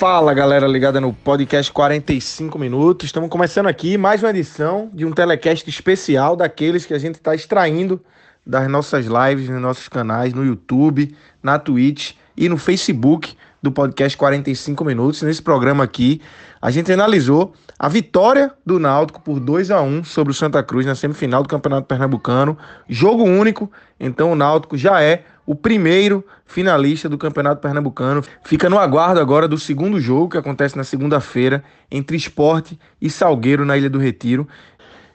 [0.00, 3.04] Fala galera ligada no podcast 45 minutos.
[3.04, 7.34] Estamos começando aqui mais uma edição de um telecast especial daqueles que a gente está
[7.34, 8.00] extraindo
[8.46, 14.16] das nossas lives nos nossos canais no YouTube, na Twitch e no Facebook do podcast
[14.16, 15.20] 45 minutos.
[15.20, 16.22] Nesse programa aqui,
[16.62, 20.86] a gente analisou a vitória do Náutico por 2 a 1 sobre o Santa Cruz
[20.86, 22.56] na semifinal do Campeonato Pernambucano.
[22.88, 23.70] Jogo único,
[24.00, 28.22] então o Náutico já é o primeiro finalista do Campeonato Pernambucano.
[28.44, 33.64] Fica no aguardo agora do segundo jogo, que acontece na segunda-feira, entre Esporte e Salgueiro,
[33.64, 34.46] na Ilha do Retiro.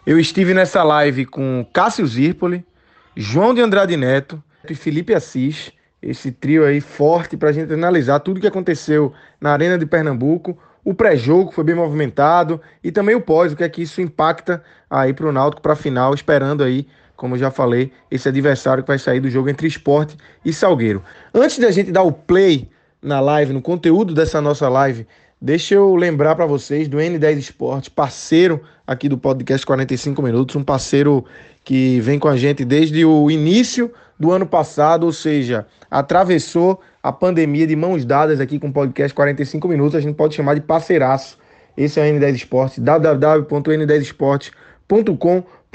[0.05, 2.65] Eu estive nessa live com Cássio Zirpoli,
[3.15, 8.19] João de Andrade Neto e Felipe Assis, esse trio aí forte para a gente analisar
[8.19, 13.21] tudo que aconteceu na Arena de Pernambuco, o pré-jogo foi bem movimentado e também o
[13.21, 16.61] pós, o que é que isso impacta aí para o Náutico para a final, esperando
[16.61, 21.03] aí como já falei, esse adversário que vai sair do jogo entre Esporte e Salgueiro.
[21.33, 22.69] Antes de a gente dar o play
[23.01, 25.07] na live, no conteúdo dessa nossa live,
[25.41, 30.63] deixa eu lembrar para vocês do N10 Esporte, parceiro aqui do podcast 45 Minutos, um
[30.63, 31.25] parceiro
[31.63, 37.11] que vem com a gente desde o início do ano passado, ou seja, atravessou a
[37.11, 40.61] pandemia de mãos dadas aqui com o podcast 45 Minutos, a gente pode chamar de
[40.61, 41.37] parceiraço.
[41.77, 42.81] Esse é o N10 Esporte,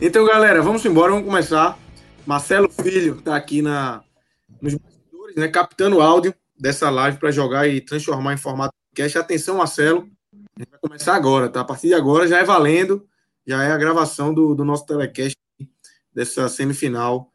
[0.00, 1.76] Então, galera, vamos embora, vamos começar.
[2.24, 4.04] Marcelo Filho está aqui na,
[4.62, 9.18] nos bastidores, né, captando o áudio dessa live para jogar e transformar em formato podcast.
[9.18, 11.62] Atenção, Marcelo, a gente vai começar agora, tá?
[11.62, 13.08] A partir de agora já é valendo,
[13.44, 15.36] já é a gravação do, do nosso telecast
[16.14, 17.32] dessa semifinal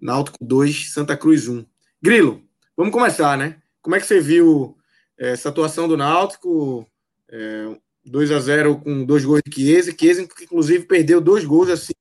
[0.00, 1.66] Náutico 2, Santa Cruz 1.
[2.00, 2.40] Grilo,
[2.76, 3.60] vamos começar, né?
[3.82, 4.78] Como é que você viu
[5.18, 6.86] eh, essa atuação do Náutico?
[7.28, 9.94] É, 2 a 0 com dois gols de Chiesa.
[9.98, 11.92] Chiesa, que inclusive perdeu dois gols assim,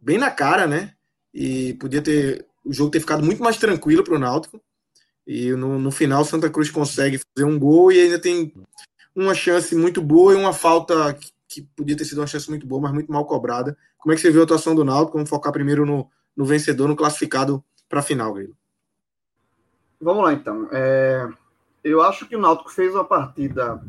[0.00, 0.94] bem na cara, né?
[1.32, 4.60] E podia ter o jogo ter ficado muito mais tranquilo para o Náutico.
[5.26, 8.52] E no, no final, Santa Cruz consegue fazer um gol e ainda tem
[9.14, 12.66] uma chance muito boa e uma falta que, que podia ter sido uma chance muito
[12.66, 13.76] boa, mas muito mal cobrada.
[13.98, 15.16] Como é que você viu a atuação do Náutico?
[15.16, 18.56] Vamos focar primeiro no, no vencedor, no classificado para a final, Grilo.
[20.00, 20.68] Vamos lá, então.
[20.72, 21.28] É,
[21.84, 23.82] eu acho que o Náutico fez uma partida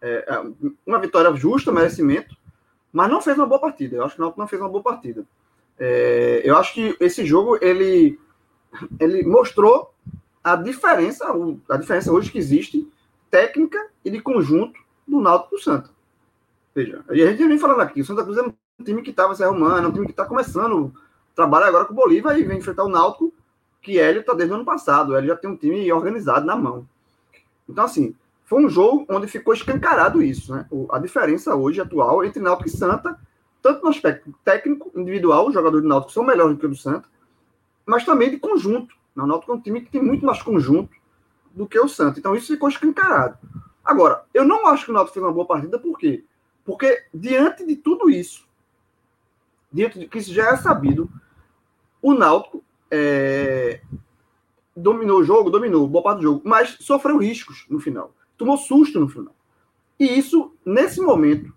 [0.00, 0.42] é, é,
[0.86, 2.36] uma vitória justa, merecimento,
[2.92, 3.96] mas não fez uma boa partida.
[3.96, 5.24] Eu acho que o Náutico não fez uma boa partida.
[5.78, 8.18] É, eu acho que esse jogo ele,
[8.98, 9.92] ele mostrou
[10.42, 11.26] a diferença,
[11.68, 12.88] a diferença hoje que existe
[13.30, 15.90] técnica e de conjunto do Náutico do Santa.
[16.74, 18.54] Veja, a gente vem falando aqui, o Santa Cruz é um
[18.84, 20.92] time que estava se arrumando, é um time que está começando
[21.38, 23.32] trabalho agora com o Bolívar e vem enfrentar o Náutico,
[23.80, 25.16] que ele está desde o ano passado.
[25.16, 26.84] Ele já tem um time organizado na mão.
[27.68, 28.12] Então, assim,
[28.48, 30.66] foi um jogo onde ficou escancarado isso, né?
[30.90, 33.20] a diferença hoje atual entre Náutico e Santa,
[33.60, 36.74] tanto no aspecto técnico, individual, os jogadores do Náutico são melhores do que o do
[36.74, 37.06] Santa,
[37.84, 38.96] mas também de conjunto.
[39.14, 40.96] O Náutico é um time que tem muito mais conjunto
[41.52, 42.18] do que o Santa.
[42.18, 43.36] Então isso ficou escancarado.
[43.84, 46.24] Agora, eu não acho que o Náutico fez uma boa partida, por quê?
[46.64, 48.48] Porque diante de tudo isso,
[49.70, 51.10] diante de que isso já é sabido,
[52.00, 53.82] o Náutico é,
[54.74, 58.98] dominou o jogo, dominou boa parte do jogo, mas sofreu riscos no final tomou susto
[58.98, 59.34] no final.
[59.98, 61.52] E isso, nesse momento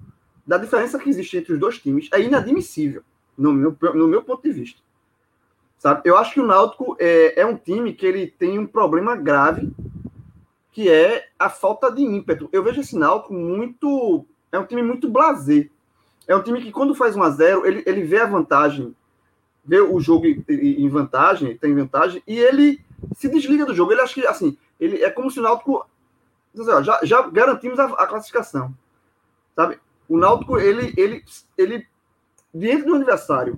[0.45, 3.03] da diferença que existe entre os dois times é inadmissível,
[3.37, 4.81] no meu, no meu ponto de vista.
[5.77, 6.01] Sabe?
[6.05, 9.71] Eu acho que o Náutico é, é um time que ele tem um problema grave,
[10.71, 12.49] que é a falta de ímpeto.
[12.51, 14.25] Eu vejo esse Náutico muito.
[14.51, 15.71] É um time muito blazer.
[16.27, 18.95] É um time que, quando faz 1 a 0 ele, ele vê a vantagem,
[19.65, 22.79] vê o jogo em vantagem, tem vantagem, e ele
[23.15, 23.91] se desliga do jogo.
[23.91, 25.85] Ele acha que, assim, ele é como se o Náutico.
[26.53, 28.73] Já, já garantimos a, a classificação.
[29.55, 29.79] Sabe?
[30.07, 31.23] O Náutico, ele, ele,
[31.57, 31.87] ele,
[32.53, 33.57] diante do adversário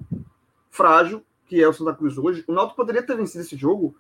[0.69, 3.95] frágil, que é o Santa Cruz hoje, o Náutico poderia ter vencido esse jogo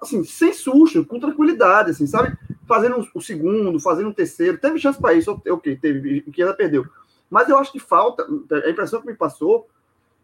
[0.00, 2.36] assim, sem susto, com tranquilidade, assim, sabe?
[2.66, 4.58] Fazendo o segundo, fazendo o terceiro.
[4.58, 6.86] Teve chance para isso, ok, teve, que ela perdeu.
[7.30, 9.66] Mas eu acho que falta, a impressão que me passou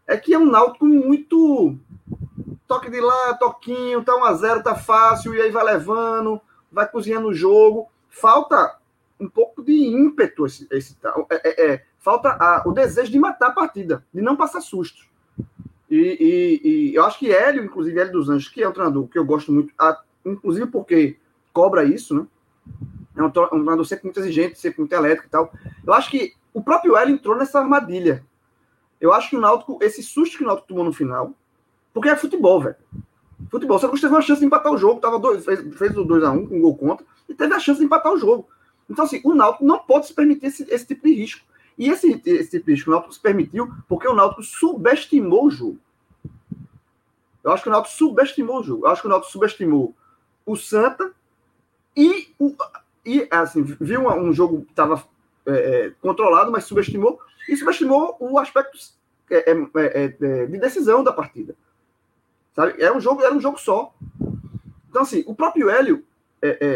[0.05, 1.75] é que é um Náutico muito
[2.67, 6.39] toque de lá, toquinho, tá 1 a 0 tá fácil, e aí vai levando,
[6.71, 7.89] vai cozinhando o jogo.
[8.09, 8.77] Falta
[9.19, 10.97] um pouco de ímpeto esse, esse
[11.29, 15.05] é, é, é, falta a, o desejo de matar a partida, de não passar susto.
[15.89, 15.97] E,
[16.63, 19.17] e, e, eu acho que Hélio, inclusive Hélio dos Anjos, que é o treinador que
[19.17, 21.17] eu gosto muito, a, inclusive porque
[21.51, 22.27] cobra isso, né?
[23.17, 25.51] É um, um treinador sempre muito exigente, sempre muito elétrico e tal.
[25.85, 28.23] Eu acho que o próprio Hélio entrou nessa armadilha.
[29.01, 31.33] Eu acho que o Náutico, esse susto que o Náutico tomou no final,
[31.93, 32.75] porque é futebol, velho.
[33.49, 33.79] Futebol.
[33.79, 36.45] Você teve uma chance de empatar o jogo, tava dois, fez, fez o 2x1 um,
[36.45, 38.47] com um gol contra, e teve a chance de empatar o jogo.
[38.89, 41.45] Então, assim, o Náutico não pode se permitir esse, esse tipo de risco.
[41.77, 45.51] E esse, esse tipo de risco o Náutico se permitiu porque o Náutico subestimou o
[45.51, 45.77] jogo.
[47.43, 48.85] Eu acho que o Náutico subestimou o jogo.
[48.85, 49.95] Eu acho que o Náutico subestimou
[50.45, 51.11] o Santa
[51.95, 52.55] e, o,
[53.05, 55.03] e assim, viu um jogo que estava
[55.45, 58.77] é, é, controlado, mas subestimou, e subestimou o aspecto
[59.29, 61.55] é, é, é, é, de decisão da partida.
[62.59, 62.81] Sabe?
[62.83, 63.93] Era um jogo, era um jogo só.
[64.89, 66.03] Então, assim, o próprio Hélio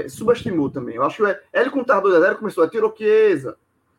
[0.10, 0.96] subestimou também.
[0.96, 3.58] Eu acho que o Hélio com o 2 a 0 começou a tirou Chiesa,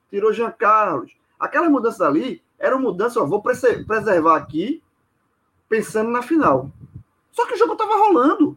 [0.09, 1.15] tirou Jean Carlos.
[1.39, 4.83] Aquelas mudanças ali eram mudanças, ó, vou preservar aqui,
[5.69, 6.71] pensando na final.
[7.31, 8.57] Só que o jogo estava rolando.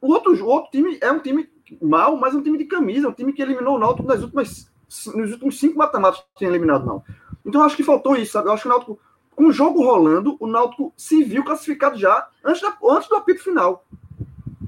[0.00, 1.48] O outro, o outro time é um time
[1.80, 4.20] mal, mas é um time de camisa, é um time que eliminou o Náutico nas
[4.20, 4.68] últimas,
[5.14, 7.12] nos últimos cinco mata-matas que tinha eliminado o Náutico.
[7.44, 8.48] Então acho que faltou isso, sabe?
[8.48, 8.98] Eu acho que o Náutico,
[9.34, 13.42] com o jogo rolando, o Náutico se viu classificado já antes, da, antes do apito
[13.42, 13.84] final.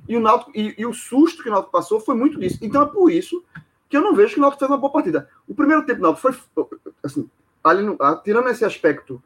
[0.08, 2.58] E o, Náutico, e, e, o susto que o Náutico passou foi muito disso.
[2.60, 3.42] Então é por isso
[3.88, 5.28] que eu não vejo que o Náutico fez uma boa partida.
[5.48, 6.66] O primeiro tempo do Náutico foi,
[7.02, 7.28] assim,
[7.62, 9.22] ali no, tirando esse aspecto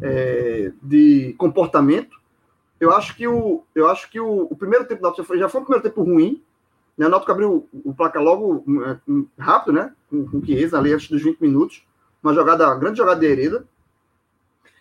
[0.00, 2.18] é, de comportamento,
[2.78, 5.38] eu acho que o, eu acho que o, o primeiro tempo do Náutico já foi,
[5.38, 6.42] já foi um primeiro tempo ruim,
[6.96, 7.06] né?
[7.06, 8.98] O Náutico abriu o placar logo é,
[9.42, 9.92] rápido, né?
[10.08, 11.84] Com, o Chiesa ali antes dos 20 minutos.
[12.22, 13.66] Uma jogada, grande jogada de Hereda.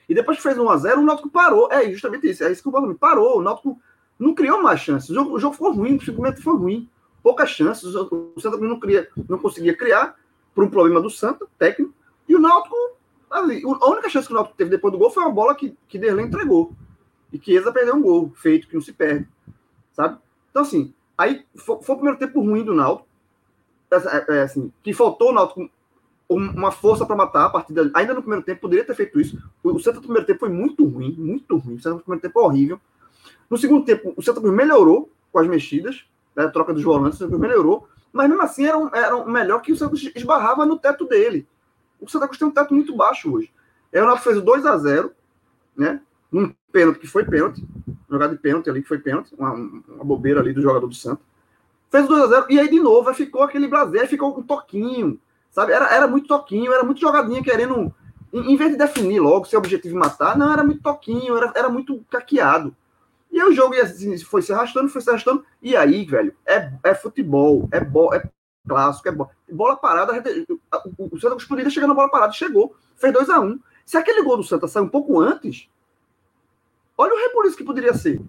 [0.07, 1.71] E depois que fez 1x0, o Náutico parou.
[1.71, 2.43] É justamente isso.
[2.43, 2.93] É isso que eu falo.
[2.95, 3.39] Parou.
[3.39, 3.79] O Náutico
[4.19, 5.09] não criou mais chances.
[5.09, 6.89] O jogo, o jogo ficou ruim, simplesmente foi ruim.
[7.23, 7.83] Poucas chances.
[7.95, 10.15] O Santa não, cria, não conseguia criar
[10.53, 11.93] por um problema do Santa, técnico.
[12.27, 12.75] E o Náutico,
[13.29, 15.75] ali, a única chance que o Náutico teve depois do gol foi uma bola que,
[15.87, 16.71] que Derlei entregou.
[17.33, 19.27] E Chiesa perdeu um gol, feito, que não se perde.
[19.93, 20.17] Sabe?
[20.49, 23.07] Então, assim, Aí foi, foi o primeiro tempo ruim do Náutico.
[23.91, 25.69] É, é, é assim, que faltou o Náutico
[26.29, 27.89] uma força para matar a partida.
[27.93, 29.37] Ainda no primeiro tempo, poderia ter feito isso.
[29.63, 31.75] O Santa no primeiro tempo foi muito ruim, muito ruim.
[31.75, 32.79] O Santa no primeiro tempo foi horrível.
[33.49, 36.05] No segundo tempo, o Santa melhorou com as mexidas,
[36.35, 39.29] né, a troca dos volantes, o Santa melhorou, mas mesmo assim era, um, era um
[39.29, 41.47] melhor que o Santa esbarrava no teto dele.
[41.99, 43.51] O Santa Cruz tem um teto muito baixo hoje.
[43.93, 45.11] Aí o Náutico fez o 2 a 0
[45.77, 46.01] né?
[46.31, 47.63] Num pênalti que foi pênalti
[48.09, 51.23] jogada de pênalti ali, que foi pênalti, uma, uma bobeira ali do jogador do Santos.
[51.89, 55.19] Fez o 2x0, e aí de novo, ficou aquele Brasil, ficou um toquinho,
[55.55, 55.71] sabe?
[55.71, 57.93] Era, era muito toquinho, era muito jogadinha querendo,
[58.33, 61.53] em, em vez de definir logo se é objetivo matar, não, era muito toquinho, era,
[61.55, 62.75] era muito caqueado.
[63.31, 66.71] E aí o jogo assim, foi se arrastando, foi se arrastando, e aí, velho, é,
[66.83, 68.21] é futebol, é, bo, é
[68.67, 70.21] clássico, é bo, bola parada,
[70.97, 73.43] o, Santos poderia chegar na bola parada, chegou, fez 2x1.
[73.43, 73.59] Um.
[73.85, 75.69] Se aquele gol do Santos saiu um pouco antes,
[76.97, 78.21] Olha o rebuliço que poderia ser.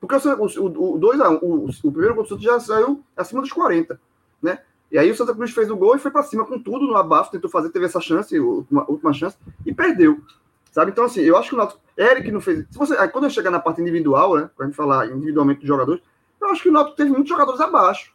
[0.00, 3.52] Porque o, o, o, dois, o, o primeiro gol do Santos já saiu acima dos
[3.52, 3.98] 40,
[4.42, 4.62] né?
[4.94, 6.96] E aí o Santa Cruz fez o gol e foi para cima com tudo no
[6.96, 9.36] abafo, tentou fazer, teve essa chance, última, última chance,
[9.66, 10.20] e perdeu.
[10.70, 10.92] Sabe?
[10.92, 11.80] Então, assim, eu acho que o Náutico.
[11.98, 12.64] Eric não fez.
[12.70, 14.50] Se você, quando eu chegar na parte individual, né?
[14.54, 16.00] Quando a gente falar individualmente dos jogadores,
[16.40, 18.14] eu acho que o Náutico teve muitos jogadores abaixo.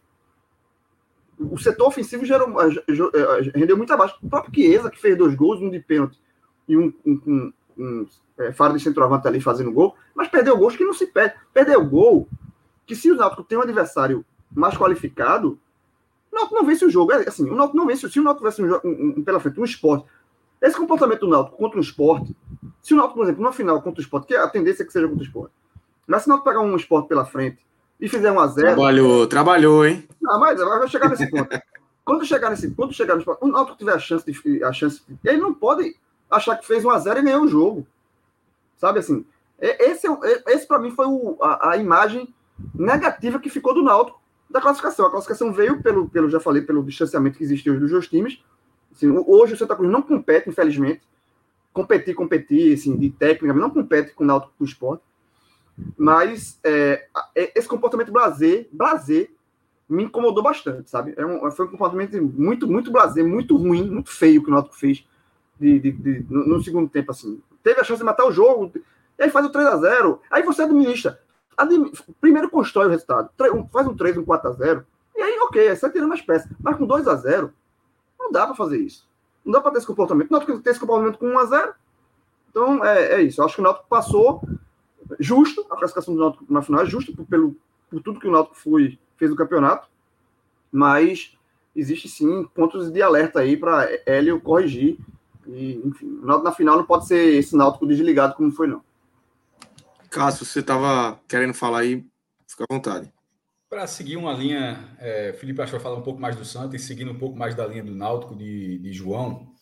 [1.37, 4.17] O setor ofensivo gerou, eh, eh, rendeu muito abaixo.
[4.23, 6.17] O próprio Chiesa, que fez dois gols, um de pênalti
[6.65, 8.07] e um com um
[8.37, 11.35] é, faro de centroavante ali fazendo gol, mas perdeu gols que não se perde.
[11.53, 12.29] Perdeu gol
[12.85, 15.59] que se o Náutico tem um adversário mais qualificado,
[16.31, 17.11] o Náutico não vence o jogo.
[17.11, 18.09] É, assim, o Náutico não vence.
[18.09, 20.05] Se o Náutico tivesse um, um, um, pela frente um esporte,
[20.61, 22.35] esse comportamento do Náutico contra um esporte,
[22.81, 24.91] se o Náutico, por exemplo, na final contra o esporte, que a tendência é que
[24.91, 25.53] seja contra o esporte,
[26.07, 27.59] mas se o Náutico pegar um esporte pela frente
[27.99, 28.67] e fizer um a zero...
[28.67, 30.07] Trabalhou, trabalhou, hein?
[30.21, 31.49] Não, mas vai chegar nesse ponto.
[32.09, 35.37] quando chegar nesse, quando chegar no o Náutico tiver a chance de, a chance, ele
[35.37, 35.95] não pode
[36.29, 37.87] achar que fez 1 a 0 e ganhou o jogo.
[38.77, 39.25] Sabe assim?
[39.59, 42.33] Esse, é esse para mim foi o, a, a, imagem
[42.73, 44.18] negativa que ficou do Náutico
[44.49, 45.05] da classificação.
[45.05, 48.41] A classificação veio pelo, pelo já falei, pelo distanciamento que existe hoje dos dois times.
[48.91, 51.01] Assim, hoje o Santa Cruz não compete, infelizmente.
[51.71, 55.03] Competir, competir, assim, de técnica, não compete com o Náutico com o esporte.
[55.97, 59.31] Mas é, esse comportamento blazer, blazer,
[59.87, 61.13] me incomodou bastante, sabe?
[61.15, 64.75] É um, foi um comportamento muito, muito blazer, muito ruim, muito feio que o Náutico
[64.75, 65.05] fez
[65.59, 67.41] de, de, de no, no, segundo tempo, assim.
[67.63, 68.71] Teve a chance de matar o jogo,
[69.17, 71.19] aí faz o 3 a 0 aí você administra.
[72.21, 73.29] Primeiro constrói o resultado,
[73.71, 74.85] faz um 3, um 4 a 0
[75.19, 76.49] e aí, ok, você tá tirando as peças.
[76.61, 77.53] Mas com 2 a 0
[78.17, 79.05] não dá para fazer isso.
[79.43, 80.29] Não dá para ter esse comportamento.
[80.29, 81.73] O Náutico ter esse comportamento com 1 a 0
[82.49, 83.41] Então, é, é isso.
[83.41, 84.41] Eu acho que o Náutico passou
[85.19, 87.53] justo, a classificação do Náutico na final é justa por, pelo,
[87.89, 89.89] por tudo que o Náutico foi, fez no campeonato,
[90.71, 91.35] mas
[91.75, 94.97] existe sim pontos de alerta aí para Hélio corrigir.
[95.47, 98.81] E, enfim, o Náutico na final não pode ser esse Náutico desligado como foi, não.
[100.09, 102.05] Cássio, você estava querendo falar aí,
[102.47, 103.11] fica à vontade.
[103.69, 107.11] Para seguir uma linha, é, Felipe achou falar um pouco mais do Santos e seguindo
[107.11, 109.53] um pouco mais da linha do Náutico de, de João.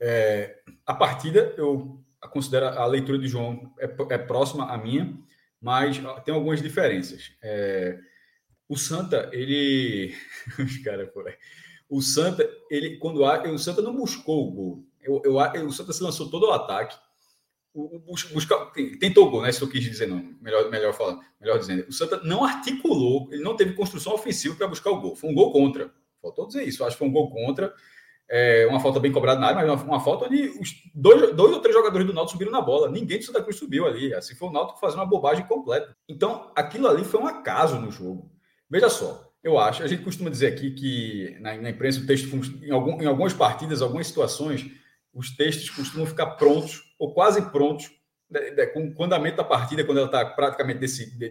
[0.00, 5.18] É, a partida, eu considero a leitura de João é, é próxima à minha,
[5.60, 7.32] mas tem algumas diferenças.
[7.42, 7.98] É,
[8.68, 10.14] o Santa, ele.
[10.58, 11.34] Os caras por aí.
[11.88, 14.84] O Santa, ele, quando o Santa não buscou o gol.
[15.00, 16.96] Eu, eu, o Santa se lançou todo o ataque
[17.76, 18.56] o, busca,
[18.98, 19.52] tentou gol, né?
[19.52, 21.86] Se eu quis dizer, não, melhor, melhor falando, melhor dizendo.
[21.88, 25.14] O Santa não articulou, ele não teve construção ofensiva para buscar o gol.
[25.14, 25.92] Foi um gol contra.
[26.22, 26.84] Faltou dizer isso.
[26.84, 27.72] Acho que foi um gol contra.
[28.28, 31.52] É, uma falta bem cobrada na área, mas uma, uma falta onde os dois, dois
[31.52, 32.90] ou três jogadores do Náutico subiram na bola.
[32.90, 34.12] Ninguém do Santa Cruz subiu ali.
[34.14, 35.94] Assim foi o Náutico fazendo uma bobagem completa.
[36.08, 38.30] Então, aquilo ali foi um acaso no jogo.
[38.68, 42.28] Veja só, eu acho, a gente costuma dizer aqui que na, na imprensa o texto,
[42.64, 44.66] em, algum, em algumas partidas, algumas situações,
[45.16, 47.90] os textos costumam ficar prontos ou quase prontos
[48.30, 50.78] né, né, com o andamento da partida, quando ela está praticamente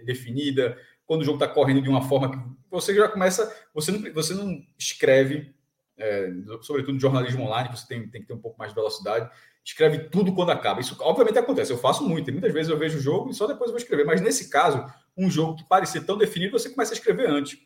[0.04, 2.38] definida, quando o jogo está correndo de uma forma que
[2.70, 5.54] você já começa, você não, você não escreve,
[5.98, 6.30] é,
[6.62, 9.30] sobretudo no jornalismo online, que você tem, tem que ter um pouco mais de velocidade,
[9.64, 10.82] escreve tudo quando acaba.
[10.82, 13.70] Isso obviamente acontece, eu faço muito, muitas vezes eu vejo o jogo e só depois
[13.70, 14.84] eu vou escrever, mas nesse caso,
[15.16, 17.60] um jogo que parecia tão definido, você começa a escrever antes.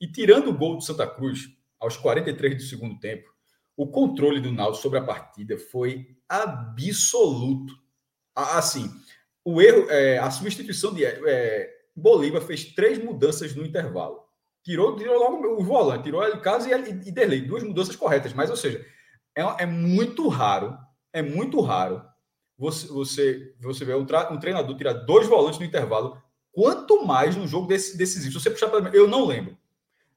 [0.00, 1.48] E tirando o gol do Santa Cruz,
[1.80, 3.33] aos 43 do segundo tempo,
[3.76, 7.74] o controle do Náutico sobre a partida foi absoluto.
[8.34, 8.90] Assim,
[9.44, 14.24] o erro, é, a substituição de é, Bolívar fez três mudanças no intervalo.
[14.62, 16.70] Tirou, tirou logo o volante, tirou o Carlos e,
[17.08, 18.32] e Derlei, duas mudanças corretas.
[18.32, 18.84] Mas, ou seja,
[19.36, 20.76] é, é muito raro,
[21.12, 22.02] é muito raro
[22.56, 26.16] você, você, você ver um, um treinador tirar dois volantes no intervalo,
[26.52, 28.32] quanto mais no jogo desse, decisivo.
[28.32, 29.56] Se você puxar para eu não lembro.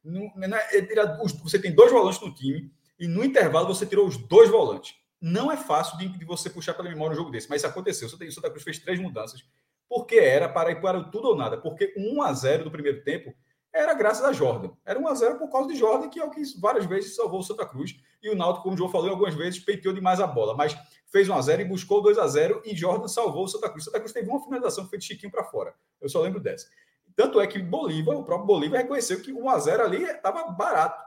[0.04, 4.08] Não, não é, é você tem dois volantes no time, e no intervalo você tirou
[4.08, 4.96] os dois volantes.
[5.20, 8.08] Não é fácil de, de você puxar pela memória um jogo desse, mas isso aconteceu.
[8.08, 9.44] O Santa Cruz fez três mudanças,
[9.90, 11.58] porque era para ir para tudo ou nada.
[11.58, 13.34] Porque 1 a 0 do primeiro tempo
[13.74, 14.72] era graças a Jordan.
[14.86, 17.40] Era 1 a 0 por causa de Jordan, que é o que várias vezes salvou
[17.40, 17.96] o Santa Cruz.
[18.22, 20.56] E o Náutico, como o João falou algumas vezes, peiteou demais a bola.
[20.56, 20.78] Mas
[21.12, 23.84] fez 1 a 0 e buscou 2 a 0 e Jordan salvou o Santa Cruz.
[23.84, 25.74] O Santa Cruz teve uma finalização que foi de Chiquinho para fora.
[26.02, 26.68] Eu só lembro dessa.
[27.16, 31.04] Tanto é que Bolívar, o próprio Bolívar, reconheceu que 1 a 0 ali estava barato.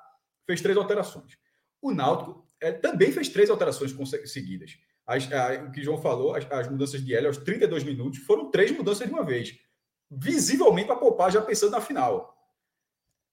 [0.46, 1.38] Fez três alterações.
[1.80, 3.94] O Náutico é, também fez três alterações
[4.30, 4.78] seguidas.
[5.06, 8.50] As, a, o que João falou, as, as mudanças de L aos 32 minutos, foram
[8.50, 9.58] três mudanças de uma vez.
[10.10, 12.36] Visivelmente para poupar, já pensando na final.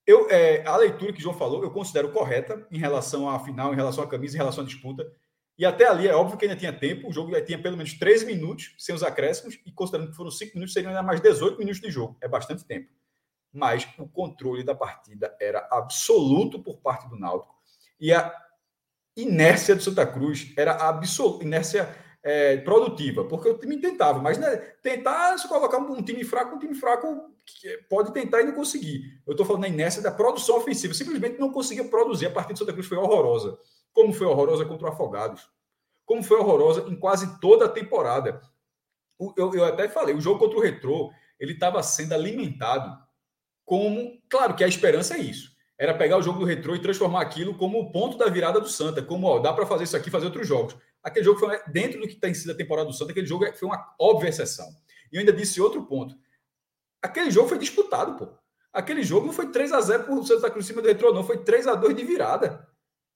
[0.06, 3.76] Eu, é, a leitura que João falou, eu considero correta em relação à final, em
[3.76, 5.06] relação à camisa, em relação à disputa.
[5.58, 7.94] E até ali é óbvio que ainda tinha tempo, o jogo já tinha pelo menos
[7.94, 11.58] 13 minutos sem os acréscimos, e considerando que foram 5 minutos, seriam ainda mais 18
[11.58, 12.16] minutos de jogo.
[12.22, 12.90] É bastante tempo.
[13.52, 17.57] Mas o controle da partida era absoluto por parte do Náutico.
[18.00, 18.34] E a
[19.16, 24.58] inércia do Santa Cruz era absoluta, inércia é, produtiva, porque o time tentava, mas né,
[24.82, 27.32] tentar se colocar um, time fraco, um time fraco
[27.90, 29.22] pode tentar e não conseguir.
[29.26, 32.28] Eu estou falando da inércia da produção ofensiva, simplesmente não conseguia produzir.
[32.28, 33.58] A partida do Santa Cruz foi horrorosa,
[33.92, 35.50] como foi horrorosa contra o Afogados,
[36.06, 38.40] como foi horrorosa em quase toda a temporada.
[39.36, 42.96] Eu, eu até falei, o jogo contra o Retrô, ele estava sendo alimentado
[43.66, 47.22] como, claro que a esperança é isso era pegar o jogo do retrô e transformar
[47.22, 50.10] aquilo como o ponto da virada do Santa, como ó, dá para fazer isso aqui,
[50.10, 50.76] fazer outros jogos.
[51.04, 53.68] Aquele jogo foi dentro do que tem sido a temporada do Santa, aquele jogo foi
[53.68, 54.68] uma óbvia exceção.
[55.12, 56.16] E eu ainda disse outro ponto.
[57.02, 58.34] Aquele jogo foi disputado, pô.
[58.74, 61.24] Aquele jogo não foi 3 a 0 por Santa Cruz em cima do retrô, não,
[61.24, 62.68] foi 3 a 2 de virada.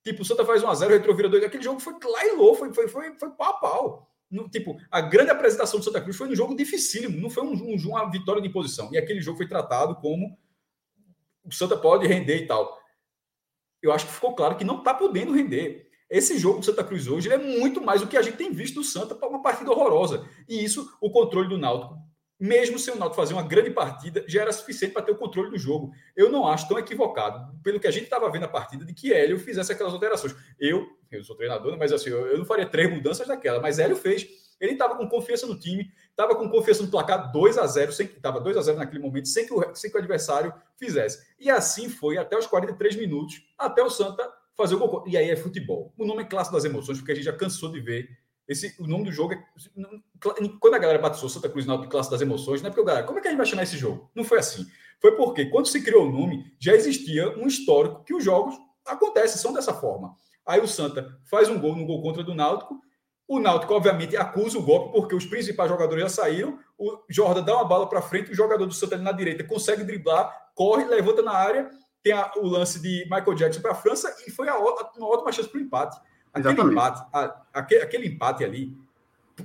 [0.03, 1.43] Tipo, o Santa faz 1 a 0 o retrô vira 2.
[1.43, 4.11] Aquele jogo foi lá e lou, foi, foi, foi, foi pau a pau.
[4.29, 7.51] No, tipo, a grande apresentação do Santa Cruz foi um jogo dificílimo, não foi um,
[7.51, 8.89] um, uma vitória de posição.
[8.91, 10.37] E aquele jogo foi tratado como
[11.43, 12.79] o Santa pode render e tal.
[13.81, 15.89] eu acho que ficou claro que não está podendo render.
[16.09, 18.75] Esse jogo do Santa Cruz hoje é muito mais do que a gente tem visto
[18.75, 20.27] do Santa para uma partida horrorosa.
[20.47, 21.95] E isso, o controle do Náutico,
[22.37, 25.49] mesmo sem o Náutico fazer uma grande partida, já era suficiente para ter o controle
[25.49, 25.93] do jogo.
[26.13, 29.13] Eu não acho tão equivocado, pelo que a gente estava vendo a partida, de que
[29.13, 30.35] Hélio fizesse aquelas alterações.
[30.59, 33.95] Eu, eu sou treinador, mas assim, eu, eu não faria três mudanças daquela, mas Hélio
[33.95, 34.27] fez.
[34.61, 38.07] Ele estava com confiança no time, estava com confiança no placar 2 a 0 sem
[38.07, 41.25] que estava 2 a 0 naquele momento, sem que, o, sem que o adversário fizesse.
[41.39, 45.03] E assim foi até os 43 minutos, até o Santa fazer o gol.
[45.07, 45.91] E aí é futebol.
[45.97, 48.07] O nome é clássico das emoções, porque a gente já cansou de ver.
[48.47, 49.43] Esse, o nome do jogo é.
[50.59, 53.17] Quando a galera batizou Santa Cruz na classe das emoções, não é porque, galera, como
[53.17, 54.09] é que a gente vai chamar esse jogo?
[54.13, 54.65] Não foi assim.
[54.99, 59.37] Foi porque, quando se criou o nome, já existia um histórico que os jogos acontecem,
[59.37, 60.15] são dessa forma.
[60.45, 62.79] Aí o Santa faz um gol no gol contra do Náutico.
[63.31, 66.59] O Náutico, obviamente, acusa o golpe, porque os principais jogadores já saíram.
[66.77, 69.83] O Jordan dá uma bala para frente, o jogador do Santa ali na direita consegue
[69.83, 71.69] driblar, corre, levanta na área
[72.03, 75.07] tem a, o lance de Michael Jackson para a França e foi a, a, uma
[75.07, 75.99] ótima chance para o empate.
[76.33, 76.73] Aquele Exatamente.
[76.73, 78.75] empate, a, aquele, aquele empate ali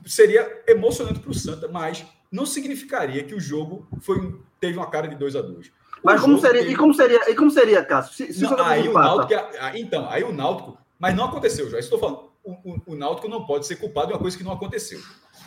[0.04, 5.08] seria emocionante para o Santa, mas não significaria que o jogo foi, teve uma cara
[5.08, 6.72] de 2 a 2 Mas como seria, teve...
[6.72, 8.14] e como seria, e como seria, Cássio?
[8.14, 9.32] Se, se não, aí o Náutico,
[9.74, 12.30] então, aí o Náutico, mas não aconteceu, já estou falando.
[12.46, 15.00] O, o, Náutico não pode ser culpado de uma coisa que não aconteceu.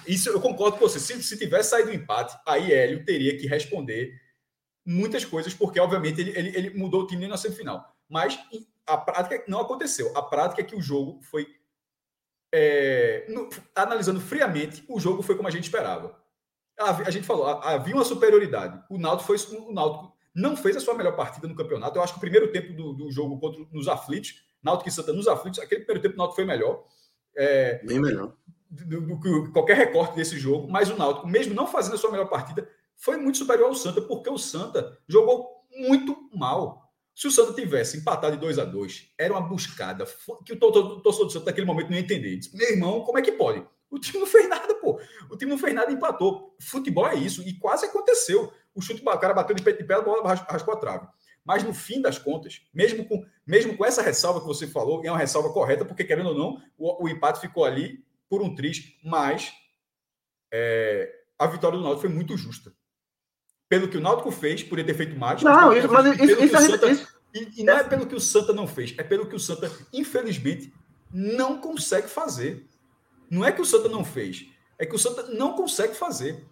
[0.06, 1.00] Isso eu concordo com você.
[1.00, 4.20] Se, se tivesse saído o empate, aí Hélio teria que responder
[4.86, 7.96] muitas coisas, porque, obviamente, ele, ele, ele mudou o time na semifinal.
[8.10, 8.38] Mas
[8.86, 10.12] a prática não aconteceu.
[10.18, 11.48] A prática é que o jogo foi.
[12.52, 16.20] É, no, analisando friamente, o jogo foi como a gente esperava.
[16.78, 18.84] A, a gente falou, havia uma superioridade.
[18.90, 19.38] O Náutico foi.
[19.58, 21.98] O Náutico não fez a sua melhor partida no campeonato.
[21.98, 25.14] Eu acho que o primeiro tempo do, do jogo contra nos aflitos, Náutico e Santa
[25.14, 26.86] nos aflitos, aquele primeiro tempo do Náutico foi melhor.
[27.36, 28.34] É, Bem melhor.
[28.70, 32.30] Do, que qualquer recorte desse jogo, mas o Náutico, mesmo não fazendo a sua melhor
[32.30, 36.92] partida, foi muito superior ao Santa, porque o Santa jogou muito mal.
[37.16, 40.06] Se o Santa tivesse empatado de 2 a 2 era uma buscada
[40.46, 42.38] que o torcedor do Santa naquele momento não ia entender.
[42.38, 43.66] Disse, Meu irmão, como é que pode?
[43.90, 45.02] O time não fez nada, pô.
[45.30, 46.56] O time não fez nada e empatou.
[46.62, 48.54] Futebol é isso, e quase aconteceu.
[48.76, 51.08] O chute, o cara bateu de pé de pé, a bola raspou a trave.
[51.50, 55.10] Mas no fim das contas, mesmo com, mesmo com essa ressalva que você falou, é
[55.10, 59.00] uma ressalva correta, porque querendo ou não, o, o empate ficou ali por um triste,
[59.04, 59.52] mas
[60.54, 62.72] é, a vitória do Náutico foi muito justa
[63.68, 65.42] pelo que o Náutico fez, poderia ter feito mais.
[65.42, 68.54] Não, isso, mas isso, isso, Santa, isso, e, e, não é pelo que o Santa
[68.54, 70.72] não fez, é pelo que o Santa, infelizmente,
[71.12, 72.68] não consegue fazer.
[73.28, 74.46] Não é que o Santa não fez,
[74.78, 76.46] é que o Santa não consegue fazer.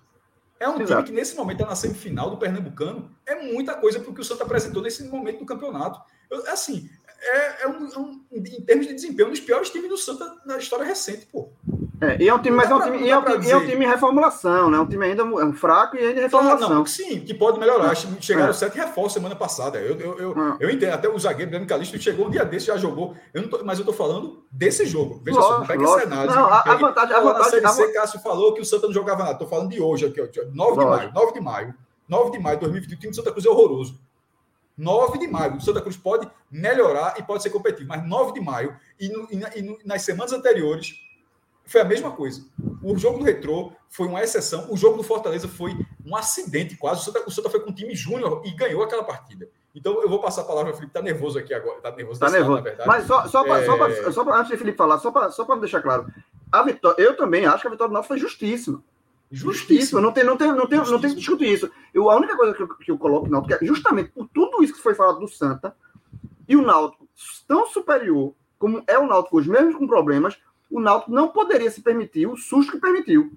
[0.60, 0.88] É um Exato.
[0.88, 3.12] time que, nesse momento, está na semifinal do Pernambucano.
[3.26, 6.02] É muita coisa para o que o Santa apresentou nesse momento do campeonato.
[6.30, 6.90] Eu, assim,
[7.20, 10.42] é, é, um, é um, em termos de desempenho, um dos piores times do Santa
[10.46, 11.50] na história recente, pô.
[12.00, 13.84] É, e é um time, mas é um time, é, um, e é um time
[13.84, 14.80] em reformulação, né?
[14.80, 16.70] Um time ainda é um fraco e ainda em reformulação.
[16.70, 17.96] Não, sim, que pode melhorar.
[17.96, 18.54] Chegaram é.
[18.54, 19.80] sete reforços semana passada.
[19.80, 20.58] Eu, eu, eu, é.
[20.60, 23.16] eu entendo, até o zagueiro Daniel Calixto chegou um dia desse, já jogou.
[23.34, 25.20] Eu não tô, mas eu tô falando desse jogo.
[25.24, 26.10] Veja lógico, só, pega lógico.
[26.10, 26.36] cenário.
[26.36, 27.66] Não, a, a vantagem, a vantagem.
[27.66, 29.40] A Série C, Cássio falou que o Santa não jogava nada.
[29.40, 31.14] Tô falando de hoje aqui, ó, 9 de maio.
[31.14, 31.76] 9 de maio.
[32.08, 34.00] 9 de maio de 2020, o time do Santa Cruz é horroroso.
[34.78, 35.56] 9 de maio.
[35.56, 39.28] O Santa Cruz pode melhorar e pode ser competitivo, mas 9 de maio e, no,
[39.32, 41.07] e, na, e no, nas semanas anteriores
[41.68, 42.46] foi a mesma coisa.
[42.82, 44.68] O jogo do Retrô foi uma exceção.
[44.72, 47.02] O jogo do Fortaleza foi um acidente quase.
[47.02, 49.50] O Santa, o Santa foi com o time júnior e ganhou aquela partida.
[49.76, 50.94] Então eu vou passar a palavra ao Felipe.
[50.94, 51.82] Tá nervoso aqui agora.
[51.82, 52.54] Tá nervoso, tá nervoso.
[52.54, 52.88] Lado, na verdade.
[52.88, 53.66] Mas só, só, pra, é...
[53.66, 56.08] só, pra, só pra, antes de Felipe falar, só para só deixar claro.
[56.52, 58.82] A vitória, eu também acho que a vitória do Náutico foi justíssima.
[59.30, 60.00] Justíssima.
[60.00, 61.70] Não tem, não tem, não tem, não tem que discutir isso.
[61.94, 64.64] Eu, a única coisa que eu, que eu coloco no Náutico é justamente por tudo
[64.64, 65.76] isso que foi falado do Santa
[66.48, 67.08] e o Náutico
[67.46, 70.38] tão superior como é o Náutico hoje, mesmo com problemas,
[70.70, 73.32] o Náutico não poderia se permitir o susto que permitiu.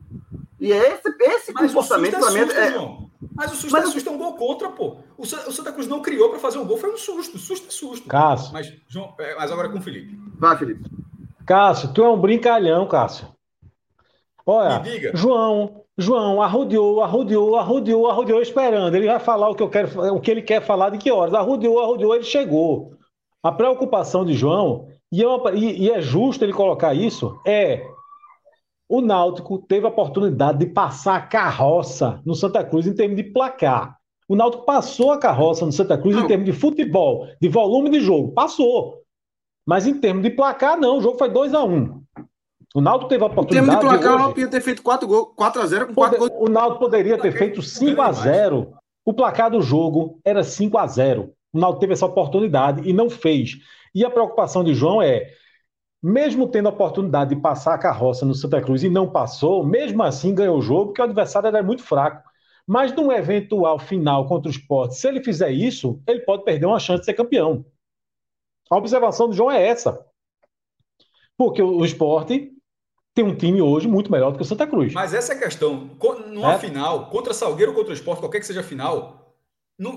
[0.60, 2.72] E é esse, esse mas comportamento para mim é.
[2.72, 3.10] João.
[3.34, 4.98] Mas o susto mas, é susto é um gol contra, pô.
[5.16, 7.38] O, Santa Cruz não criou para fazer um gol, foi um susto.
[7.38, 8.08] Susto é susto.
[8.08, 8.52] Cássio.
[8.52, 10.18] Mas, João, é, mas agora é com o Felipe.
[10.38, 10.84] Vai, Felipe.
[11.46, 13.28] Cássio, tu é um brincalhão, Cássio.
[14.44, 14.82] Olha,
[15.14, 18.94] João, João arrodeou, arrodeou, arrodeou, arrodeou esperando.
[18.94, 21.34] Ele vai falar o que eu quero, o que ele quer falar de que horas.
[21.34, 22.94] Arrodeou, arrodeou, ele chegou.
[23.42, 27.84] A preocupação de João e é, uma, e, e é justo ele colocar isso, é
[28.88, 33.22] o Náutico teve a oportunidade de passar a carroça no Santa Cruz em termos de
[33.22, 33.96] placar.
[34.28, 36.24] O Náutico passou a carroça no Santa Cruz não.
[36.24, 38.32] em termos de futebol, de volume de jogo.
[38.32, 39.00] Passou.
[39.64, 40.98] Mas em termos de placar, não.
[40.98, 42.02] O jogo foi 2 a 1 um.
[42.74, 43.68] O Náutico teve a oportunidade.
[43.68, 45.94] Em termos de placar, hoje, o Náutico ter feito 4 gols, 4 a 0 com
[45.94, 46.30] 4 gols.
[46.38, 48.72] O Náutico poderia ter feito 5 a 0.
[49.04, 51.32] O placar do jogo era 5 a 0.
[51.52, 53.58] O Náutico teve essa oportunidade e não fez.
[53.94, 55.32] E a preocupação de João é,
[56.02, 60.02] mesmo tendo a oportunidade de passar a carroça no Santa Cruz e não passou, mesmo
[60.02, 62.28] assim ganhou o jogo, porque o adversário era muito fraco.
[62.66, 66.78] Mas num eventual final contra o esporte, se ele fizer isso, ele pode perder uma
[66.78, 67.64] chance de ser campeão.
[68.70, 70.06] A observação do João é essa.
[71.36, 72.52] Porque o, esporte
[73.12, 74.92] tem um time hoje muito melhor do que o Santa Cruz.
[74.92, 75.90] Mas essa é a questão.
[76.28, 76.58] Numa é?
[76.58, 79.34] final, contra Salgueiro ou contra o esporte, qualquer que seja a final,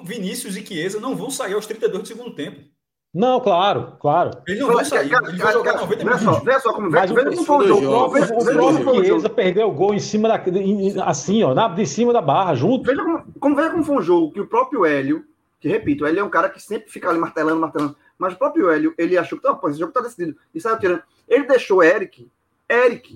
[0.03, 2.72] Vinícius e Chiesa não vão sair aos 32 do segundo tempo.
[3.13, 4.32] Não, claro, claro.
[4.47, 6.23] Ele não vai sair, ele vai jogar 90 minutos.
[6.23, 8.17] Só, vê só como, como foi o jogo.
[8.17, 10.43] O próprio Chiesa perdeu o gol em cima da,
[11.06, 12.84] assim, ó, na, de cima da barra, junto.
[12.86, 15.23] Veja como, como, veja como foi um jogo que o próprio Hélio,
[15.60, 18.71] que repito, ele é um cara que sempre fica ali martelando, martelando, mas o próprio
[18.71, 21.04] Hélio, ele achou que, pô, esse jogo tá decidido, e saiu tirando.
[21.30, 22.28] Ele deixou Eric,
[22.67, 23.15] Eric,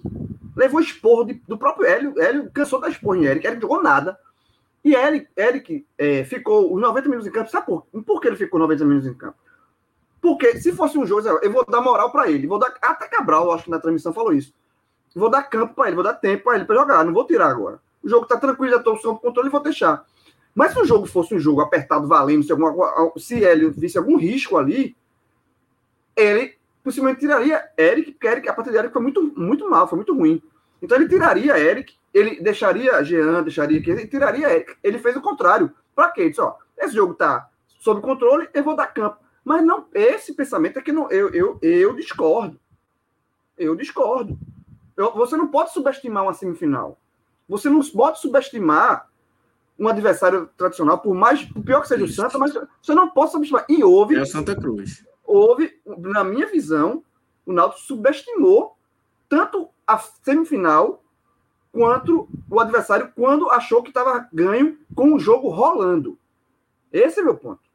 [0.55, 4.15] levou esporro de, do próprio Hélio, Hélio cansou da esporro em Eric, Eric jogou nada.
[4.85, 8.37] E Eric, Eric é, ficou os 90 minutos em campo, sabe por, por que ele
[8.37, 9.46] ficou 90 minutos em campo?
[10.27, 12.47] Porque se fosse um jogo, eu vou dar moral para ele.
[12.47, 14.53] Vou dar, até Cabral, acho que na transmissão falou isso.
[15.15, 17.05] Vou dar campo para ele, vou dar tempo para ele para jogar.
[17.05, 17.79] Não vou tirar agora.
[18.03, 20.05] O jogo tá tranquilo, já estou sob controle, vou deixar.
[20.53, 22.73] Mas se o jogo fosse um jogo apertado, valendo, se, alguma,
[23.15, 24.97] se ele visse algum risco ali,
[26.13, 29.95] ele possivelmente tiraria Eric, porque Eric, a partida de Eric foi muito, muito mal, foi
[29.95, 30.43] muito ruim.
[30.81, 34.75] Então ele tiraria Eric, ele deixaria Jean, deixaria que ele tiraria Eric.
[34.83, 35.71] Ele fez o contrário.
[35.95, 36.19] Para quê?
[36.19, 37.47] Ele disse, ó, esse jogo tá
[37.79, 39.25] sob controle, eu vou dar campo.
[39.47, 42.59] Mas não, esse pensamento é que não, eu, eu, eu discordo.
[43.57, 44.37] Eu discordo.
[44.97, 46.99] Eu, você não pode subestimar uma semifinal.
[47.47, 49.09] Você não pode subestimar
[49.79, 52.11] um adversário tradicional, por mais por pior que seja Isso.
[52.11, 53.65] o Santa, mas você não pode subestimar.
[53.69, 54.15] E houve.
[54.15, 55.07] É o Santa Cruz.
[55.23, 57.01] Houve, na minha visão,
[57.45, 58.75] o Náutico subestimou
[59.29, 61.01] tanto a semifinal
[61.71, 66.19] quanto o adversário quando achou que estava ganho com o jogo rolando.
[66.91, 67.66] Esse é meu ponto.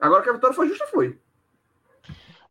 [0.00, 1.18] Agora que a vitória foi justa, foi.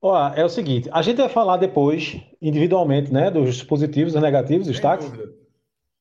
[0.02, 4.68] Ó, é o seguinte, a gente vai falar depois, individualmente, né, dos positivos e negativos,
[4.68, 5.12] os destaques.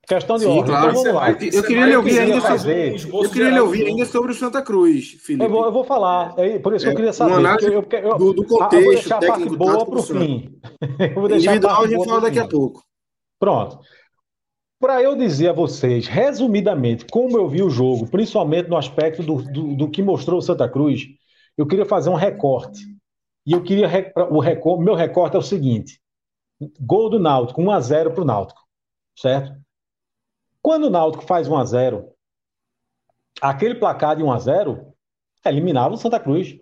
[0.07, 0.65] Questão de Sim, ordem.
[0.65, 0.91] Claro.
[0.91, 1.31] Então vamos lá.
[1.31, 5.19] Eu, queria lhe ouvir ainda sobre, eu queria lhe ouvir ainda sobre o Santa Cruz,
[5.21, 5.45] Felipe.
[5.45, 7.35] Eu vou, eu vou falar, é, por isso que eu queria saber.
[7.63, 10.59] Eu, eu, do, do contexto, eu técnico, boa para o fim.
[10.99, 12.83] eu vou deixar Individual a, a gente fala daqui a pouco.
[13.39, 13.81] Pronto.
[14.81, 19.43] Para eu dizer a vocês, resumidamente, como eu vi o jogo, principalmente no aspecto do,
[19.43, 21.07] do, do que mostrou o Santa Cruz,
[21.59, 22.81] eu queria fazer um recorte.
[23.45, 23.89] E eu queria.
[24.31, 26.01] O recorte, meu recorte é o seguinte:
[26.81, 28.63] gol do Náutico, 1 a 0 para o Náutico.
[29.17, 29.61] Certo?
[30.63, 32.13] Quando o Náutico faz 1 a 0
[33.41, 34.95] aquele placar de 1 a 0
[35.45, 36.59] eliminava o Santa Cruz.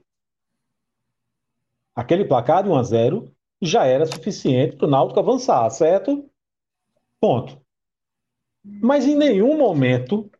[1.94, 6.30] Aquele placar de 1 a 0 já era suficiente para o Náutico avançar, certo?
[7.20, 7.60] Ponto.
[8.62, 10.30] Mas em nenhum momento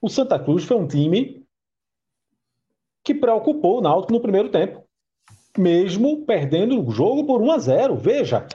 [0.00, 1.39] o Santa Cruz foi um time
[3.04, 4.84] que preocupou o Náutico no primeiro tempo,
[5.56, 7.96] mesmo perdendo o jogo por 1 a 0.
[7.96, 8.46] Veja,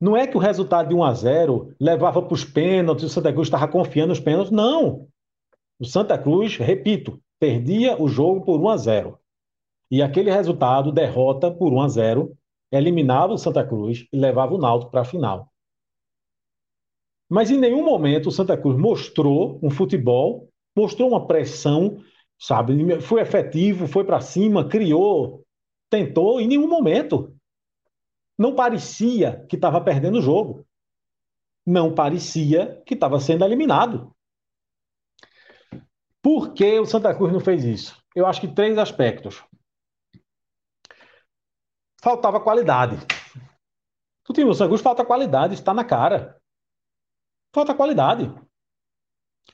[0.00, 3.32] não é que o resultado de 1 a 0 levava para os pênaltis, o Santa
[3.32, 5.06] Cruz estava confiando nos pênaltis, não.
[5.78, 9.18] O Santa Cruz, repito, perdia o jogo por 1 a 0.
[9.90, 12.36] E aquele resultado, derrota por 1 a 0,
[12.70, 15.48] eliminava o Santa Cruz e levava o Náutico para a final.
[17.28, 21.98] Mas em nenhum momento o Santa Cruz mostrou um futebol, mostrou uma pressão
[22.40, 23.00] sabe?
[23.02, 25.44] Foi efetivo, foi para cima, criou,
[25.90, 27.36] tentou, em nenhum momento.
[28.38, 30.66] Não parecia que estava perdendo o jogo.
[31.66, 34.16] Não parecia que estava sendo eliminado.
[36.22, 38.02] Por que o Santa Cruz não fez isso?
[38.16, 39.44] Eu acho que três aspectos.
[42.02, 42.96] Faltava qualidade.
[44.26, 46.40] O time do Santa Cruz falta qualidade, está na cara.
[47.54, 48.32] Falta qualidade.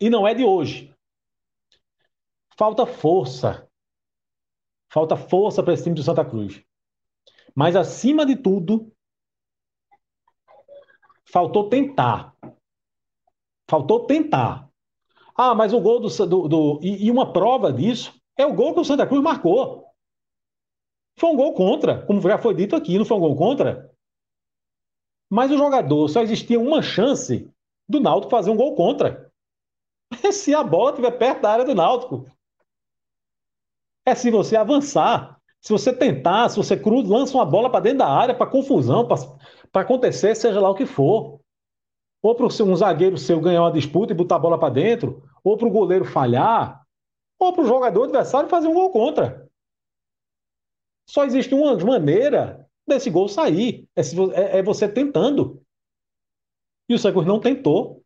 [0.00, 0.95] E não é de hoje.
[2.58, 3.68] Falta força.
[4.90, 6.64] Falta força para esse time do Santa Cruz.
[7.54, 8.92] Mas, acima de tudo,
[11.24, 12.34] faltou tentar.
[13.68, 14.70] Faltou tentar.
[15.36, 16.08] Ah, mas o gol do.
[16.26, 19.86] do, do e, e, uma prova disso é o gol que o Santa Cruz marcou.
[21.18, 23.90] Foi um gol contra, como já foi dito aqui, não foi um gol contra?
[25.30, 27.50] Mas o jogador só existia uma chance
[27.88, 29.32] do Náutico fazer um gol contra.
[30.32, 32.26] Se a bola estiver perto da área do Náutico.
[34.06, 35.36] É se você avançar.
[35.60, 39.06] Se você tentar, se você cruza, lança uma bola para dentro da área, para confusão,
[39.72, 41.40] para acontecer, seja lá o que for.
[42.22, 45.56] Ou para um zagueiro seu ganhar uma disputa e botar a bola para dentro, ou
[45.56, 46.86] para o goleiro falhar,
[47.38, 49.48] ou para o jogador adversário fazer um gol contra.
[51.08, 53.88] Só existe uma maneira desse gol sair.
[53.96, 55.60] É, é, é você tentando.
[56.88, 58.04] E o Santos não tentou.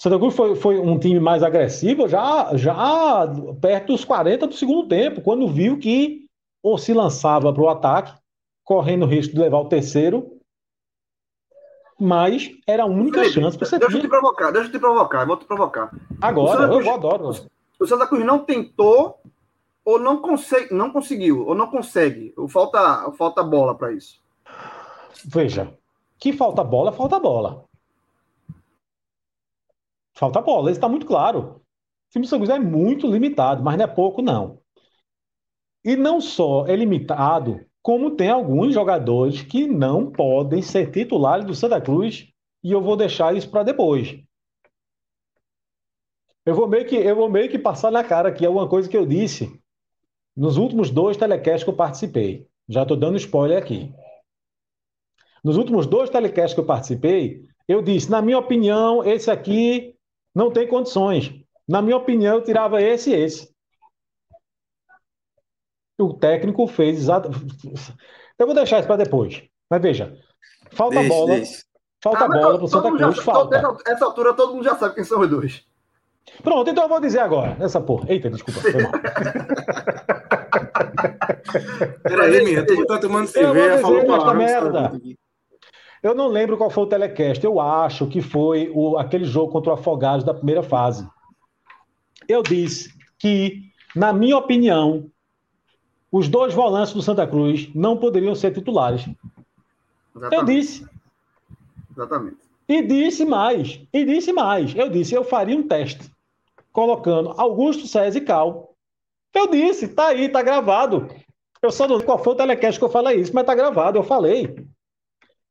[0.00, 3.28] Santa Cruz foi, foi um time mais agressivo já, já
[3.60, 6.24] perto dos 40 do segundo tempo, quando viu que
[6.62, 8.18] ou se lançava para o ataque,
[8.64, 10.38] correndo o risco de levar o terceiro,
[12.00, 14.78] mas era a única Felipe, chance para você Deixa eu te provocar, deixa eu te
[14.78, 15.90] provocar, vou te provocar.
[16.18, 17.30] Agora, Cruz, eu adoro.
[17.78, 19.20] O Santa Cruz não tentou
[19.84, 24.18] ou não, consegue, não conseguiu, ou não consegue, ou falta, falta bola para isso?
[25.26, 25.74] Veja,
[26.18, 27.68] que falta bola, falta bola.
[30.20, 31.62] Falta bola, isso está muito claro.
[32.08, 34.60] O time do São José é muito limitado, mas não é pouco, não.
[35.82, 41.54] E não só é limitado, como tem alguns jogadores que não podem ser titulares do
[41.54, 42.28] Santa Cruz,
[42.62, 44.22] e eu vou deixar isso para depois.
[46.44, 48.96] Eu vou meio que eu vou meio que passar na cara aqui alguma coisa que
[48.96, 49.58] eu disse
[50.36, 52.46] nos últimos dois telecasts que eu participei.
[52.68, 53.90] Já estou dando spoiler aqui.
[55.42, 59.96] Nos últimos dois telecasts que eu participei, eu disse, na minha opinião, esse aqui
[60.34, 61.32] não tem condições.
[61.68, 63.50] Na minha opinião, eu tirava esse e esse.
[65.98, 67.68] O técnico fez exatamente.
[68.38, 69.42] Eu vou deixar isso para depois.
[69.68, 70.16] Mas veja,
[70.72, 71.36] falta deixe, bola.
[71.36, 71.64] Deixe.
[72.02, 73.16] Falta ah, bola para o Santa Cruz.
[73.16, 73.62] Já, falta.
[73.86, 75.64] Essa altura todo mundo já sabe quem são os dois.
[76.42, 77.56] Pronto, então eu vou dizer agora.
[77.60, 78.10] Essa porra.
[78.10, 78.60] Eita, desculpa.
[78.60, 78.92] Foi mal.
[82.02, 84.92] Peraí, minha, tu tá tomando cerveja, falou uma merda.
[86.02, 87.44] Eu não lembro qual foi o telecast.
[87.44, 91.06] Eu acho que foi o, aquele jogo contra o Afogados da primeira fase.
[92.26, 95.10] Eu disse que, na minha opinião,
[96.10, 99.08] os dois volantes do Santa Cruz não poderiam ser titulares.
[100.16, 100.34] Exatamente.
[100.34, 100.86] Eu disse.
[101.92, 102.36] Exatamente.
[102.68, 103.80] E disse mais.
[103.92, 104.74] E disse mais.
[104.74, 106.10] Eu disse, eu faria um teste
[106.72, 108.74] colocando Augusto César e Cal.
[109.34, 111.08] Eu disse, tá aí, tá gravado.
[111.62, 113.98] Eu só não sei qual foi o telecast que eu falei isso, mas tá gravado,
[113.98, 114.54] eu falei.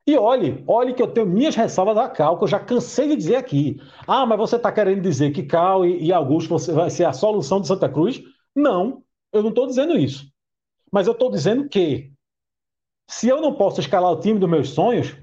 [0.09, 3.15] E olhe, olhe que eu tenho minhas ressalvas a Cal, que eu já cansei de
[3.15, 3.79] dizer aqui.
[4.07, 7.61] Ah, mas você está querendo dizer que Cal e, e Augusto vai ser a solução
[7.61, 8.19] de Santa Cruz?
[8.55, 10.25] Não, eu não estou dizendo isso.
[10.91, 12.11] Mas eu estou dizendo que
[13.07, 15.15] se eu não posso escalar o time dos meus sonhos,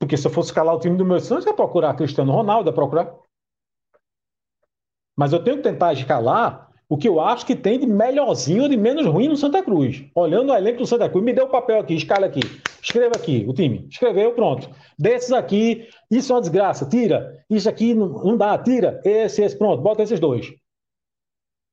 [0.00, 2.70] porque se eu fosse escalar o time dos meus sonhos, eu ia procurar Cristiano Ronaldo,
[2.70, 3.14] ia procurar.
[5.14, 8.68] Mas eu tenho que tentar escalar o que eu acho que tem de melhorzinho ou
[8.70, 10.06] de menos ruim no Santa Cruz.
[10.14, 12.40] Olhando o elenco do Santa Cruz, me deu o papel aqui, escala aqui.
[12.82, 13.86] Escreva aqui o time.
[13.88, 14.68] Escreveu, pronto.
[14.98, 17.44] Desses aqui, isso é uma desgraça, tira.
[17.48, 19.00] Isso aqui não dá, tira.
[19.04, 20.52] Esse, esse, pronto, bota esses dois.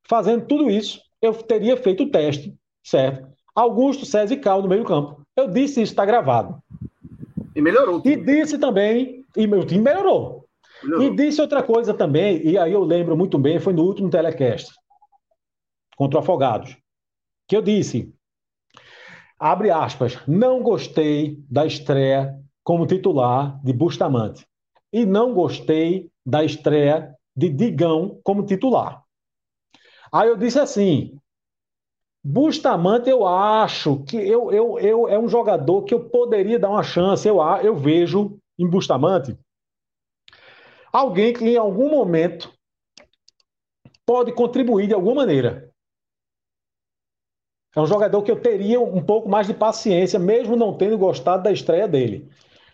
[0.07, 3.27] Fazendo tudo isso, eu teria feito o teste, certo?
[3.55, 5.25] Augusto, César e Cal no meio campo.
[5.35, 6.61] Eu disse isso, está gravado.
[7.55, 8.01] E melhorou.
[8.05, 10.45] E disse também, e meu time melhorou.
[10.83, 11.05] melhorou.
[11.07, 14.71] E disse outra coisa também, e aí eu lembro muito bem, foi no último telecast
[15.97, 16.77] contra o Afogados,
[17.47, 18.13] que eu disse,
[19.39, 24.45] abre aspas, não gostei da estreia como titular de Bustamante
[24.91, 29.03] e não gostei da estreia de Digão como titular.
[30.11, 31.17] Aí eu disse assim,
[32.23, 36.83] Bustamante, eu acho que eu, eu, eu, é um jogador que eu poderia dar uma
[36.83, 37.27] chance.
[37.27, 39.37] Eu, eu vejo em Bustamante
[40.91, 42.51] alguém que em algum momento
[44.05, 45.68] pode contribuir de alguma maneira.
[47.75, 51.43] É um jogador que eu teria um pouco mais de paciência, mesmo não tendo gostado
[51.43, 52.29] da estreia dele.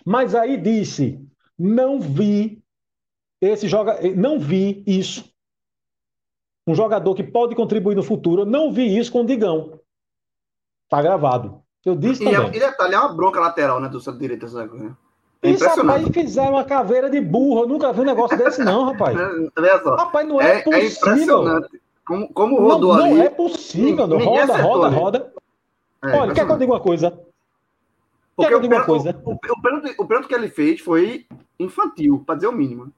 [0.06, 1.20] Mas aí disse:
[1.58, 2.64] não vi
[3.42, 5.30] esse joga, não vi isso.
[6.68, 9.80] Um jogador que pode contribuir no futuro, eu não vi isso com o Digão.
[10.90, 11.62] Tá gravado.
[11.86, 12.56] Eu disse e, é também.
[12.56, 14.48] E detalhe, é uma bronca lateral, né, do seu direito.
[14.48, 14.96] Né?
[15.44, 17.62] É isso, rapaz, fizeram uma caveira de burro.
[17.62, 19.16] Eu nunca vi um negócio desse, não, rapaz.
[19.86, 20.82] Rapaz, não é, é, é possível.
[20.82, 21.82] É impressionante.
[22.06, 23.16] Como, como rodou não, ali.
[23.16, 24.08] Não é possível.
[24.08, 24.98] Ninguém roda, acertou, roda, né?
[24.98, 25.34] roda.
[26.04, 27.12] É, Olha, quer que eu diga uma coisa?
[27.12, 27.28] Porque
[28.38, 29.22] quer que eu diga uma coisa?
[29.26, 31.26] O, o, o, pênalti, o pênalti que ele fez foi
[31.60, 32.92] infantil, para dizer o mínimo.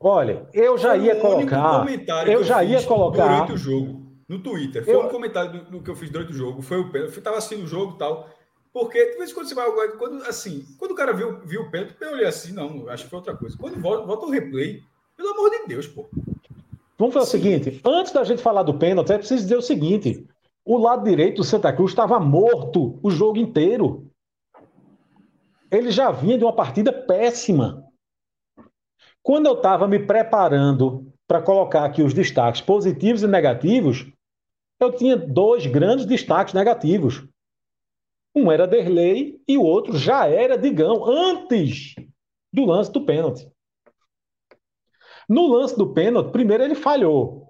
[0.00, 1.84] Olha, eu já ia colocar.
[2.28, 3.26] Eu já ia colocar.
[3.26, 4.84] Durante o jogo, no Twitter.
[4.84, 5.06] Foi eu...
[5.06, 6.62] um comentário do, do, que eu fiz durante o jogo.
[6.62, 7.14] Foi o pênalti.
[7.14, 8.28] Eu estava assistindo o jogo e tal.
[8.72, 9.68] Porque, de vez em quando você vai.
[9.96, 13.10] Quando, assim, quando o cara viu, viu o pênalti, eu olhei assim, não, acho que
[13.10, 13.56] foi outra coisa.
[13.58, 14.84] Quando volta, volta o replay,
[15.16, 16.08] pelo amor de Deus, pô.
[16.98, 17.38] Vamos fazer Sim.
[17.38, 20.26] o seguinte: antes da gente falar do pênalti, é preciso dizer o seguinte:
[20.64, 24.10] o lado direito do Santa Cruz estava morto o jogo inteiro.
[25.70, 27.84] Ele já vinha de uma partida péssima.
[29.22, 34.10] Quando eu estava me preparando para colocar aqui os destaques positivos e negativos,
[34.80, 37.26] eu tinha dois grandes destaques negativos.
[38.34, 41.94] Um era Derlei e o outro já era Digão, antes
[42.52, 43.50] do lance do pênalti.
[45.28, 47.48] No lance do pênalti, primeiro ele falhou.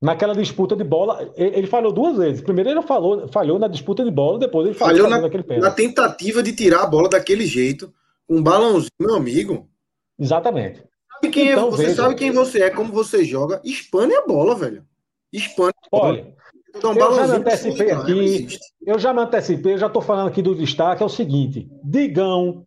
[0.00, 2.40] Naquela disputa de bola, ele falhou duas vezes.
[2.40, 5.64] Primeiro ele falou, falhou na disputa de bola, depois ele falhou, falhou na, naquele pênalti.
[5.64, 7.92] Na tentativa de tirar a bola daquele jeito,
[8.28, 9.68] um balãozinho, meu amigo.
[10.16, 10.84] Exatamente.
[11.14, 11.96] Sabe quem é então, é, você veja.
[11.96, 13.60] sabe quem você é, como você joga.
[13.64, 14.84] Espane a bola, velho.
[15.32, 16.08] Espane a bola.
[16.10, 16.34] Olha,
[16.74, 18.58] então, eu já me antecipei aqui.
[18.86, 21.02] Eu já me antecipei, eu já estou falando aqui do destaque.
[21.02, 22.64] É o seguinte: Digão,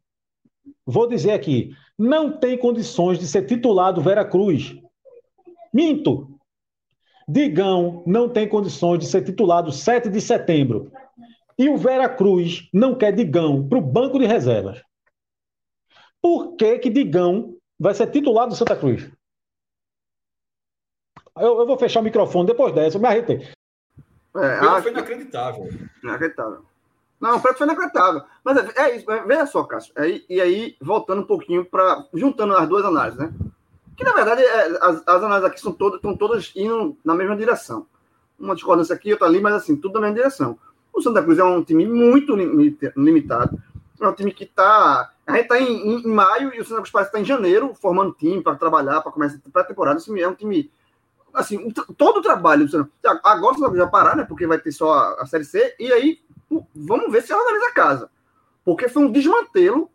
[0.86, 4.76] vou dizer aqui, não tem condições de ser titular do Veracruz.
[5.72, 6.28] Minto.
[7.28, 10.92] Digão não tem condições de ser titulado 7 de setembro.
[11.58, 14.82] E o Vera Cruz não quer Digão para o banco de reservas.
[16.20, 19.10] Por que, que Digão vai ser titular do Santa Cruz?
[21.38, 23.38] Eu, eu vou fechar o microfone depois dessa, eu me arretei.
[24.36, 25.70] É, Foi acho- inacreditável.
[26.04, 26.66] Inacreditável.
[27.22, 28.24] Não, o Preto foi inacreditável.
[28.44, 29.94] Mas é, é isso, é- veja só, Cássio.
[29.96, 32.04] Aí, e aí, voltando um pouquinho para.
[32.14, 33.32] Juntando as duas análises, né?
[33.96, 37.36] Que na verdade é, as, as análises aqui são todas, estão todas indo na mesma
[37.38, 37.86] direção.
[38.40, 40.58] Uma discordância aqui, outra ali, mas assim, tudo na mesma direção.
[40.92, 43.62] O Santa Cruz é um time muito limita- limitado.
[44.00, 45.12] É um time que está.
[45.28, 48.14] A gente está em, em- maio e o Santa Cruz parece estar em janeiro, formando
[48.14, 50.00] time para trabalhar, para começar a pré-temporada.
[50.00, 50.72] Esse é um time
[51.34, 53.22] assim, todo o trabalho do Santa Cruz.
[53.24, 54.24] Agora o Santa Cruz vai parar, né?
[54.24, 56.20] Porque vai ter só a, a Série C, e aí
[56.76, 58.10] vamos ver se organiza a casa.
[58.64, 59.90] Porque foi um desmantelo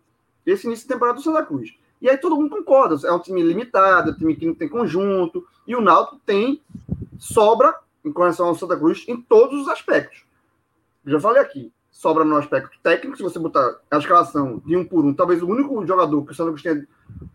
[0.45, 1.75] esse início de temporada do Santa Cruz.
[2.01, 4.69] E aí todo mundo concorda, é um time limitado, é um time que não tem
[4.69, 6.63] conjunto, e o Náutico tem
[7.19, 10.25] sobra em relação ao Santa Cruz em todos os aspectos.
[11.05, 15.05] Já falei aqui, sobra no aspecto técnico, se você botar a escalação de um por
[15.05, 16.87] um, talvez o único jogador que o Santa Cruz tenha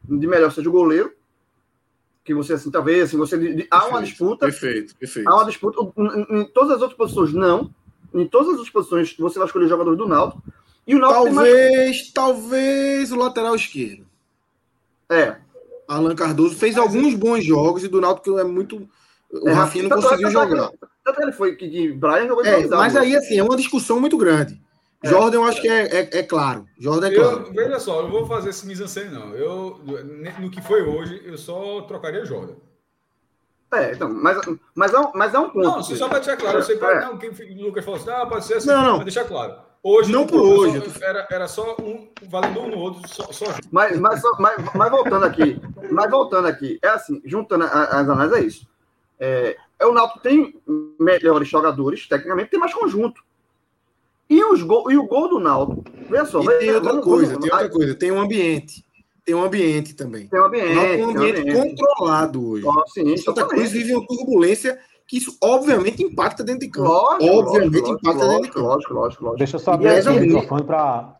[0.07, 1.11] de melhor seja o goleiro,
[2.23, 5.27] que você, assim, talvez, assim, você, há uma Perfeito, disputa, Perfeito, perfeito.
[5.27, 5.93] Há uma disputa.
[5.97, 7.73] Em, em todas as outras posições, não.
[8.13, 10.43] Em todas as posições, você vai escolher jogadores do Náutico.
[10.85, 11.51] E o Náutico tem mais.
[11.51, 14.05] Talvez, talvez o lateral esquerdo.
[15.09, 15.35] É.
[15.87, 18.87] Alan Cardoso fez alguns bons jogos e do Náutico é muito.
[19.31, 20.71] O é Rafinha não é- conseguiu tanto é que- jogar.
[21.03, 23.99] Tanto que ele foi que de Brian jogou É, mas aí, assim, é uma discussão
[23.99, 24.61] muito grande.
[25.03, 25.09] É.
[25.09, 26.67] Jordan, eu acho que é, é, é claro.
[26.79, 27.47] Jordan é claro.
[27.47, 29.33] Eu, veja só, eu não vou fazer esse mise-en-scène, não.
[29.33, 29.79] Eu,
[30.39, 32.53] no que foi hoje, eu só trocaria Jordan.
[33.73, 34.37] É, então, mas,
[34.75, 35.63] mas, é um, mas é um ponto.
[35.63, 36.57] Não, só para deixar claro.
[36.57, 36.99] Eu sei que É.
[37.01, 38.95] não, quem, o Lucas falou assim, ah, pode ser assim, Não, não.
[38.97, 39.55] mas deixar claro.
[39.83, 43.23] Hoje, Não no por hoje, só- era, era só um valendo um no outro, só,
[43.31, 48.07] só Mas, mas, só- mas, mas voltando aqui, mas voltando aqui, é assim, juntando as
[48.07, 48.67] análises, é isso.
[49.19, 50.61] É, é o Náutico tem
[50.99, 53.23] melhores jogadores, tecnicamente, tem mais conjunto.
[54.29, 56.41] E, os gol, e o gol do Náutico, veja só.
[56.41, 57.95] E tem outra vamos- coisa, vamos- tem outra coisa.
[57.95, 58.85] Tem um ambiente.
[59.31, 60.27] Tem um ambiente também.
[60.27, 60.67] Tem um ambiente.
[60.67, 62.65] é um tem um ambiente controlado hoje.
[62.67, 66.89] Ó, sim, Santa Cruz vive uma turbulência que isso obviamente impacta dentro de campo.
[66.89, 68.67] Lógico, obviamente lógico, impacta dentro de lógico, campo.
[68.67, 69.37] lógico, lógico, lógico.
[69.37, 71.01] Deixa eu só abrir o microfone para.
[71.03, 71.15] Tá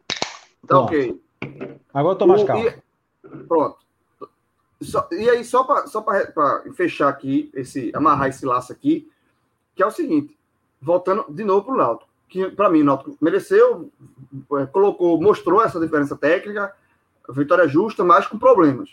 [0.68, 0.84] Pronto.
[0.88, 1.22] ok.
[1.94, 2.68] Agora eu tô mais calmo.
[2.68, 3.78] e- pronto.
[4.82, 9.10] Só- e aí, só para só pra- fechar aqui, esse, amarrar esse laço aqui,
[9.74, 10.38] que é o seguinte,
[10.82, 13.90] voltando de novo para o Náutico, que para mim o Náutico mereceu,
[14.60, 16.74] eh, colocou, mostrou essa diferença técnica,
[17.30, 18.90] vitória justa, mas com problemas.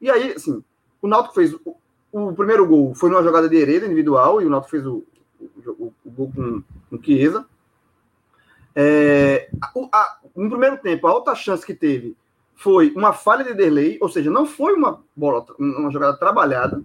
[0.00, 0.62] E aí, assim,
[1.00, 1.76] o Náutico fez o,
[2.12, 5.04] o primeiro gol foi numa jogada de Hereda individual e o Náutico fez o,
[5.66, 7.46] o, o gol com, com Chiesa.
[8.74, 9.50] É,
[9.92, 12.16] a- no primeiro tempo, a outra chance que teve
[12.54, 16.82] foi uma falha de Derlei, ou seja, não foi uma bola, uma jogada trabalhada.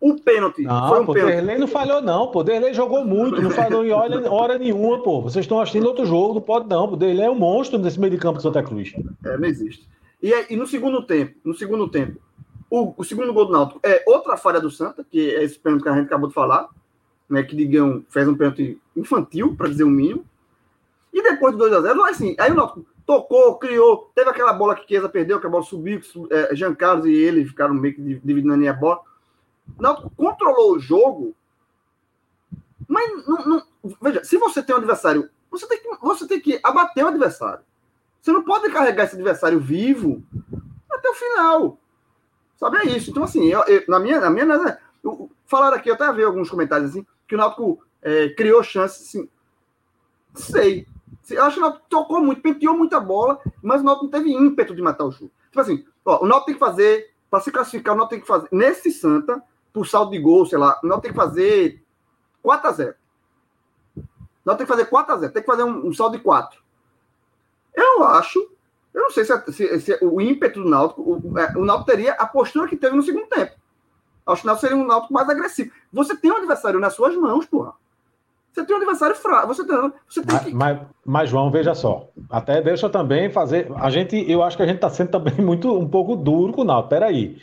[0.00, 1.34] O pênalti foi Não, um pô, pênalti.
[1.34, 2.28] Derlei não falhou, não.
[2.30, 5.20] Pô, Derlei jogou muito, não falhou em hora, hora nenhuma, pô.
[5.20, 6.90] Vocês estão assistindo outro jogo, não pode não.
[6.90, 8.94] O Derlei é um monstro nesse meio de campo de Santa Cruz.
[9.24, 9.86] É, não existe.
[10.22, 12.18] E, aí- e no segundo tempo, no segundo tempo,
[12.70, 15.82] o, o segundo gol do Náutico é outra falha do Santa, que é esse pênalti
[15.82, 16.68] que a gente acabou de falar,
[17.28, 20.24] né, que Digão fez um pênalti infantil, para dizer o mínimo.
[21.12, 24.74] E depois do 2 a 0 assim, aí o Náutico tocou, criou, teve aquela bola
[24.76, 27.94] que Chiesa perdeu, que a bola subiu, que é, Jean Carlos e ele ficaram meio
[27.94, 29.00] que div- dividindo a bola.
[29.78, 31.34] O Náutico controlou o jogo,
[32.88, 33.62] mas não, não-
[34.02, 37.64] veja, se você tem um adversário, você tem, que, você tem que abater o adversário.
[38.20, 40.22] Você não pode carregar esse adversário vivo
[40.90, 41.78] até o final.
[42.56, 43.10] Sabe, é isso.
[43.10, 46.50] Então, assim, eu- eu- na minha, na minha eu- falaram aqui, eu até vi alguns
[46.50, 49.28] comentários assim, que o Náutico é, criou chances, assim,
[50.34, 50.86] sei.
[51.30, 54.30] Eu acho que o Náutico tocou muito, penteou muita bola, mas o Náutico não teve
[54.32, 55.30] ímpeto de matar o jogo.
[55.48, 58.26] Tipo assim, ó, o Náutico tem que fazer, para se classificar, o Náutico tem que
[58.26, 61.82] fazer, nesse Santa, por saldo de gol, sei lá, o Náutico tem que fazer
[62.42, 62.94] 4 a 0
[63.96, 64.02] O
[64.44, 66.60] Náutico tem que fazer 4 a 0 tem que fazer um, um saldo de 4.
[67.74, 68.38] Eu acho,
[68.92, 71.90] eu não sei se, é- se- se o ímpeto do Náutico, o, é, o Náutico
[71.90, 73.52] teria a postura que teve no segundo tempo.
[74.26, 75.70] Acho que o Náutico seria um Náutico mais agressivo.
[75.92, 77.72] Você tem um adversário nas suas mãos, porra.
[78.52, 79.46] Você tem um adversário fraco.
[79.46, 79.76] Você tem,
[80.08, 80.54] você tem Mas, que.
[80.54, 82.08] mas, mas, João, veja só.
[82.28, 83.70] Até deixa também fazer.
[83.76, 86.62] A gente, eu acho que a gente está sendo também muito um pouco duro com
[86.62, 86.90] o Náutico.
[86.90, 87.40] Peraí.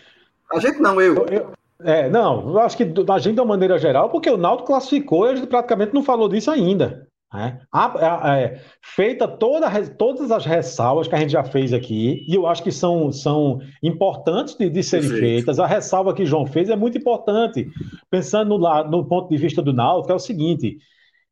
[0.51, 0.99] A gente não.
[0.99, 1.51] Eu- eu-
[1.83, 4.67] é, não, eu acho que do- a gente, de uma maneira geral, porque o Náutico
[4.67, 7.07] classificou e a gente praticamente não falou disso ainda.
[7.33, 7.59] né?
[7.73, 12.33] A- a- é, feita toda, todas as ressalvas que a gente já fez aqui, e
[12.33, 15.33] eu acho que são, são importantes de, de serem Perfeito.
[15.35, 15.59] feitas.
[15.59, 17.67] A ressalva que João fez é muito importante.
[18.09, 20.77] Pensando no, no ponto de vista do Náutico, é o seguinte: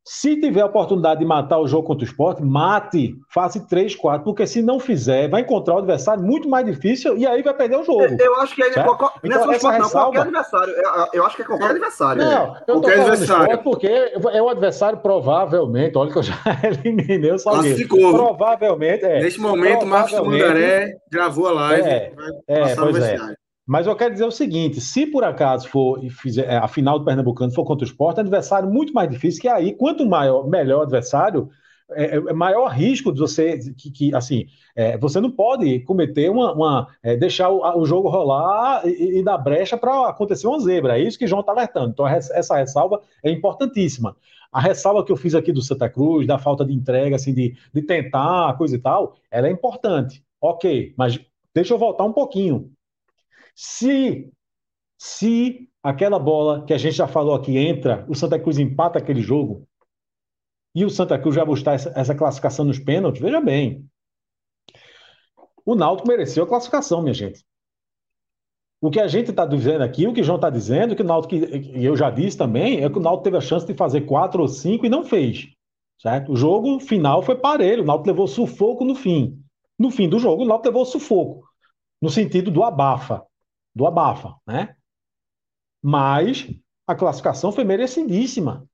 [0.08, 4.22] Se tiver a oportunidade de matar o jogo contra o esporte, mate, faça 3, 4,
[4.24, 7.76] porque se não fizer, vai encontrar o adversário muito mais difícil e aí vai perder
[7.78, 8.02] o jogo.
[8.04, 10.72] Eu, eu acho que é qualquer, Então, é essa esporte, não, ressalva- qualquer adversário.
[10.74, 12.24] Eu, eu acho que é qualquer adversário.
[12.24, 13.42] Não, eu tô Qualquer falando adversário.
[13.54, 17.68] esporte porque é o adversário provavelmente, olha que eu já eliminei o Salgueiro.
[17.76, 18.12] Classificou.
[18.14, 19.20] Provavelmente, é.
[19.20, 21.88] Neste momento, o Marcos Mandaré gravou a live.
[21.88, 22.12] É,
[22.46, 23.16] é, pois é.
[23.66, 27.04] Mas eu quero dizer o seguinte: se por acaso for fizer é, a final do
[27.04, 30.78] Pernambucano for contra o esporte, é adversário muito mais difícil, que aí, quanto maior, melhor
[30.78, 31.50] o adversário,
[31.90, 36.52] é, é maior risco de você que, que, assim, é, você não pode cometer uma,
[36.52, 40.98] uma é, deixar o, o jogo rolar e, e dar brecha para acontecer uma zebra.
[40.98, 41.90] É isso que João está alertando.
[41.90, 44.16] Então, essa ressalva é importantíssima.
[44.52, 47.56] A ressalva que eu fiz aqui do Santa Cruz, da falta de entrega, assim, de,
[47.72, 50.24] de tentar, coisa e tal, ela é importante.
[50.40, 51.20] Ok, mas
[51.54, 52.70] deixa eu voltar um pouquinho.
[53.58, 54.30] Se,
[54.98, 59.22] se aquela bola que a gente já falou aqui entra, o Santa Cruz empata aquele
[59.22, 59.66] jogo
[60.74, 63.88] e o Santa Cruz vai buscar essa, essa classificação nos pênaltis, veja bem.
[65.64, 67.42] O Náutico mereceu a classificação, minha gente.
[68.78, 71.06] O que a gente está dizendo aqui, o que o João está dizendo, que o
[71.06, 74.02] Náutico, e eu já disse também, é que o Náutico teve a chance de fazer
[74.02, 75.48] quatro ou cinco e não fez.
[75.98, 76.30] Certo?
[76.32, 79.42] O jogo final foi parelho, o Náutico levou sufoco no fim.
[79.78, 81.48] No fim do jogo, o Náutico levou sufoco,
[82.02, 83.24] no sentido do abafa,
[83.76, 84.74] do abafa, né?
[85.82, 86.48] Mas
[86.86, 88.66] a classificação foi merecidíssima.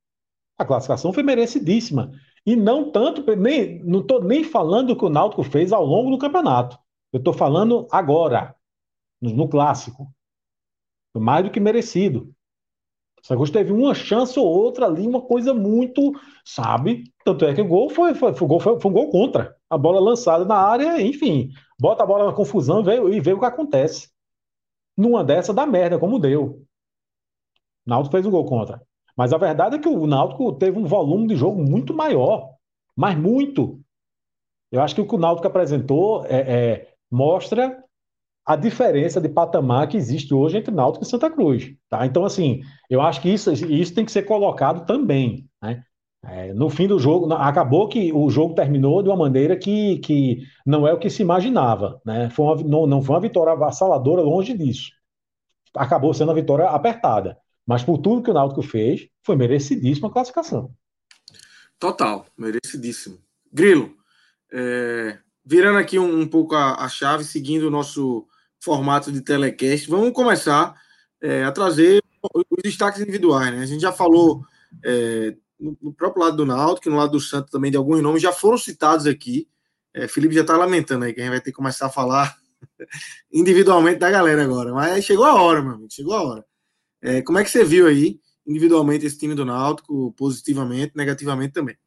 [0.57, 2.11] A classificação foi merecidíssima.
[2.45, 6.09] E não tanto, nem, não estou nem falando o que o Náutico fez ao longo
[6.09, 6.77] do campeonato.
[7.11, 8.55] Eu estou falando agora,
[9.21, 10.09] no, no clássico.
[11.11, 12.33] Foi mais do que merecido.
[13.29, 16.13] O Cruz teve uma chance ou outra ali, uma coisa muito,
[16.45, 17.11] sabe?
[17.25, 19.55] Tanto é que o gol foi, foi, foi, foi, foi um gol contra.
[19.69, 21.49] A bola lançada na área, enfim,
[21.79, 24.12] bota a bola na confusão e vê o que acontece.
[24.97, 26.65] Numa dessa dá merda, como deu.
[27.85, 28.81] O Náutico fez um gol contra.
[29.15, 32.49] Mas a verdade é que o Náutico teve um volume de jogo muito maior.
[32.95, 33.79] Mas muito.
[34.71, 37.83] Eu acho que o que o Náutico apresentou é, é, mostra
[38.45, 41.73] a diferença de patamar que existe hoje entre Náutico e Santa Cruz.
[41.89, 42.05] Tá?
[42.05, 45.47] Então, assim, eu acho que isso, isso tem que ser colocado também.
[45.61, 45.83] Né?
[46.25, 50.47] É, no fim do jogo, acabou que o jogo terminou de uma maneira que, que
[50.65, 52.01] não é o que se imaginava.
[52.05, 52.29] Né?
[52.29, 54.91] Foi uma, não, não foi uma vitória avassaladora, longe disso.
[55.75, 57.37] Acabou sendo uma vitória apertada.
[57.65, 60.73] Mas por tudo que o Náutico fez, foi merecidíssima a classificação.
[61.77, 63.17] Total, merecidíssimo.
[63.51, 63.93] Grilo,
[64.51, 68.25] é, virando aqui um, um pouco a, a, chave, seguindo o nosso
[68.61, 70.75] formato de telecast, vamos começar
[71.21, 72.01] é, a trazer
[72.33, 73.53] os destaques individuais.
[73.53, 73.61] Né?
[73.61, 74.45] A gente já falou
[74.83, 75.35] é,
[75.81, 78.57] no, próprio lado do Náutico, no lado do Santos também, de alguns nomes, já foram
[78.57, 79.47] citados aqui.
[79.93, 82.35] É, Felipe já está lamentando aí que a gente vai ter que começar a falar
[83.31, 84.73] individualmente da galera agora.
[84.73, 86.45] Mas chegou a hora, meu amigo, chegou a hora.
[87.01, 91.77] É, como é que você viu aí, individualmente, esse time do Náutico, positivamente, negativamente também?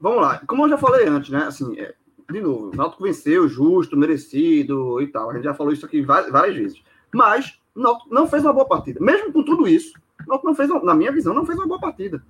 [0.00, 0.38] Vamos lá.
[0.46, 1.44] Como eu já falei antes, né?
[1.44, 1.94] Assim, é,
[2.30, 5.30] de novo, o Náutico venceu, justo, merecido e tal.
[5.30, 6.82] A gente já falou isso aqui várias, várias vezes.
[7.12, 9.00] Mas o Náutico não fez uma boa partida.
[9.00, 9.92] Mesmo com tudo isso,
[10.28, 12.22] Náutico não fez, na minha visão, não fez uma boa partida.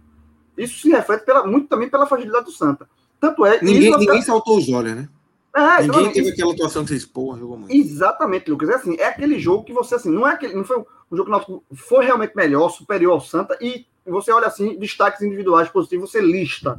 [0.56, 2.88] Isso se reflete pela, muito também pela fragilidade do Santa.
[3.20, 3.60] Tanto é.
[3.62, 5.08] Ninguém, ninguém saltou os olhos, né?
[5.54, 7.74] É, Ninguém teve aquela atuação que vocês, jogou muito.
[7.74, 8.68] Exatamente, Lucas.
[8.68, 10.54] É assim, é aquele jogo que você, assim, não é aquele.
[10.54, 14.30] Não foi um jogo que o Náutico foi realmente melhor, superior ao Santa, e você
[14.30, 16.78] olha assim, destaques individuais positivos, você lista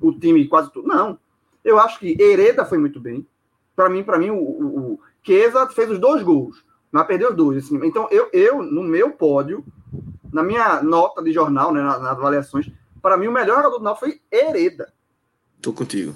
[0.00, 0.88] o time quase tudo.
[0.88, 1.18] Não.
[1.64, 3.26] Eu acho que Hereda foi muito bem.
[3.74, 7.36] Para mim, para mim, o, o, o Chiesa fez os dois gols, mas perdeu os
[7.36, 7.64] dois.
[7.64, 7.78] Assim.
[7.86, 9.64] Então, eu, eu, no meu pódio,
[10.32, 12.70] na minha nota de jornal, né, nas, nas avaliações,
[13.00, 14.92] para mim, o melhor jogador do Náutico foi Hereda.
[15.60, 16.14] Tô contigo.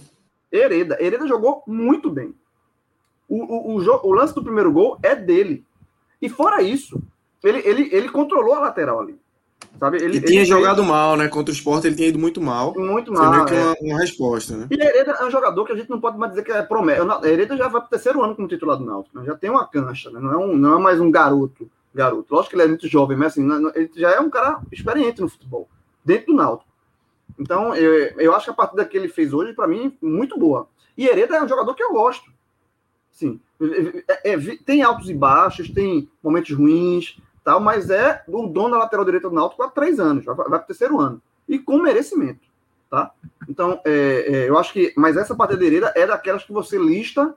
[0.52, 0.96] Hereda.
[1.00, 2.34] Hereda jogou muito bem.
[3.28, 5.64] O, o, o, o, lance do primeiro gol é dele.
[6.20, 7.02] E fora isso,
[7.42, 9.18] ele, ele, ele controlou a lateral ali.
[9.80, 9.96] Sabe?
[9.96, 10.88] Ele, ele tinha ele, jogado ele...
[10.88, 11.26] mal, né?
[11.28, 12.74] Contra o Sport ele tinha ido muito mal.
[12.76, 13.24] Muito mal.
[13.24, 14.66] Foi meio que uma, uma, resposta, né?
[14.70, 17.02] E Hereda é um jogador que a gente não pode mais dizer que é promessa.
[17.26, 19.18] Hereda já vai para o terceiro ano como titular do Náutico.
[19.18, 19.24] Né?
[19.24, 20.20] Já tem uma cancha, né?
[20.20, 21.68] não, é um, não é mais um garoto.
[21.95, 22.34] Garoto.
[22.34, 25.28] Lógico que ele é muito jovem, mas assim, ele já é um cara experiente no
[25.28, 25.68] futebol,
[26.05, 26.70] dentro do Náutico.
[27.38, 30.68] Então, eu, eu acho que a partida que ele fez hoje, para mim, muito boa.
[30.97, 32.32] E Hereda é um jogador que eu gosto.
[33.11, 33.40] Sim.
[34.09, 38.78] É, é, tem altos e baixos, tem momentos ruins, tal, mas é o dono da
[38.78, 41.22] lateral direita do Náutico há três anos, vai, vai para o terceiro ano.
[41.49, 42.47] E com merecimento.
[42.90, 43.12] Tá?
[43.49, 44.92] Então, é, eu acho que.
[44.97, 47.34] Mas essa partida de Hereda é daquelas que você lista,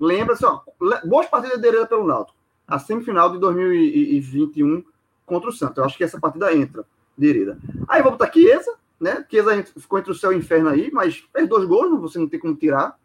[0.00, 0.60] lembra assim, ó,
[1.04, 2.35] boas partidas de Hereda pelo Náutico.
[2.66, 4.84] A semifinal de 2021
[5.24, 5.78] contra o Santos.
[5.78, 6.84] Eu acho que essa partida entra
[7.16, 7.58] de Hereda.
[7.88, 9.24] Aí vamos botar Chiesa, né?
[9.30, 12.28] Chiesa ficou entre o céu e o inferno aí, mas fez dois gols, você não
[12.28, 12.98] tem como tirar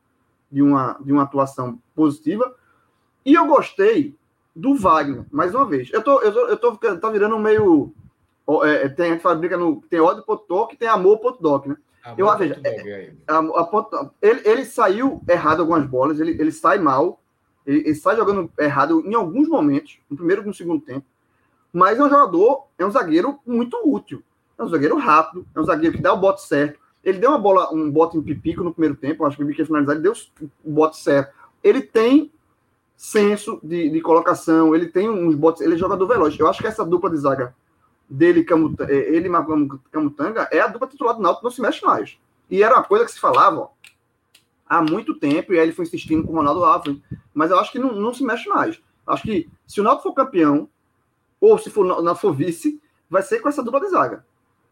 [0.51, 2.55] de uma, de uma atuação positiva.
[3.25, 4.15] E eu gostei
[4.55, 5.89] do Wagner, mais uma vez.
[5.93, 7.93] Eu tô, eu tô, eu tô tá virando meio
[8.63, 9.81] é, tem, a gente fabrica no.
[9.89, 11.77] Tem ódio.doc e tem amor.doc, né?
[12.17, 17.20] eu veja, é, a, a, ele, ele saiu errado algumas bolas, ele, ele sai mal,
[17.65, 21.05] ele, ele sai jogando errado em alguns momentos, no primeiro e no segundo tempo.
[21.71, 24.21] Mas é um jogador, é um zagueiro muito útil.
[24.57, 26.79] É um zagueiro rápido, é um zagueiro que dá o bote certo.
[27.03, 29.65] Ele deu uma bola, um bote em pipico no primeiro tempo, acho que ele quer
[29.65, 30.13] finalizar, ele deu
[30.63, 31.33] o bote certo.
[31.63, 32.31] Ele tem
[32.95, 36.37] senso de, de colocação, ele tem uns botes, ele é jogador veloz.
[36.37, 37.55] Eu acho que essa dupla de zaga
[38.07, 41.83] dele, Camutanga, é, ele e Camutanga, é a dupla titular do Náutico, não se mexe
[41.83, 42.19] mais.
[42.49, 43.69] E era uma coisa que se falava ó,
[44.71, 46.97] há muito tempo, e aí ele foi insistindo com o Ronaldo Alves,
[47.33, 48.81] mas eu acho que não, não se mexe mais.
[49.05, 50.69] Acho que se o Náutico for campeão,
[51.41, 54.25] ou se for, na for vice, vai ser com essa dupla de zaga.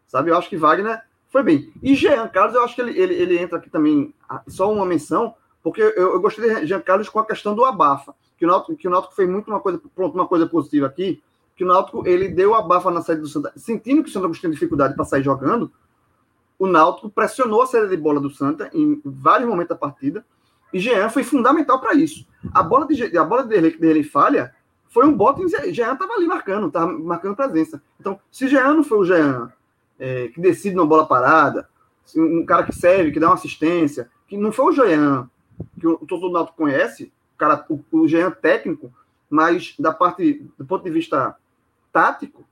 [0.07, 0.31] Sabe?
[0.31, 1.73] Eu acho que Wagner foi bem.
[1.83, 4.13] E Jean Carlos, eu acho que ele, ele, ele entra aqui também,
[4.47, 8.15] só uma menção, porque eu, eu gostei de Jean Carlos com a questão do abafa,
[8.37, 11.21] que o Náutico, que o Náutico fez muito uma coisa, pronto, uma coisa positiva aqui,
[11.57, 14.49] que o Náutico ele deu abafa na saída do Santa, sentindo que o Santa tinha
[14.49, 15.69] dificuldade para sair jogando,
[16.59, 20.25] o Náutico pressionou a saída de bola do Santa em vários momentos da partida,
[20.73, 22.27] e Jean foi fundamental para isso.
[22.53, 24.53] A bola de a bola dele, dele falha,
[24.89, 27.81] foi um bote em Jean estava ali marcando, estava marcando presença.
[27.99, 29.51] Então, se Jean não foi o Jean
[29.97, 31.67] é, que decide uma bola parada,
[32.15, 35.29] um cara que serve, que dá uma assistência, que não foi o Jean
[35.79, 38.93] que o todo Náutico conhece, o cara, o, o Jean técnico,
[39.29, 41.35] mas da parte do ponto de vista
[41.91, 42.45] tático,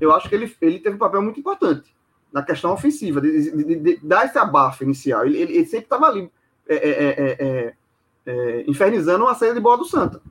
[0.00, 1.92] eu acho que ele, ele teve um papel muito importante
[2.32, 5.26] na questão ofensiva, de, de, de, dar esse abafa inicial.
[5.26, 6.30] Ele, ele, ele sempre estava ali
[6.68, 7.74] é é, é, é,
[8.26, 10.22] é, infernizando uma saída de bola do Santa.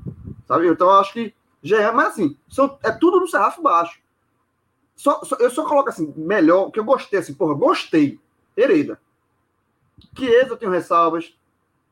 [0.47, 0.67] Sabe?
[0.67, 3.99] Então eu acho que já é, mas assim, são, é tudo no sarrafo baixo.
[4.95, 8.19] Só, só, eu só coloco assim, melhor, que eu gostei, assim, porra, gostei.
[8.55, 8.99] Hereda.
[10.17, 11.35] Chiesa eu tenho ressalvas.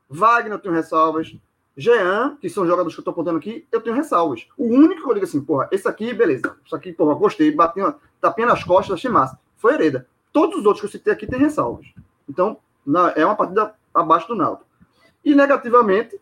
[0.09, 1.35] Wagner eu tenho ressalvas.
[1.77, 4.47] Jean, que são jogadores que eu tô apontando aqui, eu tenho ressalvas.
[4.57, 6.57] O único que eu digo assim, porra, esse aqui, beleza.
[6.65, 9.39] Isso aqui, porra, gostei, bati uma tapinha nas costas, achei massa.
[9.59, 10.07] Foi Hereda.
[10.33, 11.85] Todos os outros que eu citei aqui têm ressalvas.
[12.27, 14.65] Então, na, é uma partida abaixo do Naldo.
[15.23, 16.19] E negativamente,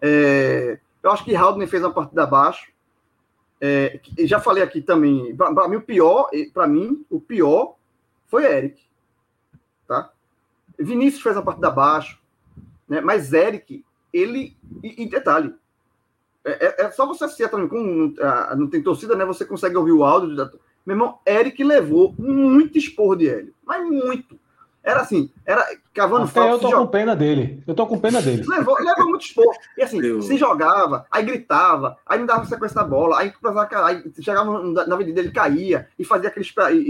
[0.00, 2.70] é, eu acho que Haldner fez uma partida abaixo.
[3.58, 7.76] É, já falei aqui também, para mim o pior, para mim o pior
[8.26, 8.82] foi Eric,
[9.88, 10.12] tá?
[10.78, 12.20] Vinícius fez uma partida abaixo,
[12.86, 13.00] né?
[13.00, 13.82] Mas Eric,
[14.12, 15.54] ele e, e detalhe,
[16.44, 19.24] é, é, é, só você assistir também, como não, não tem torcida, né?
[19.24, 20.50] Você consegue ouvir o áudio.
[20.86, 24.38] Meu irmão, Eric levou muito esporro de Hélio, mas muito.
[24.86, 26.64] Era assim, era cavando falta.
[26.64, 27.60] Eu tô com pena dele.
[27.66, 28.44] Eu tô com pena dele.
[28.46, 29.50] Levou, levou muito esporro.
[29.76, 30.26] E assim, Deus.
[30.26, 33.32] se jogava, aí gritava, aí não dava sequência da bola, aí,
[33.84, 36.46] aí chegava na avenida, ele caía e fazia aquele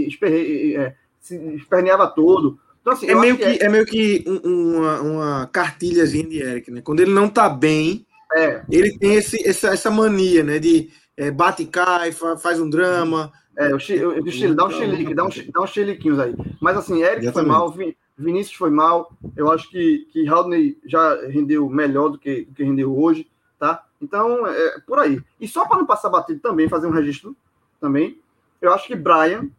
[0.07, 2.59] esper, é, se esperneava todo.
[2.81, 3.63] Então, assim, é, meio que, é...
[3.63, 3.69] é...
[3.69, 6.81] meio que uma, uma cartilhazinha de Eric, né?
[6.81, 8.61] Quando ele não tá bem, é.
[8.69, 10.59] ele tem esse, essa, essa mania, né?
[10.59, 13.31] De é, bate e cai, faz um drama.
[13.57, 16.35] É, o, Chile, o Chile, dá um chilique, dá, um, dá uns chiliquinhos aí.
[16.61, 17.73] Mas assim, Eric foi mal,
[18.15, 19.11] Vinícius foi mal.
[19.35, 23.27] Eu acho que, que Haldney já rendeu melhor do que, do que rendeu hoje,
[23.57, 23.83] tá?
[23.99, 25.19] Então, é por aí.
[25.41, 27.35] E só para não passar batido também, fazer um registro
[27.81, 28.19] também,
[28.61, 29.49] eu acho que Brian,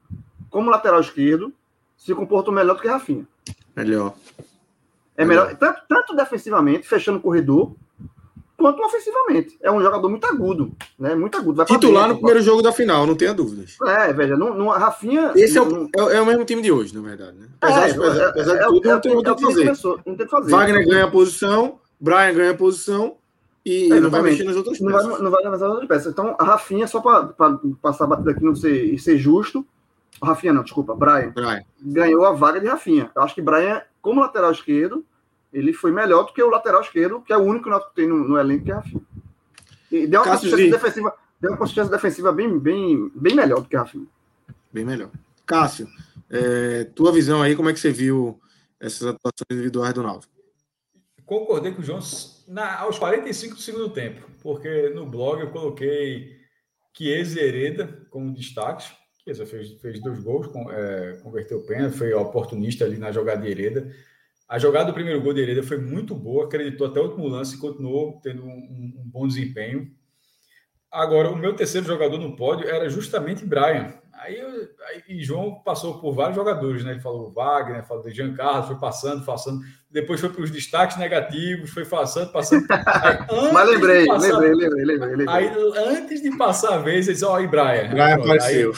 [0.48, 1.52] como lateral esquerdo,
[1.96, 3.26] se comportou melhor do que Rafinha.
[3.74, 4.14] Melhor.
[5.16, 7.74] É melhor, tanto, tanto defensivamente, fechando o corredor,
[8.58, 9.56] quanto ofensivamente.
[9.62, 11.14] É um jogador muito agudo, né?
[11.14, 11.56] Muito agudo.
[11.58, 13.76] Vai Titular dentro, no primeiro jogo da final, não tenha dúvidas.
[13.86, 15.32] É, veja, não, não, a Rafinha.
[15.36, 17.46] Esse é o, é, é, o mesmo time de hoje, na verdade, né?
[17.60, 19.72] Apesar, é, apesar, apesar de tudo, não tem o que fazer.
[20.04, 20.50] não tem fazer.
[20.50, 23.16] Wagner ganha a posição, Brian ganha a posição
[23.64, 25.06] e não vai mexer nas outras peças.
[25.06, 26.12] Não vai, não vai nas outras peças.
[26.12, 27.32] Então, a Rafinha, só para
[27.80, 29.64] passar a batida aqui não ser, e ser justo,
[30.20, 33.08] Rafinha não, desculpa, Brian, Brian, ganhou a vaga de Rafinha.
[33.14, 35.04] Eu acho que Brian, como lateral esquerdo,
[35.52, 38.28] ele foi melhor do que o lateral esquerdo, que é o único que tem no,
[38.28, 39.02] no elenco, que é Rafinha.
[39.90, 43.76] E deu uma consistência defensiva, deu uma consistência defensiva bem, bem, bem melhor do que
[43.76, 44.06] Rafinha.
[44.72, 45.10] Bem melhor.
[45.46, 45.88] Cássio,
[46.30, 48.38] é, tua visão aí, como é que você viu
[48.78, 50.32] essas atuações individuais do Náutico?
[51.24, 52.00] Concordei com o João
[52.46, 56.38] na, aos 45 do segundo tempo, porque no blog eu coloquei
[56.96, 58.92] Chiesa e Hereda como destaques.
[59.22, 63.42] Chiesa fez, fez dois gols, com, é, converteu o pênalti, foi oportunista ali na jogada
[63.42, 63.94] de Hereda.
[64.48, 67.56] A jogada do primeiro gol de Hereda foi muito boa, acreditou até o último lance
[67.56, 69.90] e continuou tendo um, um, bom desempenho.
[70.90, 73.92] Agora, o meu terceiro jogador no pódio era justamente Brian.
[74.14, 74.40] Aí,
[74.88, 76.92] aí João passou por vários jogadores, né?
[76.92, 79.60] Ele falou Wagner, falou de Jean Carlos, foi passando, passando.
[79.90, 82.66] Depois foi para os destaques negativos, foi passando, passando.
[82.72, 85.52] Aí, Mas lembrei, passar, lembrei, lembrei, lembrei, lembrei, Aí,
[85.94, 87.90] antes de passar a vez, eles ó, oh, Brian.
[87.90, 88.72] Brian apareceu.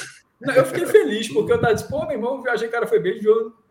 [0.49, 3.21] Aí, eu fiquei feliz, porque eu tava dizendo, pô, meu irmão, o cara foi bem,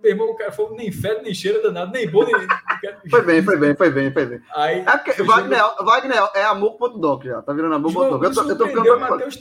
[0.01, 2.35] meu irmão, o cara foi nem fede, nem cheira danado, nem bom, nem.
[3.09, 4.41] Foi bem, foi bem, foi bem, foi bem.
[4.55, 8.23] Aí, É Wagner, Wagner é amor.doc já, tá virando amor.doc.
[8.23, 8.99] Eu tô, eu tô ficando.
[8.99, 9.35] Matheus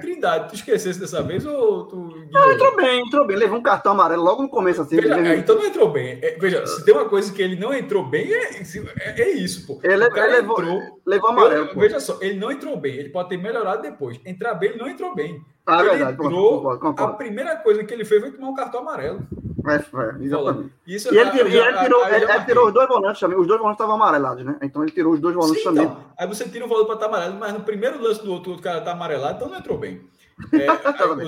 [0.00, 0.48] Trindade.
[0.50, 2.26] Tu esquecesse dessa vez ou tu.
[2.30, 3.36] Não, entrou bem, entrou bem.
[3.36, 4.96] Levou um cartão amarelo logo no começo, assim.
[4.96, 6.18] Veja, ele- é, então não entrou bem.
[6.22, 8.60] É, veja, se tem uma coisa que ele não entrou bem, é,
[9.00, 9.80] é, é isso, pô.
[9.82, 10.80] Ele- o cara ele levou- entrou.
[11.06, 12.94] Levou amarelo, eu- veja só, ele não entrou bem.
[12.96, 14.20] Ele pode ter melhorado depois.
[14.26, 15.40] Entrar bem, ele não entrou bem.
[15.66, 17.16] Ah, ele verdade, entrou, concordo, A concordo.
[17.16, 19.20] primeira coisa que ele fez foi tomar um cartão amarelo.
[19.66, 20.72] É, é, exatamente.
[20.86, 23.38] Isso E ele, tirou- e ele tirou, ele- ele tirou os dois volantes também.
[23.38, 24.58] Os dois volantes estavam amarelados, né?
[24.62, 25.84] Então ele tirou os dois volantes Sim, também.
[25.84, 26.12] então.
[26.18, 28.52] Aí você tira o valor para estar amarelo, mas no primeiro lance do outro, o
[28.54, 30.08] outro cara tá amarelado, então não entrou bem.
[30.54, 31.26] É, bem,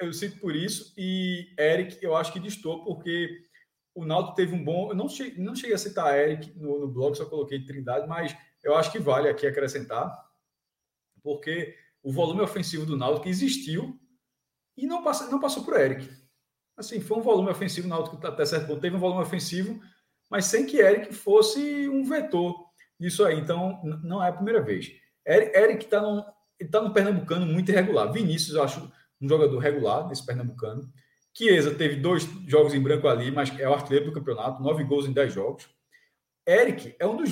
[0.00, 0.92] eu, sinto, eu por isso.
[0.98, 3.28] E Eric, eu acho que distou, porque
[3.94, 4.90] o Naldo teve um bom.
[4.90, 8.36] Eu não cheguei, não cheguei a citar Eric no, no blog, só coloquei Trindade, mas
[8.64, 10.12] eu acho que vale aqui acrescentar,
[11.22, 13.98] porque o volume ofensivo do Naldo que existiu
[14.76, 16.08] e não, passa, não passou por Eric.
[16.78, 19.80] Assim, foi um volume ofensivo, o Náutico até certo ponto teve um volume ofensivo,
[20.30, 22.54] mas sem que Eric fosse um vetor
[22.98, 23.36] disso aí.
[23.36, 24.92] Então, não é a primeira vez.
[25.26, 26.22] Eric está num,
[26.70, 28.12] tá num Pernambucano muito irregular.
[28.12, 30.88] Vinícius, eu acho um jogador regular nesse Pernambucano.
[31.36, 35.06] Chiesa teve dois jogos em branco ali, mas é o artilheiro do campeonato, nove gols
[35.06, 35.68] em dez jogos.
[36.46, 37.30] Eric é um dos.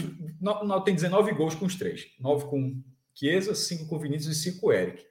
[0.85, 2.07] Tem 19 gols com os três.
[2.21, 2.83] Nove com
[3.15, 5.05] Chiesa, cinco com Vinícius e cinco com Eric.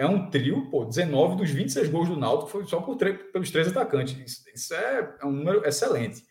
[0.00, 3.68] É um trio, pô, 19 dos 26 gols do Náutico foi só por pelos três
[3.68, 4.16] atacantes.
[4.18, 6.24] Isso, isso é, é um número excelente.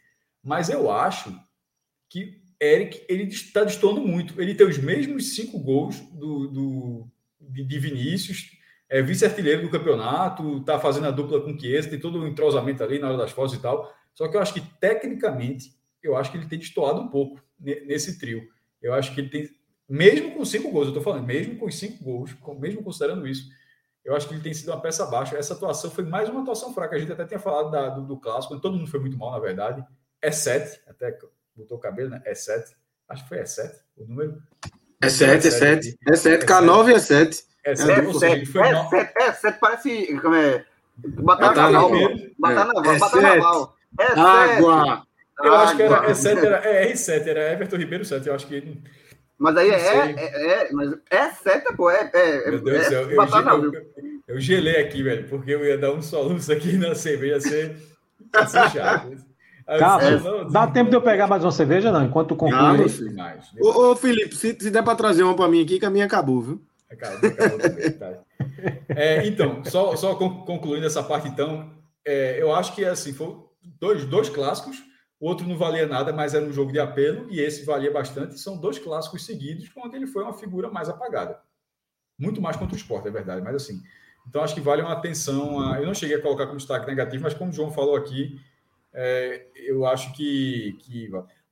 [0.44, 1.32] Mas eu acho
[2.10, 4.42] que Eric ele está destoando muito.
[4.42, 7.08] Ele tem os mesmos cinco gols do, do
[7.40, 8.58] de, de Vinícius,
[8.90, 12.98] é vice-artilheiro do campeonato, está fazendo a dupla com Chiesa, tem todo o entrosamento ali
[12.98, 13.94] na hora das fotos e tal.
[14.16, 17.82] Só que eu acho que tecnicamente eu acho que ele tem destoado um pouco ne-
[17.82, 18.48] nesse trio.
[18.82, 19.48] Eu acho que ele tem,
[19.88, 23.59] mesmo com cinco gols, eu estou falando, mesmo com cinco gols, mesmo considerando isso,
[24.06, 25.38] eu acho que ele tem sido uma peça baixa.
[25.38, 26.96] Essa atuação foi mais uma atuação fraca.
[26.96, 29.40] A gente até tinha falado da- do, do clássico, todo mundo foi muito mal, na
[29.40, 29.84] verdade.
[30.22, 31.18] É 7, até
[31.56, 32.22] botou o cabelo, né?
[32.26, 32.76] É 7.
[33.08, 34.42] Acho que foi é 7 o número.
[35.02, 35.98] É 7, é 7.
[36.08, 37.44] É 7, É K9 é 7.
[37.64, 40.20] É É 7, ou seja, ele sete, foi é é sete, parece.
[40.22, 40.66] Como é?
[40.98, 41.92] Batalha naval.
[42.40, 43.00] Batalha É, naval.
[43.00, 43.76] Batalha naval.
[44.18, 45.08] Água.
[45.42, 46.10] Eu acho que era Água.
[46.12, 48.28] é 7, era é R7, era Everton Ribeiro 7.
[48.28, 48.84] Eu acho que ele.
[49.40, 51.90] Mas aí é, é, é, mas é sete, pô.
[51.90, 53.86] É, é, Meu Deus do é, céu, eu, eu, eu,
[54.28, 57.76] eu gelei aqui, velho, porque eu ia dar um soluço aqui na cerveja, ia ser,
[58.36, 59.08] ia ser chato.
[60.24, 62.04] Não, dá tempo de eu pegar mais uma cerveja, não?
[62.04, 62.60] Enquanto tu conclui.
[62.60, 62.76] Ah.
[63.62, 66.06] Ô, ô, Felipe, se, se der pra trazer uma pra mim aqui, que a minha
[66.06, 66.62] acabou, viu?
[66.92, 68.14] Acabou, acabou também, tá.
[68.90, 71.72] É, então, só, só con- concluindo essa parte, então,
[72.04, 73.46] é, eu acho que assim, foram
[73.80, 74.84] dois, dois clássicos,
[75.20, 78.40] outro não valia nada, mas era um jogo de apelo, e esse valia bastante.
[78.40, 81.40] São dois clássicos seguidos, onde ele foi uma figura mais apagada.
[82.18, 83.82] Muito mais contra o esporte, é verdade, mas assim.
[84.28, 85.60] Então, acho que vale uma atenção.
[85.60, 88.40] A, eu não cheguei a colocar como destaque negativo, mas como o João falou aqui,
[88.94, 90.78] é, eu acho que.
[90.82, 91.10] que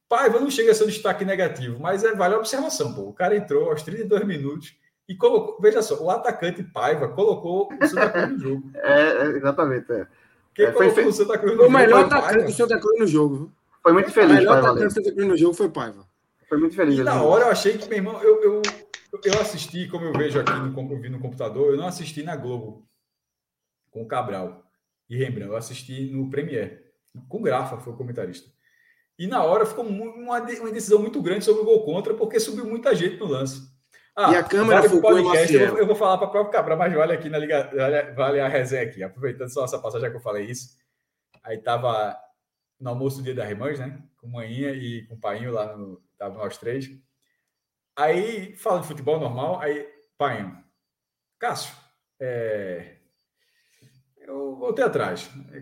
[0.09, 2.93] Paiva não chega a ser um destaque negativo, mas é, vale a observação.
[2.93, 3.01] Pô.
[3.01, 4.75] O cara entrou aos 32 minutos
[5.07, 5.57] e colocou.
[5.59, 8.71] Veja só, o atacante Paiva colocou o Cruz no jogo.
[8.75, 9.91] É, é, exatamente.
[9.91, 10.07] É.
[10.57, 12.51] Quem É, foi colocou fe- o Santa Cruz no Foi o jogo melhor atacante do
[12.51, 13.51] Santa Cruz no jogo, viu?
[13.83, 14.87] Foi muito O feliz, melhor pai, atacante valeu.
[14.89, 16.07] do Santa Cruz no jogo foi Paiva.
[16.49, 16.99] Foi muito feliz.
[16.99, 18.61] E na hora eu achei que, meu irmão, eu, eu,
[19.23, 22.35] eu assisti, como eu vejo aqui no, eu vi no computador, eu não assisti na
[22.35, 22.85] Globo
[23.91, 24.63] com o Cabral
[25.09, 26.79] e Rembrandt, eu assisti no Premiere,
[27.29, 28.49] com o Grafa, foi o comentarista.
[29.19, 32.65] E na hora ficou uma, uma decisão muito grande sobre o gol contra, porque subiu
[32.65, 33.66] muita gente no lance.
[34.19, 35.69] Ah, E a câmera vale focou em podcast, eu, Maciel.
[35.71, 37.69] vou- eu vou falar para o próprio Cabral, mas vale aqui na Liga,
[38.15, 40.75] vale, a resenha aqui, aproveitando só essa passagem que eu falei isso.
[41.43, 42.17] Aí tava
[42.79, 44.01] no almoço do dia das irmãs, né?
[44.17, 46.01] Com manhinha e com o painho lá no.
[46.17, 46.89] Tava nós três.
[47.95, 49.87] Aí, fala de futebol normal, aí,
[50.17, 50.57] painho.
[51.39, 51.75] Cássio,
[52.19, 52.97] é,
[54.17, 55.29] eu voltei atrás.
[55.53, 55.61] É?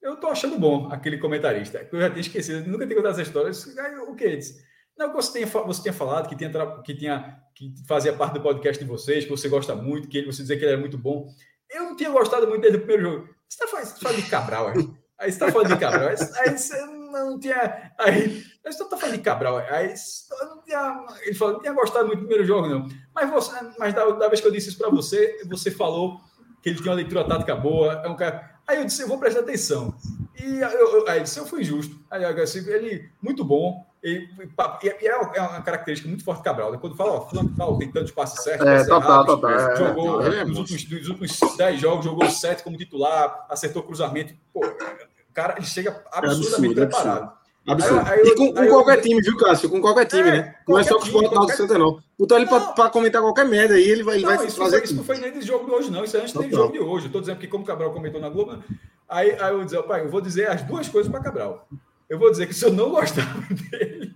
[0.00, 1.88] Eu tô achando bom aquele comentarista.
[1.90, 3.48] Eu já tinha esquecido, nunca tinha contado essa história.
[3.48, 4.62] Eu disse, "Aí, O que é isso?
[4.96, 6.50] Não, que você tinha, fa- você falado que tinha,
[6.82, 10.26] que tinha que fazia parte do podcast de vocês, que você gosta muito, que ele,
[10.26, 11.28] você dizia que ele era muito bom.
[11.70, 13.28] Eu não tinha gostado muito desde o primeiro jogo.
[13.48, 14.74] Você está falando, você tá falando de Cabral, aí?
[15.18, 16.08] Aí você está falando de Cabral.
[16.08, 17.92] Aí, aí você não tinha.
[17.98, 19.58] Aí você está falando de Cabral.
[19.58, 19.94] Aí
[20.40, 22.88] eu não tinha, ele falou, não tinha gostado muito do primeiro jogo, não.
[23.14, 26.20] Mas, você, mas da, da vez que eu disse isso para você, você falou
[26.62, 28.02] que ele tinha uma leitura tática boa.
[28.04, 28.58] É um cara.
[28.66, 29.94] Aí eu disse, eu vou prestar atenção.
[30.40, 31.96] E eu, eu, aí eu disse, eu fui injusto.
[32.10, 33.84] Aí eu disse, ele, muito bom.
[34.04, 34.28] E,
[34.82, 36.70] e, e é uma- é uma característica muito forte do Cabral.
[36.72, 36.78] né?
[36.78, 39.76] Quando fala, ó, fulano tal, tem tantos passes certos, É, total, errados, total, é.
[39.76, 44.34] jogou Ele é nos, últimos, nos últimos 10 jogos, jogou 7 como titular, acertou cruzamento.
[44.52, 47.32] Pô, o cara ele chega absurdamente absurdo, preparado.
[47.66, 48.02] Absurdo.
[48.06, 49.70] Aí eu- e com, com aí eu- qualquer time, viu, Cássio?
[49.70, 50.54] Com qualquer time, É, né?
[50.68, 51.98] Não é qualquer só com o Sport qualquer- Santa, não.
[52.18, 54.76] Botar ele pra comentar qualquer merda aí, ele vai, ele Não, vai isso, não fazer
[54.76, 56.04] foi, isso não foi nem desse jogo de hoje, não.
[56.04, 56.58] Isso antes do Total.
[56.58, 57.06] jogo de hoje.
[57.06, 58.62] Eu tô dizendo que, como o Cabral comentou na Globo,
[59.08, 61.66] aí, aí eu vou dizer, pai, eu vou dizer as duas coisas para Cabral.
[62.08, 64.14] Eu vou dizer que se eu não gostava dele,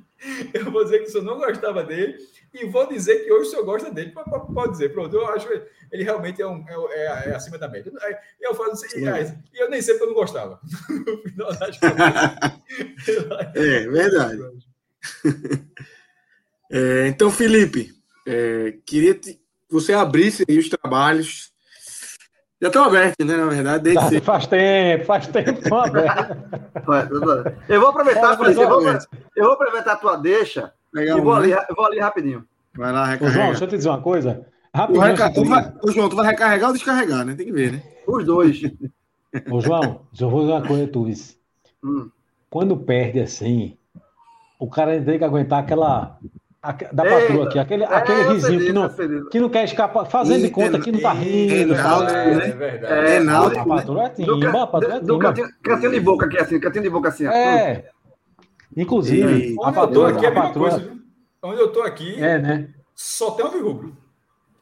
[0.53, 2.17] eu vou dizer que se eu não gostava dele,
[2.53, 4.13] e vou dizer que hoje o senhor gosta dele.
[4.13, 5.63] Pode dizer, pronto, eu acho que
[5.93, 7.93] ele realmente é, um, é, é, é acima da média.
[8.41, 10.61] Eu falo assim, e eu nem sei porque eu não gostava.
[10.89, 11.79] no final das
[13.55, 14.43] é, verdade.
[16.71, 17.93] É, então, Felipe,
[18.27, 19.39] é, queria que
[19.71, 21.53] você abrisse aí os trabalhos.
[22.61, 23.37] Já estão abertos, né?
[23.37, 26.37] Na verdade, desde tá, faz tempo, faz tempo que estão abertos.
[27.69, 31.35] eu vou aproveitar, Felipe, eu, vou, eu vou aproveitar a tua deixa Legal, e vou
[31.35, 32.45] ali, vou ali rapidinho.
[32.75, 33.27] Vai lá, recarrega.
[33.27, 34.47] Ô, João, deixa eu te dizer uma coisa.
[34.75, 35.05] Rapidinho.
[35.05, 35.33] Reca...
[35.33, 35.73] Tu vai...
[35.83, 37.35] Ô, João, tu vai recarregar ou descarregar, né?
[37.35, 37.83] Tem que ver, né?
[38.07, 38.61] Os dois.
[39.51, 41.07] Ô, João, deixa eu vou dizer uma coisa, tu
[41.85, 42.11] hum.
[42.51, 43.77] Quando perde assim,
[44.59, 46.19] o cara tem que aguentar aquela
[46.73, 48.89] da patroa aqui, aquele, é, aquele risinho que não,
[49.31, 51.75] que não quer escapar, fazendo de conta que não tá rindo.
[51.75, 52.93] É, é, verdade.
[52.93, 55.35] É, é, a patroa é timba, a patroa é timba.
[55.63, 57.27] Cantinho de boca aqui, assim, cantinho de boca assim.
[57.27, 57.91] É.
[58.77, 60.99] Inclusive, a patroa aqui é a patroa.
[61.43, 62.69] Onde eu tô aqui, é, né?
[62.95, 63.97] só tem um rubro.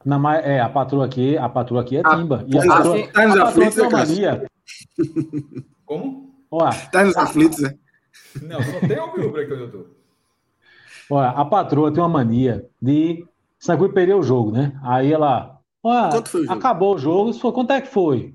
[0.04, 2.44] Na, é, a patroa aqui, a patroa aqui é timba.
[2.46, 4.46] E a patroa, assim, tá nos aflitos, tem uma mania.
[5.84, 6.34] Como?
[6.50, 7.74] Ó, tá nos aflitos, né?
[8.42, 9.86] Não, só tem um rubro aqui onde eu tô.
[11.10, 13.24] Olha, a patroa tem uma mania de
[13.58, 14.72] saber perder o jogo, né?
[14.82, 15.58] Aí ela.
[15.82, 16.58] Olha, quanto foi o jogo?
[16.58, 18.34] Acabou o jogo, falou, quanto é que foi?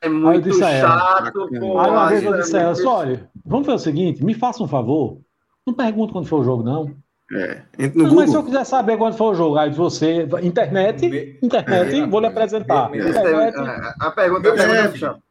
[0.00, 1.78] É muito chato, pô.
[1.78, 4.68] Aí uma vez eu disse a ela, olha, vamos fazer o seguinte, me faça um
[4.68, 5.20] favor.
[5.64, 6.92] Não pergunta quando foi o jogo, não.
[7.34, 7.62] É,
[7.94, 10.28] não, mas se eu quiser saber quando foi o jogo, aí você.
[10.42, 12.94] Internet, internet, é, vou lhe apresentar.
[12.94, 13.56] internet,
[14.00, 14.48] a pergunta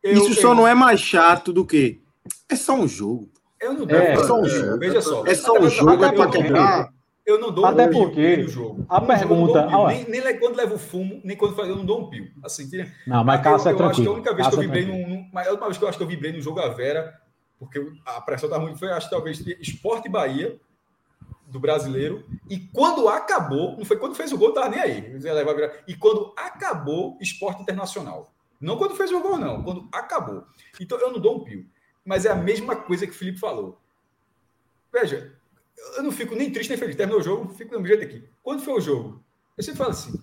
[0.04, 2.02] é, Isso só não é mais chato do que.
[2.50, 3.30] É só um jogo.
[3.62, 3.98] Eu não dou.
[3.98, 4.80] É, é só um jogo.
[4.80, 5.26] Veja só.
[5.26, 6.90] É só um jogo, é para quebrar.
[7.24, 8.86] Eu não dou Até um porque no jogo.
[8.90, 9.68] A pergunta.
[9.68, 12.32] Um nem, nem quando levo fumo, nem quando eu não dou um pio.
[12.44, 12.68] Assim.
[13.06, 13.90] Não, mas Cássio é eu, tranquilo.
[13.90, 15.30] acho que a única vez que eu vibrei num, num.
[15.32, 17.14] Mas a última vez que eu acho que eu vibrei no jogo a Vera,
[17.60, 18.80] porque a pressão estava muito.
[18.80, 20.60] Foi, acho que talvez Esporte Bahia,
[21.48, 22.26] do brasileiro.
[22.50, 25.16] E quando acabou, não foi quando fez o gol, estava nem aí.
[25.88, 28.34] E quando acabou, Esporte Internacional.
[28.60, 29.64] Não quando fez o gol, não.
[29.64, 30.44] Quando acabou.
[30.80, 31.66] Então eu não dou um pio
[32.06, 33.80] mas é a mesma coisa que o Felipe falou.
[34.92, 35.32] Veja,
[35.98, 36.96] eu não fico nem triste nem feliz.
[36.96, 38.28] Terminou o jogo, fico do mesmo jeito aqui.
[38.44, 39.24] Quando foi o jogo?
[39.58, 40.22] Eu sempre falo assim: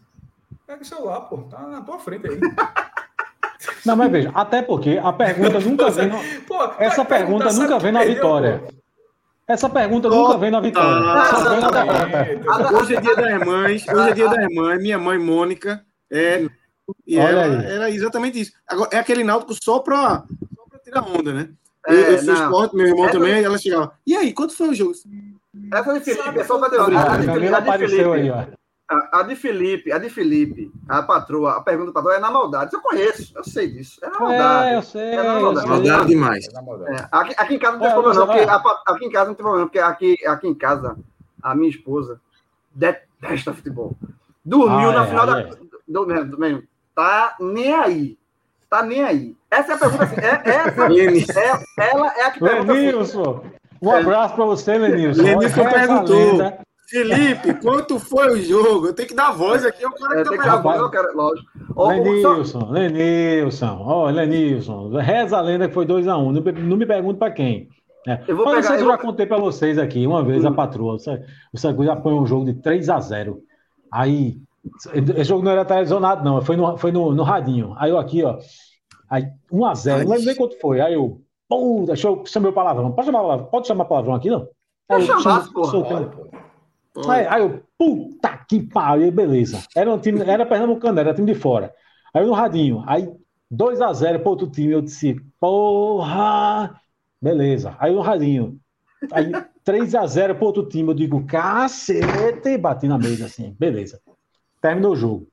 [0.67, 2.39] pega o celular, pô, tá na tua frente aí.
[3.85, 6.09] Não, mas veja, até porque a pergunta nunca vem.
[6.09, 6.19] No...
[6.43, 8.59] Pô, essa pergunta nunca vem na vitória.
[8.59, 8.79] Pô.
[9.49, 11.09] Essa pergunta nunca vem na vitória.
[11.09, 14.83] Ah, hoje é dia das mães, hoje é dia das mães.
[14.83, 16.47] Minha mãe, Mônica, é.
[17.07, 18.53] E ela, era exatamente isso.
[18.67, 20.25] Agora, é aquele náutico só para
[20.85, 21.49] tirar onda, né?
[21.89, 23.93] É, eu, eu fiz esporte, meu irmão também, e ela chegava.
[24.07, 24.93] E aí, quanto foi o jogo?
[25.73, 28.45] Essa de Felipe, é só a, de, a, apareceu aí, ó.
[28.91, 32.31] A, a, de Felipe, a de Felipe, a patroa, a pergunta do patroa é na
[32.31, 32.73] maldade.
[32.73, 33.99] Eu conheço, eu sei disso.
[34.03, 34.69] É na maldade.
[34.69, 35.03] É, eu sei.
[35.03, 35.69] É na maldade.
[35.69, 36.47] maldade demais.
[36.47, 38.43] É, aqui, aqui, em casa não tem é, problema, não, porque
[38.87, 40.97] aqui em casa não tem problema, porque aqui, aqui em casa,
[41.43, 42.21] a minha esposa
[42.75, 43.97] detesta futebol.
[44.45, 45.43] Dormiu ah, na é, final da.
[45.43, 48.19] Do, do, do, tá nem aí.
[48.71, 49.38] Tá nem aí.
[49.51, 50.05] Essa é a pergunta.
[50.05, 52.73] Assim, é, essa, é, ela é a que pergunta.
[52.73, 52.81] Assim.
[52.87, 53.45] Lenilson,
[53.81, 55.23] um abraço para você, Lenilson.
[55.23, 56.59] Lenilson perguntou.
[56.89, 58.87] Felipe, quanto foi o jogo?
[58.87, 61.49] Eu tenho que dar voz aqui, é o cara é, que tá eu quero, lógico.
[61.77, 66.33] Lenilson, Lenilson, ó, oh, Lenilson, reza a lenda que foi 2x1, um.
[66.33, 67.69] não, não me pergunte para quem.
[68.07, 68.21] É.
[68.27, 68.99] Eu vou Mas pegar, eu já vou...
[68.99, 70.49] contei para vocês aqui, uma vez hum.
[70.49, 70.97] a patroa,
[71.53, 73.43] o Sangue já põe um jogo de 3 a 0
[73.93, 74.39] Aí
[74.95, 76.41] esse jogo não era televisionado, não.
[76.43, 77.75] Foi no, foi no, no radinho.
[77.79, 78.39] Aí eu aqui, ó.
[79.11, 80.81] Aí, 1x0, não lembro nem quanto foi.
[80.81, 82.93] Aí eu, pô, deixa eu chamar o palavrão.
[82.93, 83.47] Pode chamar palavrão?
[83.47, 84.49] Pode chamar palavrão aqui, não?
[84.89, 86.11] Aí eu chamasse, porra.
[87.09, 89.63] Aí, aí eu, puta que pariu, beleza.
[89.77, 91.73] Era um time, era Pernambucano, era time de fora.
[92.13, 93.09] Aí no radinho, aí
[93.53, 96.81] 2x0 pro outro time, eu disse, porra,
[97.21, 97.77] beleza.
[97.79, 98.59] Aí no radinho,
[99.13, 99.31] aí
[99.65, 104.01] 3x0 pro outro time, eu digo, cacete, bati na mesa assim, beleza.
[104.61, 105.29] Terminou o jogo.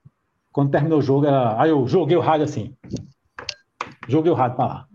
[0.52, 1.62] Quando terminou o jogo, ela...
[1.62, 2.76] aí eu joguei o rádio assim.
[4.08, 4.88] Joguei o rádio para lá.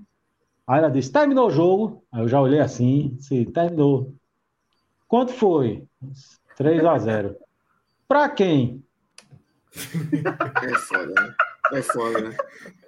[0.66, 2.04] Aí ela disse: terminou o jogo.
[2.12, 4.12] Aí eu já olhei assim, disse, terminou.
[5.08, 5.84] Quanto foi?
[6.56, 7.36] 3 a 0
[8.06, 8.82] Para quem?
[9.74, 11.34] É foda, né?
[11.72, 12.36] É foda, né?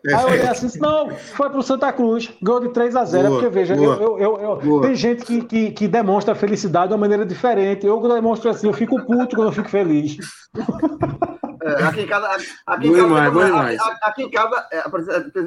[0.07, 3.29] É Aí eu olhei assim, não, foi pro Santa Cruz, ganhou de 3 a 0
[3.29, 6.95] boa, porque veja, eu, eu, eu, eu tem gente que, que, que, demonstra felicidade de
[6.95, 7.87] uma maneira diferente.
[7.87, 10.17] Eu demonstro assim, eu fico puto quando eu fico feliz.
[11.63, 12.29] É, aqui em casa.
[12.67, 14.83] Aqui em casa, mais, aqui, aqui, em casa, é,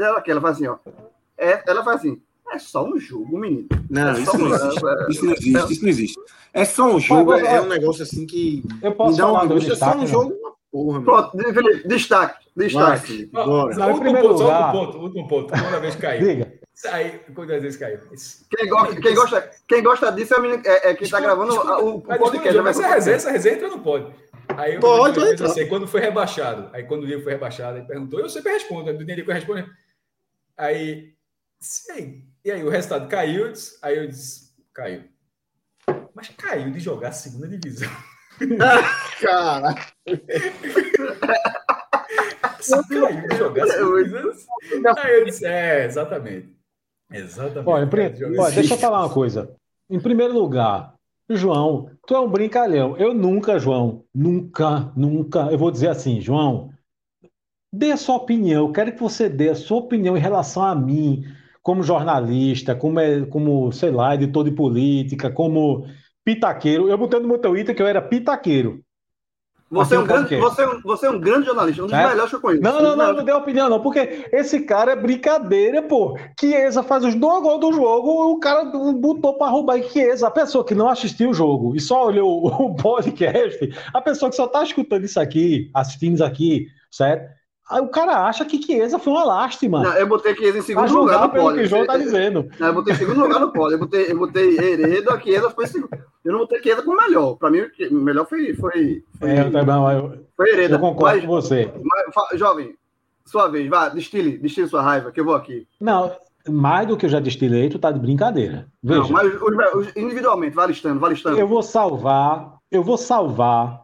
[0.04, 0.78] ela aqui, ela faz assim, ó.
[1.38, 2.22] É, ela faz assim.
[2.52, 3.68] É só um jogo, menino.
[3.90, 5.74] Não, é isso, não existe, é, isso não existe.
[5.74, 6.20] Isso não existe.
[6.54, 8.64] É só um jogo, é, um negócio assim que.
[8.82, 10.36] Eu posso me dá um É só um jogo,
[10.72, 11.04] Porra, meu.
[11.06, 12.46] Pronto, Felipe, destaque.
[12.56, 13.30] Vai, Destaque.
[13.34, 13.76] Ó, bora.
[13.76, 15.64] Não, último ponto, só lugar- último ponto, último ponto.
[15.64, 16.28] Toda vez caiu.
[16.28, 16.54] Diga.
[16.92, 18.00] Aí, quantas vezes caiu?
[18.50, 21.54] Quem gosta, quem, gosta, quem gosta disso é, o menino, é, é quem está gravando
[21.54, 22.48] Escuta, o, o mas podcast.
[22.50, 22.70] escuta, né?
[22.70, 24.08] Essa resenha, essa resenha entra no pode.
[24.58, 25.48] Aí eu Pode, eu pode penso entrar.
[25.48, 26.70] assim, quando foi rebaixado.
[26.74, 29.34] Aí quando o Diego foi rebaixado, ele perguntou, eu sempre respondo, do dia que eu
[29.34, 29.70] respondo.
[30.58, 31.14] Aí,
[31.60, 32.24] sei.
[32.44, 35.04] E aí o resultado caiu, eu disse- aí eu disse, caiu.
[36.14, 37.90] Mas caiu de jogar a segunda divisão.
[39.22, 39.76] Cara,
[42.62, 44.56] Só caiu de jogar a segunda divisão.
[44.98, 46.56] Aí eu disse, é, exatamente.
[47.12, 47.68] Exatamente.
[47.70, 49.56] Olha, em pri- Caiu de jogar a olha, deixa eu falar uma coisa.
[49.90, 50.95] Em primeiro lugar,
[51.30, 52.98] João, tu é um brincalhão.
[52.98, 55.52] Eu nunca, João, nunca, nunca.
[55.52, 56.72] Eu vou dizer assim, João,
[57.74, 58.68] dê a sua opinião.
[58.68, 61.24] Eu quero que você dê a sua opinião em relação a mim,
[61.64, 65.88] como jornalista, como, é, como sei lá, editor de política, como
[66.24, 66.90] pitaqueiro.
[66.90, 68.85] Eu botei no meu Twitter que eu era pitaqueiro.
[69.72, 72.08] Você é, um grande, você, é um, você é um grande jornalista, um dos É?
[72.08, 72.62] melhores que eu conheço.
[72.64, 73.18] Não, dos não, não, melhores.
[73.18, 76.16] não deu opinião, não, porque esse cara é brincadeira, pô.
[76.40, 79.78] Chiesa faz os dois gols do jogo, o cara botou pra roubar.
[79.80, 84.02] E Chiesa, a pessoa que não assistiu o jogo e só olhou o podcast, a
[84.02, 87.34] pessoa que só tá escutando isso aqui, assistindo isso aqui, certo?
[87.70, 89.82] Aí o cara acha que Chiesa foi uma lástima.
[89.82, 91.60] Não, eu botei Chiesa em segundo lugar no pelo pódio.
[91.62, 92.48] que o João tá dizendo.
[92.60, 93.76] Não, eu botei em segundo lugar no pódio.
[93.76, 95.90] Eu botei, eu botei Heredo, a Chiesa foi em segundo.
[96.24, 97.36] Eu não botei Chiesa como melhor.
[97.38, 97.62] Para mim,
[97.92, 100.76] o melhor foi, foi, foi, É, eu, foi Hereda.
[100.76, 101.72] eu concordo Mas, com você.
[101.84, 102.76] mas, jovem,
[103.26, 105.68] sua vez, vá, destile, destile sua raiva, que eu vou aqui.
[105.82, 106.12] Não,
[106.48, 108.68] mais do que eu já destilei, tu tá de brincadeira.
[108.84, 109.02] Veja.
[109.02, 111.40] Não, mas os- os- individualmente, vai listando, vai listando.
[111.40, 113.82] Eu vou salvar, eu vou salvar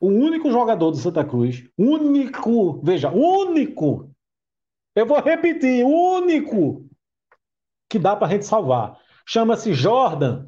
[0.00, 4.10] o único jogador do Santa Cruz, único, veja, único.
[4.94, 6.88] Eu vou repetir, único
[7.88, 8.98] que dá para a gente salvar.
[9.26, 10.46] Chama-se Jordan.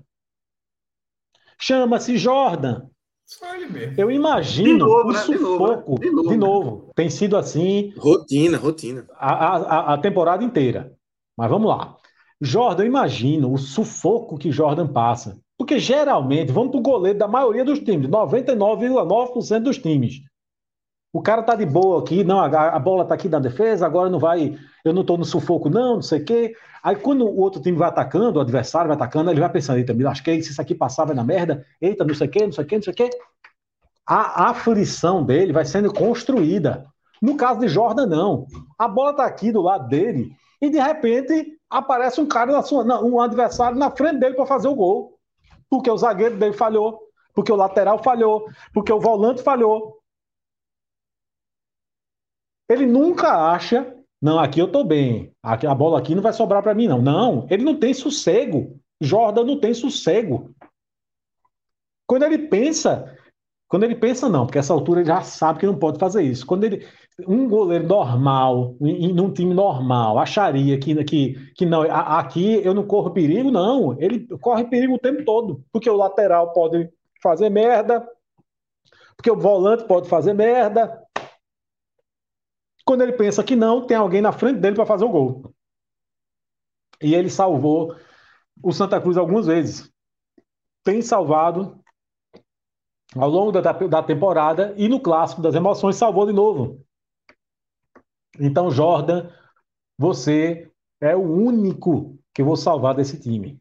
[1.58, 2.88] Chama-se Jordan.
[3.26, 3.94] Só ele mesmo.
[4.00, 5.24] Eu imagino De novo, o né?
[5.24, 5.74] De novo, né?
[5.74, 6.00] sufoco.
[6.00, 6.90] De novo, De novo.
[6.94, 9.06] Tem sido assim rotina, rotina.
[9.14, 10.92] a, a, a temporada inteira.
[11.36, 11.96] Mas vamos lá.
[12.40, 15.38] Jordan, eu imagino o sufoco que Jordan passa.
[15.62, 20.20] Porque geralmente, vamos para o goleiro da maioria dos times, 99,9% dos times.
[21.12, 24.10] O cara tá de boa aqui, não, a, a bola tá aqui na defesa, agora
[24.10, 26.52] não vai, eu não tô no sufoco, não, não sei o quê.
[26.82, 29.94] Aí quando o outro time vai atacando, o adversário vai atacando, ele vai pensando, eita,
[29.94, 32.52] me lasquei, se isso aqui passar vai na merda, eita, não sei o quê, não
[32.52, 33.10] sei o quê, não sei o quê.
[34.04, 36.86] A aflição dele vai sendo construída.
[37.22, 38.48] No caso de Jordan, não.
[38.76, 42.82] A bola tá aqui do lado dele e de repente aparece um cara, na sua,
[43.00, 45.21] um adversário na frente dele para fazer o gol.
[45.72, 50.02] Porque o zagueiro dele falhou, porque o lateral falhou, porque o volante falhou.
[52.68, 56.74] Ele nunca acha, não, aqui eu tô bem, a bola aqui não vai sobrar para
[56.74, 57.00] mim, não.
[57.00, 58.78] Não, ele não tem sossego.
[59.00, 60.54] Jordan não tem sossego.
[62.06, 63.18] Quando ele pensa,
[63.66, 66.44] quando ele pensa, não, porque essa altura ele já sabe que não pode fazer isso.
[66.44, 66.86] Quando ele,
[67.26, 72.60] um goleiro normal, em, em um time normal, acharia que, que, que não, a- aqui
[72.64, 73.96] eu não corro perigo, não.
[74.00, 76.90] Ele corre perigo o tempo todo, porque o lateral pode
[77.22, 78.06] fazer merda,
[79.16, 81.00] porque o volante pode fazer merda.
[82.84, 85.52] Quando ele pensa que não, tem alguém na frente dele para fazer o gol.
[87.02, 87.94] E ele salvou
[88.62, 89.92] o Santa Cruz algumas vezes.
[90.84, 91.82] Tem salvado
[93.16, 96.80] ao longo da, da temporada e no clássico das emoções salvou de novo.
[98.38, 99.30] Então, Jordan,
[99.98, 100.70] você
[101.00, 103.60] é o único que eu vou salvar desse time.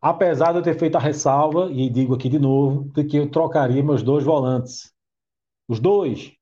[0.00, 3.30] Apesar de eu ter feito a ressalva, e digo aqui de novo, de que eu
[3.30, 4.92] trocaria meus dois volantes.
[5.68, 6.32] Os dois,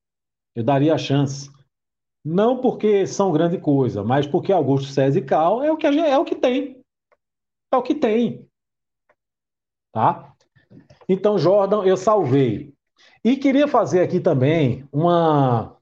[0.55, 1.51] eu daria a chance.
[2.25, 6.19] Não porque são grande coisa, mas porque Augusto César e Cal é o que é
[6.19, 6.83] o que tem.
[7.73, 8.49] É o que tem.
[9.93, 10.35] Tá?
[11.09, 12.75] Então, Jordan, eu salvei.
[13.25, 15.78] E queria fazer aqui também uma.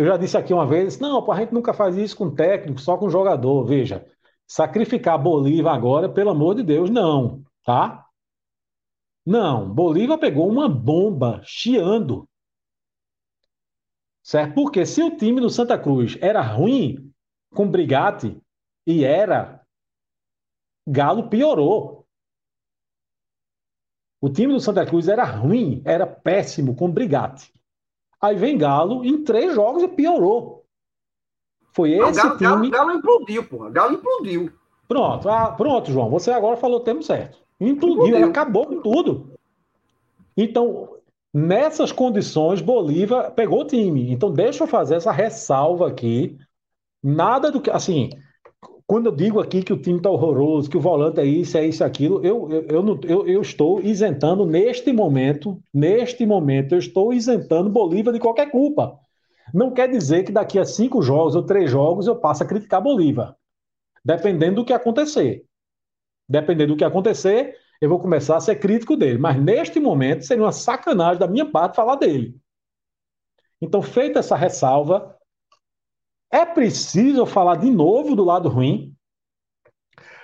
[0.00, 2.96] Eu já disse aqui uma vez, não, a gente nunca faz isso com técnico, só
[2.96, 3.66] com jogador.
[3.66, 4.10] Veja,
[4.46, 8.06] sacrificar Bolívar agora, pelo amor de Deus, não, tá?
[9.26, 12.26] Não, Bolívar pegou uma bomba chiando.
[14.22, 14.54] Certo?
[14.54, 17.12] Porque se o time do Santa Cruz era ruim
[17.54, 18.40] com Brigatti,
[18.86, 19.60] e era,
[20.88, 22.06] Galo piorou.
[24.18, 27.52] O time do Santa Cruz era ruim, era péssimo com Brigatti.
[28.20, 30.64] Aí vem Galo, em três jogos e piorou.
[31.72, 32.70] Foi Não, esse Galo, Galo, time.
[32.70, 33.70] Galo implodiu, porra.
[33.70, 34.52] Galo implodiu.
[34.86, 36.10] Pronto, ah, pronto, João.
[36.10, 37.38] Você agora falou o termo certo.
[37.60, 38.28] Implodiu, Implodiu.
[38.28, 39.32] acabou com tudo.
[40.36, 40.96] Então,
[41.32, 44.10] nessas condições, Bolívar pegou o time.
[44.10, 46.36] Então, deixa eu fazer essa ressalva aqui.
[47.02, 47.70] Nada do que.
[47.70, 48.10] Assim,
[48.90, 51.64] quando eu digo aqui que o time está horroroso, que o volante é isso, é
[51.64, 56.80] isso, aquilo, eu, eu, eu, não, eu, eu estou isentando neste momento, neste momento, eu
[56.80, 58.98] estou isentando Bolívar de qualquer culpa.
[59.54, 62.82] Não quer dizer que daqui a cinco jogos ou três jogos eu passe a criticar
[62.82, 63.36] Bolívar.
[64.04, 65.44] Dependendo do que acontecer.
[66.28, 69.18] Dependendo do que acontecer, eu vou começar a ser crítico dele.
[69.18, 72.36] Mas neste momento seria uma sacanagem da minha parte falar dele.
[73.60, 75.16] Então, feita essa ressalva,
[76.30, 78.94] é preciso falar de novo do lado ruim.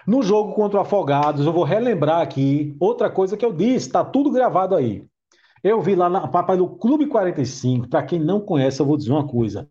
[0.07, 4.04] No jogo contra o Afogados, eu vou relembrar aqui outra coisa que eu disse, está
[4.04, 5.04] tudo gravado aí.
[5.64, 9.11] Eu vi lá na papai no Clube 45, para quem não conhece, eu vou dizer
[9.11, 9.68] uma coisa.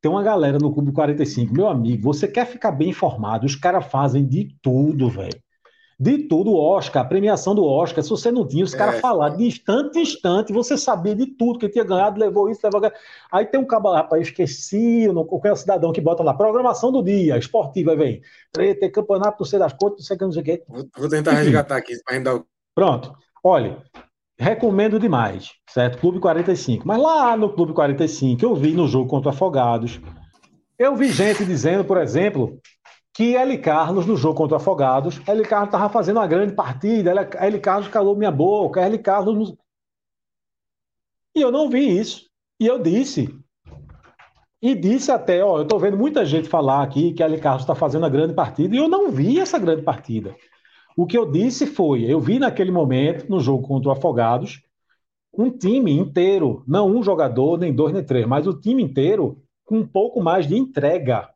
[0.00, 3.86] Tem uma galera no Clube 45, meu amigo, você quer ficar bem informado, os caras
[3.86, 5.45] fazem de tudo, velho
[5.98, 8.76] de tudo, o Oscar, a premiação do Oscar, se você não tinha, os é.
[8.76, 12.60] caras falaram de instante em instante, você sabia de tudo, que tinha ganhado, levou isso,
[12.62, 13.00] levou aquilo.
[13.32, 17.02] Aí tem um cabo lá, rapaz, esqueci, não, qualquer cidadão que bota lá, programação do
[17.02, 18.20] dia, esportiva, vem,
[18.52, 20.62] tem campeonato, não sei das contas, não sei o que, não sei o que.
[20.68, 21.44] Vou, vou tentar Enfim.
[21.44, 22.44] resgatar aqui, para o...
[22.74, 23.82] Pronto, olha,
[24.38, 25.98] recomendo demais, certo?
[25.98, 29.98] Clube 45, mas lá no Clube 45, eu vi no jogo contra Afogados,
[30.78, 32.60] eu vi gente dizendo, por exemplo,
[33.16, 33.56] que L.
[33.56, 35.42] Carlos, no jogo contra Afogados, L.
[35.42, 37.10] Carlos estava fazendo uma grande partida,
[37.40, 37.60] L.
[37.60, 38.98] Carlos calou minha boca, L.
[38.98, 39.54] Carlos.
[41.34, 42.28] E eu não vi isso.
[42.60, 43.34] E eu disse.
[44.60, 47.38] E disse até, ó, eu estou vendo muita gente falar aqui que L.
[47.40, 50.36] Carlos está fazendo uma grande partida, e eu não vi essa grande partida.
[50.94, 54.60] O que eu disse foi, eu vi naquele momento, no jogo contra o Afogados,
[55.32, 59.78] um time inteiro, não um jogador, nem dois, nem três, mas o time inteiro com
[59.78, 61.30] um pouco mais de entrega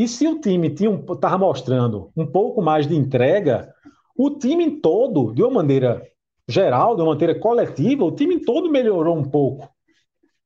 [0.00, 3.70] e se o time estava mostrando um pouco mais de entrega,
[4.16, 6.02] o time todo, de uma maneira
[6.48, 9.68] geral, de uma maneira coletiva, o time todo melhorou um pouco.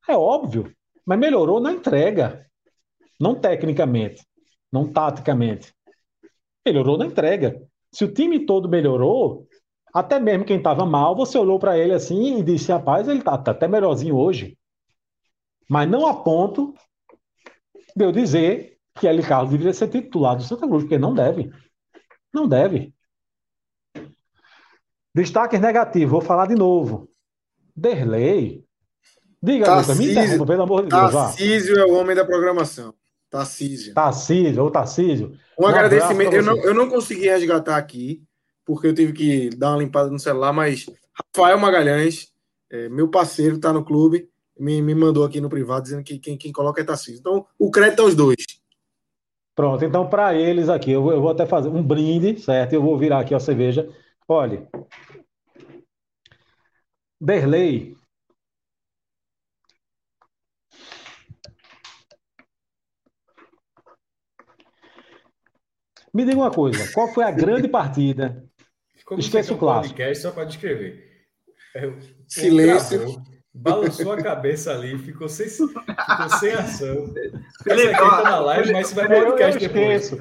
[0.08, 0.74] É óbvio,
[1.06, 2.44] mas melhorou na entrega,
[3.20, 4.26] não tecnicamente,
[4.72, 5.72] não taticamente.
[6.66, 7.62] Melhorou na entrega.
[7.92, 9.46] Se o time todo melhorou,
[9.94, 13.38] até mesmo quem estava mal, você olhou para ele assim e disse: rapaz, ele está
[13.38, 14.58] tá até melhorzinho hoje.
[15.70, 16.74] Mas não a ponto
[17.94, 19.22] de eu dizer que L.
[19.22, 21.50] Carlos deveria ser titular do Santa Cruz, porque não deve.
[22.32, 22.94] Não deve.
[25.14, 27.08] Destaques negativos, vou falar de novo.
[27.76, 28.64] Derlei.
[29.42, 31.12] Diga, Lucas, me interrompa, pelo amor de Deus.
[31.12, 32.94] Tarcísio é o homem da programação.
[33.28, 33.92] Tarcísio.
[33.92, 35.36] Tarcísio, ou Tarcísio.
[35.58, 36.32] Um, um agradecimento.
[36.32, 38.22] Eu não, eu não consegui resgatar aqui,
[38.64, 40.86] porque eu tive que dar uma limpada no celular, mas
[41.34, 42.32] Rafael Magalhães,
[42.70, 44.28] é, meu parceiro, está no clube,
[44.58, 47.20] me, me mandou aqui no privado dizendo que quem, quem coloca é Tarcísio.
[47.20, 48.36] Então, o crédito aos dois.
[49.54, 52.72] Pronto, então para eles aqui, eu vou, eu vou, até fazer um brinde, certo?
[52.72, 53.88] Eu vou virar aqui a cerveja.
[54.26, 54.68] Olha,
[57.20, 57.94] Berlei.
[66.12, 68.44] Me diga uma coisa, qual foi a grande partida?
[69.18, 69.96] Esqueça o clássico.
[69.96, 71.26] Podcast só para descrever.
[71.76, 71.92] É,
[72.28, 73.22] Silêncio.
[73.56, 77.14] Balançou a cabeça ali, ficou sem, ficou sem ação.
[77.62, 80.12] Felipe, tá na live, mas você vai ver o podcast depois.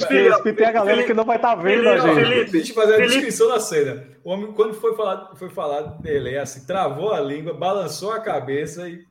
[0.00, 2.14] esqueço que tem a galera que não vai estar tá vendo Felipe, a gente.
[2.14, 4.06] Felipe, deixa eu fazer a descrição da cena.
[4.24, 8.20] O homem, quando foi falar, foi falar dele, é assim, travou a língua, balançou a
[8.20, 9.04] cabeça e,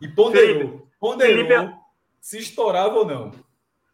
[0.00, 0.58] e ponderou.
[0.60, 1.74] Felipe, ponderou Felipe, é-
[2.20, 3.32] se estourava ou não.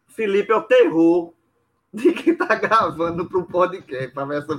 [0.05, 1.33] Felipe é o terror
[1.91, 4.55] de quem tá gravando para o podcast, para ver essa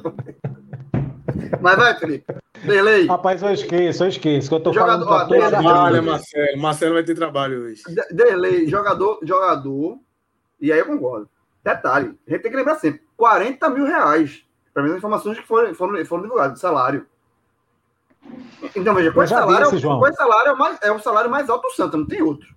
[1.61, 2.35] mas vai, Felipe.
[2.65, 3.07] Delay.
[3.07, 4.49] Rapaz, eu esqueço, eu esqueço.
[4.49, 6.59] Que eu tô jogador, falando pra trabalho, Marcelo.
[6.59, 7.83] Marcelo vai ter trabalho hoje.
[8.11, 9.99] Delay, jogador, jogador.
[10.61, 11.29] E aí eu concordo.
[11.63, 14.45] Detalhe, a gente tem que lembrar sempre: 40 mil reais.
[14.73, 17.07] Para mim, as informações que foram, foram, foram divulgadas de salário.
[18.75, 21.49] Então, veja, esse salário, disse, com esse salário é, o mais, é o salário mais
[21.49, 22.55] alto do Santa, não tem outro.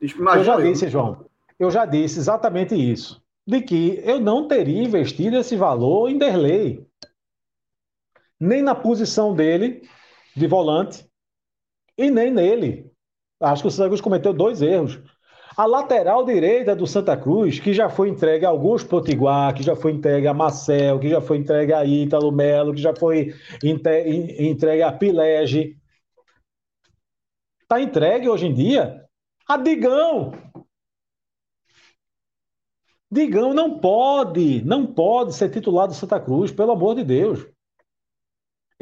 [0.00, 1.26] eu já disse, João.
[1.58, 3.20] Eu já disse exatamente isso.
[3.46, 6.86] De que eu não teria investido esse valor em Derlei
[8.42, 9.88] nem na posição dele
[10.34, 11.06] de volante
[11.96, 12.90] e nem nele.
[13.40, 15.00] Acho que o Santa Cruz cometeu dois erros.
[15.56, 19.76] A lateral direita do Santa Cruz, que já foi entregue a Augusto Potiguar, que já
[19.76, 23.32] foi entregue a Marcel, que já foi entregue a Ítalo Melo, que já foi
[23.62, 25.76] entregue a Pilege.
[27.60, 29.04] Está entregue hoje em dia
[29.46, 30.32] a Digão.
[33.08, 37.46] Digão não pode, não pode ser titular do Santa Cruz, pelo amor de Deus.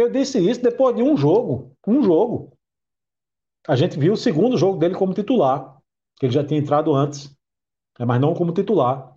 [0.00, 1.76] Eu disse isso depois de um jogo.
[1.86, 2.56] Um jogo.
[3.68, 5.76] A gente viu o segundo jogo dele como titular,
[6.18, 7.28] que ele já tinha entrado antes,
[7.98, 9.14] né, mas não como titular.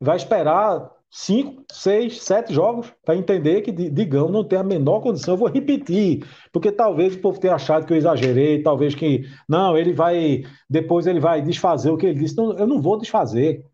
[0.00, 5.34] Vai esperar cinco, seis, sete jogos para entender que Digão não tem a menor condição.
[5.34, 9.76] Eu vou repetir, porque talvez o povo tenha achado que eu exagerei, talvez que não,
[9.76, 12.36] ele vai depois ele vai desfazer o que ele disse.
[12.36, 13.64] Não, eu não vou desfazer.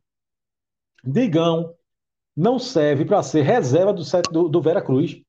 [1.03, 1.75] Digão
[2.37, 5.21] não serve para ser reserva do, do, do Vera Cruz.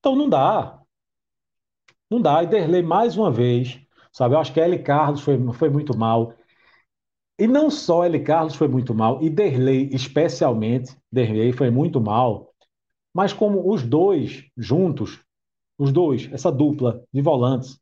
[0.00, 0.80] Então não dá.
[2.10, 2.42] Não dá.
[2.42, 3.80] E Derlei mais uma vez,
[4.12, 4.34] sabe?
[4.34, 4.78] Eu acho que L.
[4.80, 6.34] Carlos foi, foi muito mal.
[7.38, 8.18] E não só L.
[8.20, 12.52] Carlos foi muito mal, e Derlei especialmente, Derlei foi muito mal,
[13.14, 15.20] mas como os dois juntos,
[15.78, 17.78] os dois, essa dupla de volantes,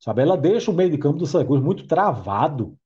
[0.00, 0.22] sabe?
[0.22, 2.76] Ela deixa o meio de campo do Santa Cruz muito travado,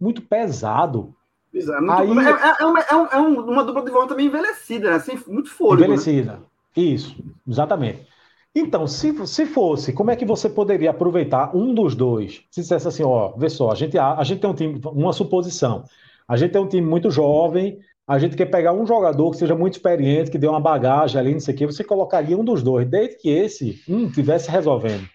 [0.00, 1.14] muito pesado.
[1.54, 1.88] Exato.
[1.90, 4.96] Aí, é, é, uma, é, é uma dupla de volante também envelhecida, né?
[4.96, 5.82] Assim, muito fôlego.
[5.82, 5.86] Né?
[5.86, 6.32] Envelhecida.
[6.32, 6.42] Né?
[6.76, 7.16] Isso,
[7.46, 8.06] exatamente.
[8.54, 12.42] Então, se, se fosse, como é que você poderia aproveitar um dos dois?
[12.50, 15.84] Se dissesse assim, ó, vê só, a gente, a, gente tem um time, uma suposição.
[16.26, 19.54] A gente tem um time muito jovem, a gente quer pegar um jogador que seja
[19.54, 22.60] muito experiente, que dê uma bagagem ali, não sei o quê, você colocaria um dos
[22.60, 25.08] dois, desde que esse um estivesse resolvendo.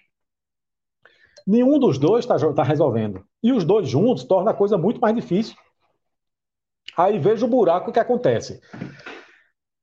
[1.46, 3.24] Nenhum dos dois está tá resolvendo.
[3.44, 5.56] E os dois juntos torna a coisa muito mais difícil.
[6.98, 8.62] Aí veja o buraco que acontece.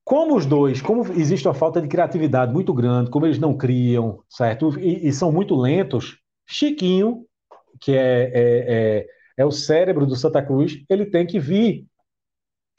[0.05, 4.21] Como os dois, como existe uma falta de criatividade muito grande, como eles não criam,
[4.29, 4.79] certo?
[4.79, 7.25] E, e são muito lentos, Chiquinho,
[7.81, 9.07] que é, é, é,
[9.39, 11.87] é, o cérebro do Santa Cruz, ele tem que vir.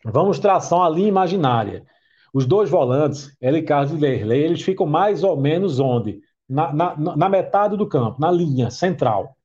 [0.05, 1.85] Vamos traçar uma linha imaginária.
[2.33, 3.61] Os dois volantes, L.
[3.63, 6.19] Carlos e Lerley, eles ficam mais ou menos onde?
[6.49, 9.37] Na, na, na metade do campo, na linha central.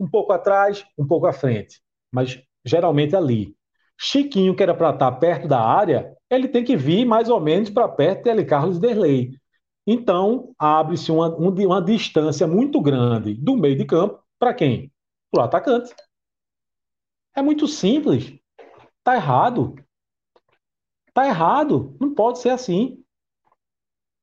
[0.00, 1.80] Um pouco atrás, um pouco à frente,
[2.10, 3.54] mas geralmente ali.
[3.98, 7.70] Chiquinho, que era para estar perto da área, ele tem que vir mais ou menos
[7.70, 8.44] para perto de L.
[8.44, 9.32] Carlos Derlei.
[9.86, 14.92] Então, abre-se uma, uma distância muito grande do meio de campo para quem?
[15.30, 15.94] Para o atacante.
[17.34, 18.36] É muito simples.
[18.98, 19.76] Está errado.
[21.08, 21.96] Está errado.
[22.00, 23.02] Não pode ser assim.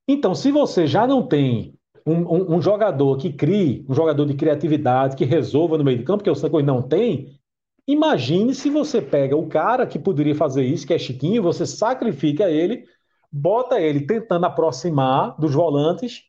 [0.06, 1.74] Então, se você já não tem
[2.04, 6.04] um, um, um, jogador que crie, um jogador de criatividade, que resolva no meio de
[6.04, 7.38] campo, que o Santos não tem,
[7.86, 12.50] Imagine se você pega o cara que poderia fazer isso, que é Chiquinho, você sacrifica
[12.50, 12.84] ele,
[13.30, 16.22] bota ele tentando aproximar dos volantes.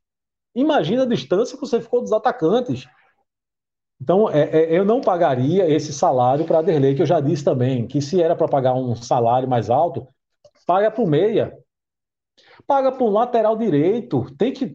[0.53, 2.86] Imagina a distância que você ficou dos atacantes.
[4.01, 7.88] Então, é, é, eu não pagaria esse salário para Derlei, que eu já disse também,
[7.88, 10.08] que se era para pagar um salário mais alto,
[10.68, 11.58] paga para o meia.
[12.68, 14.26] Paga para lateral direito.
[14.38, 14.74] Tem que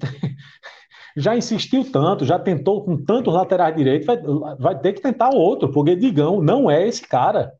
[1.20, 4.18] já insistiu tanto, já tentou com tantos laterais direitos, vai,
[4.56, 7.52] vai ter que tentar outro, porque Digão não é esse cara.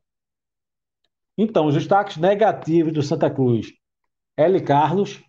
[1.37, 3.71] Então, os destaques negativos do Santa Cruz,
[4.37, 4.61] L.
[4.61, 5.23] Carlos,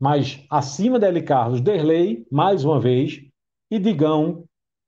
[0.00, 1.22] mas acima da L.
[1.22, 3.20] Carlos, Derlei, mais uma vez,
[3.70, 4.44] e Digão,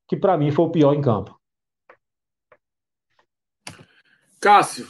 [0.08, 1.38] que para mim foi o pior em campo.
[4.40, 4.86] Cássio,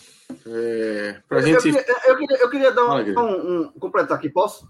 [0.46, 1.68] é, pra eu, gente...
[1.68, 4.68] eu, queria, eu, queria, eu queria dar um, um, um, completar aqui, posso?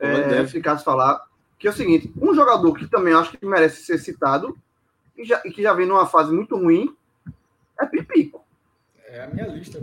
[0.00, 1.28] É, se Cássio falar
[1.58, 4.56] que é o seguinte: um jogador que também acho que merece ser citado
[5.16, 6.94] e, já, e que já vem numa fase muito ruim
[7.78, 8.44] é Pipico.
[9.06, 9.82] É a minha lista.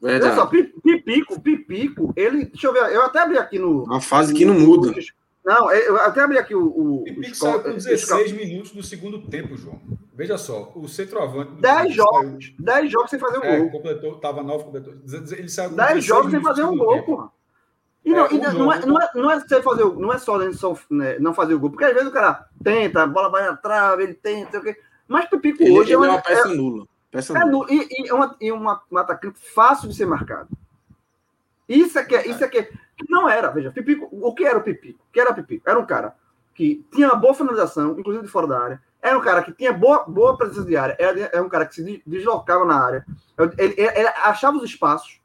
[0.00, 0.32] Verdade.
[0.32, 2.46] Olha só, Pipico, Pipico, ele.
[2.46, 3.84] Deixa eu ver, eu até abri aqui no.
[3.84, 4.92] Uma fase que não muda.
[5.44, 6.66] Não, eu até abri aqui o.
[6.66, 9.80] o Pipico saiu com 16 minutos do segundo tempo, João.
[10.14, 11.60] Veja só, o centroavante.
[11.60, 12.54] 10 jogos.
[12.58, 13.70] 10 jogos sem fazer um é, gol.
[13.70, 14.94] Completou, tava 9, completou.
[15.32, 17.30] Ele saiu 10 jogos sem fazer um gol, porra.
[18.04, 20.38] E não, é, e não, é, não, é, não é você fazer, não é só,
[20.90, 23.56] né, não fazer o gol, porque às vezes o cara tenta, a bola vai na
[23.56, 24.76] trave, ele tenta, sei o
[25.08, 26.86] Mas Pipico ele, hoje ele é uma, é uma peça é, nula.
[27.10, 27.66] Peça é nula.
[27.70, 30.50] E, e, é uma, e uma, um atacante fácil de ser marcado.
[31.66, 32.70] Isso é que é, isso é que
[33.08, 35.00] não era, veja, Pipico, o que era o Pipico?
[35.08, 35.68] O que era o Pipico?
[35.68, 36.14] Era um cara
[36.54, 38.82] que tinha uma boa finalização, inclusive de fora da área.
[39.00, 40.94] Era um cara que tinha boa, boa presença de área.
[40.98, 43.06] Era, era um cara que se deslocava na área.
[43.58, 45.20] Ele, ele, ele achava os espaços.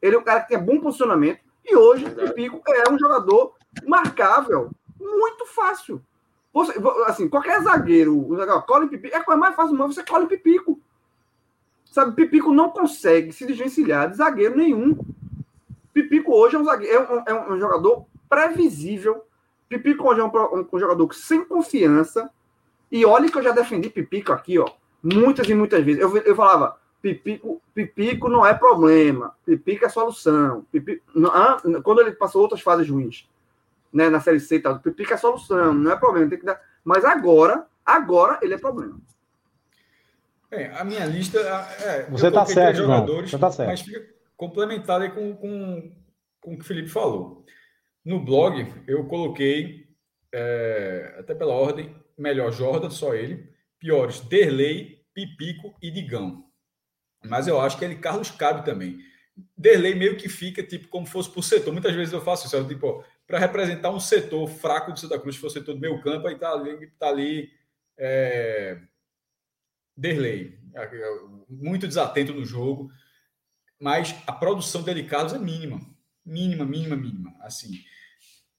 [0.00, 3.54] Ele é um cara que tinha bom posicionamento e hoje o Pipico é um jogador
[3.86, 6.02] marcável, muito fácil.
[6.52, 6.74] Você,
[7.06, 8.28] assim, qualquer zagueiro,
[8.66, 10.80] cola Pipico, é a coisa mais fácil do você cola Pipico.
[11.84, 14.98] Sabe, Pipico não consegue se desvencilhar de zagueiro nenhum.
[15.92, 16.94] Pipico hoje é um, zagueiro,
[17.26, 19.24] é um, é um jogador previsível.
[19.68, 22.30] Pipico hoje é um, um, jogador sem confiança.
[22.90, 24.68] E olha que eu já defendi Pipico aqui, ó,
[25.02, 26.00] muitas e muitas vezes.
[26.00, 30.66] Eu, eu falava, Pipico, pipico não é problema, pipico é solução.
[30.70, 33.26] Pipico, ah, quando ele passou outras fases ruins,
[33.92, 36.28] né, na série C e tal, pipico é solução, não é problema.
[36.28, 39.00] Tem que dar, mas agora, agora ele é problema.
[40.50, 41.38] É, a minha lista.
[41.38, 43.68] É, Você está certo, jogadores, Você tá certo.
[43.68, 44.04] mas fica
[44.36, 45.92] complementada com, com,
[46.40, 47.44] com o que o Felipe falou.
[48.04, 49.86] No blog, eu coloquei,
[50.32, 53.48] é, até pela ordem, melhor Jordan, só ele,
[53.78, 56.49] piores Derlei, Pipico e Digão.
[57.24, 58.98] Mas eu acho que ele Carlos cabe também.
[59.56, 61.72] Derlei meio que fica tipo como fosse por setor.
[61.72, 65.40] Muitas vezes eu faço isso, tipo, para representar um setor fraco do Santa Cruz, se
[65.40, 67.50] for setor do meio campo, aí tá ali, tá ali
[67.98, 68.80] é,
[69.96, 70.58] Derlei,
[71.48, 72.90] muito desatento no jogo,
[73.78, 75.78] mas a produção dele, Carlos, é mínima,
[76.24, 77.36] mínima, mínima, mínima.
[77.40, 77.78] Assim,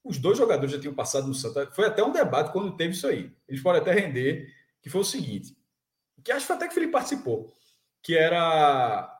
[0.04, 1.72] os dois jogadores já tinham passado no Santa.
[1.72, 3.32] Foi até um debate quando teve isso aí.
[3.48, 5.58] Eles podem até render, que foi o seguinte,
[6.24, 7.52] que acho que até que o Felipe participou,
[8.02, 9.18] que era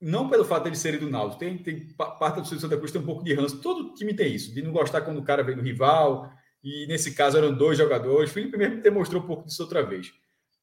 [0.00, 3.06] não pelo fato dele serem do Náutico, tem, tem parte do Santa Cruz tem um
[3.06, 5.62] pouco de ranço, todo time tem isso, de não gostar quando o cara vem do
[5.62, 6.30] rival,
[6.62, 8.30] e nesse caso eram dois jogadores.
[8.30, 10.12] Felipe mesmo demonstrou um pouco disso outra vez.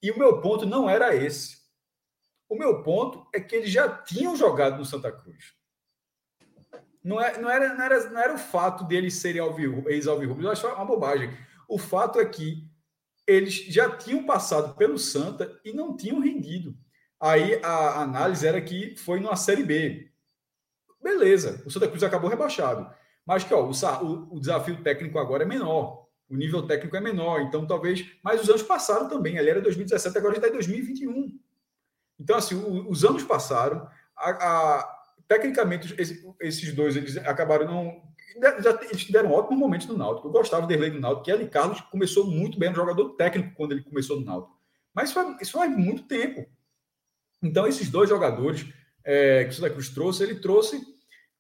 [0.02, 1.58] E o meu ponto não era esse.
[2.50, 5.54] O meu ponto é que eles já tinham jogado no Santa Cruz.
[7.04, 9.42] Não, é, não, era, não, era, não era o fato deles serem
[9.88, 11.36] ex-alvirrubos, eu acho uma bobagem.
[11.68, 12.68] O fato é que
[13.26, 16.78] eles já tinham passado pelo Santa e não tinham rendido.
[17.20, 20.12] Aí a análise era que foi numa Série B.
[21.02, 22.94] Beleza, o Santa Cruz acabou rebaixado.
[23.26, 26.04] Mas que ó, o, o desafio técnico agora é menor.
[26.30, 27.42] O nível técnico é menor.
[27.42, 28.06] Então, talvez.
[28.24, 29.38] Mas os anos passaram também.
[29.38, 31.40] Ali era 2017, agora está em 2021.
[32.20, 33.88] Então, assim, o, os anos passaram.
[34.18, 35.96] A, a, tecnicamente,
[36.40, 38.02] esses dois eles acabaram não.
[38.62, 40.28] Já, eles tiveram ótimos momentos no Náutico.
[40.28, 41.26] Eu gostava dele no Náutico.
[41.26, 44.60] Kelly Carlos começou muito bem, um jogador técnico quando ele começou no Náutico.
[44.94, 46.46] Mas isso faz, isso faz muito tempo.
[47.44, 48.66] Então, esses dois jogadores
[49.04, 50.82] é, que o Santa Cruz trouxe, ele trouxe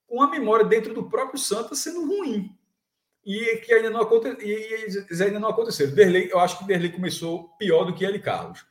[0.05, 2.55] com a memória dentro do próprio Santa sendo ruim.
[3.25, 5.95] E que ainda não, aconte, e ainda não aconteceram.
[5.95, 8.65] Derlei, eu acho que Derlei começou pior do que ele, Carlos.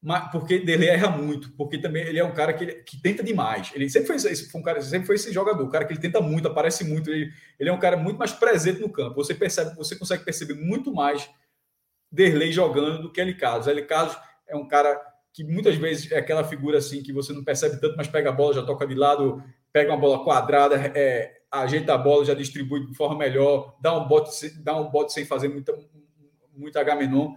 [0.00, 3.70] Mas, porque Derlei erra muito, porque também ele é um cara que, que tenta demais.
[3.74, 6.00] Ele sempre foi, esse, foi um cara, sempre foi esse jogador, um cara que ele
[6.00, 7.10] tenta muito, aparece muito.
[7.10, 9.16] Ele, ele é um cara muito mais presente no campo.
[9.16, 11.28] Você percebe, você consegue perceber muito mais
[12.10, 13.66] Derlei jogando do que ele Carlos.
[13.66, 14.16] Ele Carlos
[14.46, 14.98] é um cara
[15.38, 18.32] que muitas vezes é aquela figura assim que você não percebe tanto, mas pega a
[18.32, 19.40] bola, já toca de lado,
[19.72, 24.08] pega uma bola quadrada, é, ajeita a bola, já distribui de forma melhor, dá um
[24.08, 25.72] bote, dá um bote sem fazer muita,
[26.52, 27.36] muito H-menon,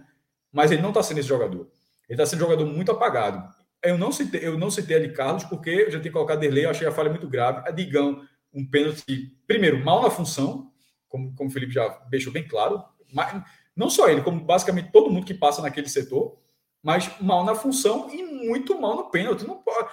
[0.50, 1.70] mas ele não está sendo esse jogador.
[2.08, 3.48] Ele está sendo um jogador muito apagado.
[3.80, 6.70] Eu não citei, eu não citei ali Carlos, porque eu já tinha colocado Derlei, eu
[6.70, 7.62] achei a falha muito grave.
[7.64, 8.20] A Digão,
[8.52, 10.72] um pênalti, primeiro, mal na função,
[11.08, 13.44] como, como o Felipe já deixou bem claro, mas
[13.76, 16.41] não só ele, como basicamente todo mundo que passa naquele setor
[16.82, 19.46] mas mal na função e muito mal no pênalti.
[19.46, 19.88] Não pode,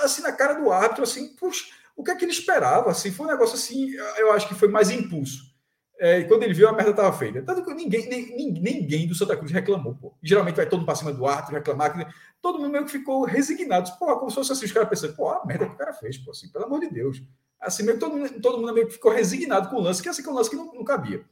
[0.00, 2.90] assim, na cara do árbitro, assim, puxa, o que é que ele esperava?
[2.90, 5.52] Assim, foi um negócio assim, eu acho que foi mais impulso.
[6.00, 7.40] É, e quando ele viu, a merda estava feita.
[7.42, 10.14] Tanto que ninguém, nem, ninguém do Santa Cruz reclamou, pô.
[10.22, 11.96] geralmente vai todo mundo para cima do árbitro reclamar.
[11.96, 13.96] Que, todo mundo meio que ficou resignado.
[13.98, 16.18] Pô, como se fosse assim, os caras pensando, pô, a merda que o cara fez,
[16.18, 17.22] pô, assim, pelo amor de Deus.
[17.60, 20.22] Assim, meio todo, mundo, todo mundo meio que ficou resignado com o lance, que assim,
[20.22, 21.24] que é um lance que não, não cabia.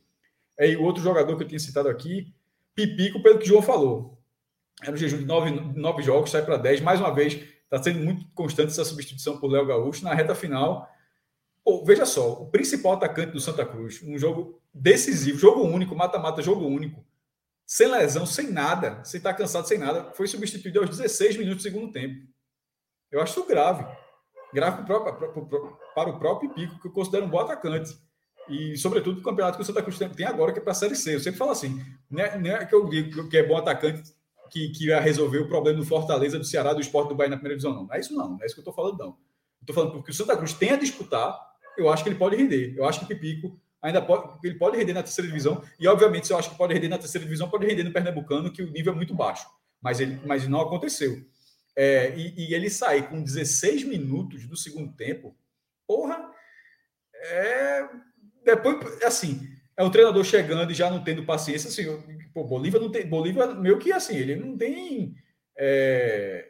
[0.57, 2.33] É, e o outro jogador que eu tinha citado aqui,
[2.75, 4.22] Pipico, pelo que o João falou
[4.83, 6.81] era um jejum de nove, nove jogos, sai para dez.
[6.81, 10.05] Mais uma vez, está sendo muito constante essa substituição por Léo Gaúcho.
[10.05, 10.89] Na reta final,
[11.65, 16.43] pô, veja só, o principal atacante do Santa Cruz, um jogo decisivo, jogo único, mata-mata,
[16.43, 17.05] jogo único,
[17.65, 21.69] sem lesão, sem nada, sem estar cansado, sem nada, foi substituído aos 16 minutos do
[21.69, 22.27] segundo tempo.
[23.11, 23.87] Eu acho isso grave.
[24.53, 27.97] Grave para o próprio Pico, que eu considero um bom atacante.
[28.49, 30.97] E, sobretudo, o campeonato que o Santa Cruz tem agora, que é para a Série
[30.97, 31.15] C.
[31.15, 31.81] Eu sempre falo assim:
[32.11, 34.13] não é, não é que eu digo que é bom atacante
[34.53, 37.37] que, que ia resolver o problema do Fortaleza, do Ceará, do Esporte do Bahia na
[37.37, 37.87] primeira divisão, não.
[37.87, 38.31] Não é isso, não.
[38.33, 39.17] Não é isso que eu estou falando, não.
[39.61, 41.39] Estou falando porque o Santa Cruz tem a disputar,
[41.79, 42.75] eu acho que ele pode render.
[42.77, 45.65] Eu acho que o Pipico ainda pode, ele pode render na terceira divisão.
[45.81, 48.53] E, obviamente, se eu acho que pode render na terceira divisão, pode render no Pernambucano,
[48.53, 49.49] que o nível é muito baixo.
[49.81, 51.25] Mas, ele, mas não aconteceu.
[51.75, 55.35] É, e, e, ele sair com 16 minutos do segundo tempo,
[55.87, 56.31] porra,
[57.15, 57.89] é.
[58.45, 59.41] Depois, assim,
[59.77, 61.69] é o treinador chegando e já não tendo paciência.
[61.69, 61.99] Assim,
[62.33, 63.07] pô, Bolívia não tem.
[63.07, 65.15] Bolívia, meio que assim, ele não tem.
[65.57, 66.49] É,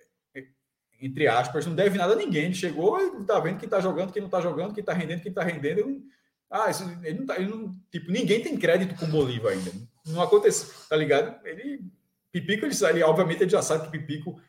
[1.00, 2.44] entre aspas, não deve nada a ninguém.
[2.44, 5.22] Ele chegou e tá vendo quem tá jogando, quem não tá jogando, quem tá rendendo,
[5.22, 6.02] quem tá rendendo.
[6.50, 7.36] Ah, isso, ele não tá.
[7.36, 9.70] Ele não, tipo, ninguém tem crédito com Bolívia ainda.
[10.06, 11.34] Não acontece, tá ligado?
[11.46, 11.84] Ele.
[12.32, 14.40] Pipico, ele, ele, obviamente, ele já sabe que Pipico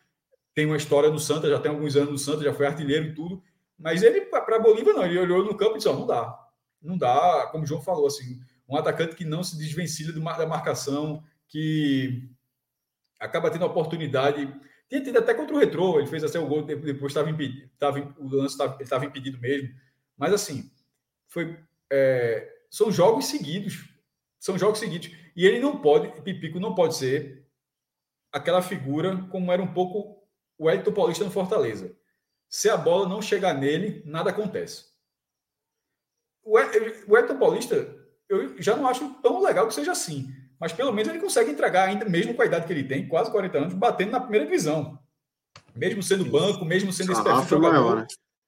[0.55, 3.13] tem uma história no Santa, já tem alguns anos no Santa, já foi artilheiro e
[3.13, 3.43] tudo.
[3.77, 5.05] Mas ele, para Bolívia, não.
[5.05, 6.39] Ele olhou no campo e disse: oh, não dá.
[6.81, 8.39] Não dá, como o João falou, assim
[8.73, 12.27] um atacante que não se desvencilha da marcação, que
[13.19, 14.51] acaba tendo oportunidade.
[14.89, 17.99] Tinha tido até contra o Retrô, ele fez até o gol, depois estava impedido, tava,
[18.17, 19.69] o lance estava impedido mesmo.
[20.17, 20.71] Mas assim,
[21.27, 21.57] foi,
[21.91, 23.89] é, são jogos seguidos.
[24.39, 25.09] São jogos seguidos.
[25.35, 27.47] E ele não pode, Pipico não pode ser
[28.31, 30.21] aquela figura como era um pouco
[30.57, 31.95] o Elton Paulista no Fortaleza.
[32.49, 34.91] Se a bola não chegar nele, nada acontece.
[36.43, 38.02] O Elton Paulista
[38.33, 40.27] eu já não acho tão legal que seja assim.
[40.59, 43.31] Mas pelo menos ele consegue entregar, ainda mesmo com a idade que ele tem, quase
[43.31, 44.97] 40 anos, batendo na primeira divisão.
[45.75, 48.07] Mesmo sendo banco, mesmo sendo esse perfil jogador, maior, né?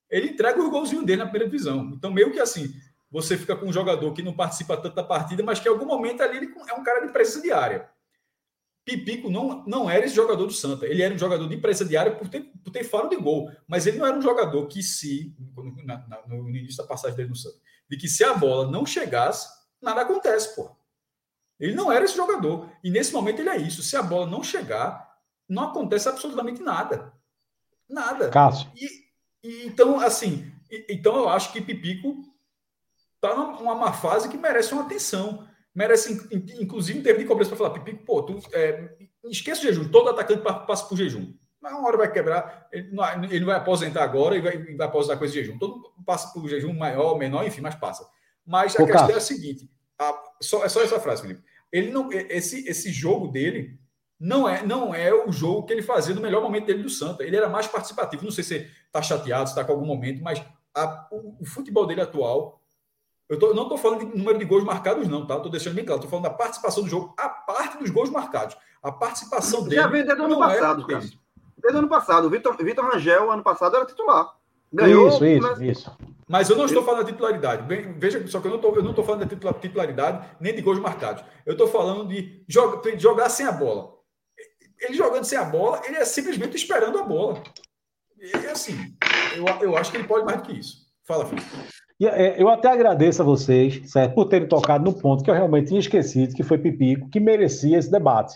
[0.09, 1.91] ele entrega o golzinho dele na primeira divisão.
[1.95, 2.73] Então, meio que assim,
[3.11, 5.85] você fica com um jogador que não participa tanto da partida, mas que em algum
[5.85, 7.89] momento ali ele é um cara de presença diária.
[8.85, 10.85] Pipico não, não era esse jogador do Santa.
[10.85, 13.51] Ele era um jogador de presença diária por ter, por ter faro de gol.
[13.67, 15.35] Mas ele não era um jogador que, se,
[15.83, 17.57] na, na, no início da passagem dele no Santa,
[17.89, 19.49] de que se a bola não chegasse,
[19.85, 20.69] nada acontece, pô.
[21.59, 22.69] Ele não era esse jogador.
[22.83, 23.81] E nesse momento ele é isso.
[23.81, 25.17] Se a bola não chegar,
[25.47, 27.13] não acontece absolutamente nada.
[27.87, 28.29] Nada.
[28.29, 28.69] Cássio.
[28.75, 28.89] E,
[29.47, 32.17] e, então, assim, e, então eu acho que Pipico
[33.15, 35.47] está numa má fase que merece uma atenção.
[35.73, 36.27] Merece,
[36.59, 40.09] inclusive, um tempo de cobrança para falar, Pipico, pô, tu, é, esqueça o jejum, todo
[40.09, 41.33] atacante passa por jejum.
[41.61, 45.17] Mas uma hora vai quebrar, ele não, ele vai aposentar agora e vai, vai aposentar
[45.17, 45.57] com esse jejum.
[45.57, 48.07] Todo passa por jejum maior, menor, enfim, mas passa.
[48.45, 49.15] Mas a Ô, questão Cássio.
[49.15, 49.69] é a seguinte:
[49.99, 51.43] a, só, é só essa frase, Felipe.
[51.71, 53.77] Ele não, esse, esse jogo dele
[54.19, 57.23] não é, não é o jogo que ele fazia no melhor momento dele do Santa.
[57.23, 58.23] Ele era mais participativo.
[58.23, 60.43] Não sei se está chateado, se está com algum momento, mas
[60.73, 62.61] a, o, o, futebol dele atual.
[63.27, 65.35] Eu, tô, não estou falando de número de gols marcados, não, tá?
[65.35, 65.99] Estou deixando bem claro.
[65.99, 68.55] Estou falando da participação do jogo, a parte dos gols marcados.
[68.81, 69.75] A participação dele.
[69.75, 70.99] Já veio desde o ano é passado, é cara.
[71.57, 72.27] Desde o ano passado.
[72.27, 74.35] O Vitor, Vitor Rangel, ano passado, era titular.
[74.71, 75.61] Ganhou, isso, isso, mas...
[75.61, 75.97] isso.
[76.27, 77.65] Mas eu não estou falando da titularidade.
[77.97, 80.79] Veja, só que eu não estou, eu não estou falando da titularidade nem de gols
[80.79, 81.23] marcados.
[81.45, 83.93] Eu estou falando de jogar, de jogar sem a bola.
[84.79, 87.41] Ele jogando sem a bola, ele é simplesmente esperando a bola.
[88.19, 88.73] E assim,
[89.35, 90.85] eu, eu acho que ele pode mais do que isso.
[91.03, 91.47] Fala, Felipe.
[92.01, 95.67] É, eu até agradeço a vocês, certo, por terem tocado no ponto que eu realmente
[95.67, 98.35] tinha esquecido, que foi Pipico, que merecia esse debate.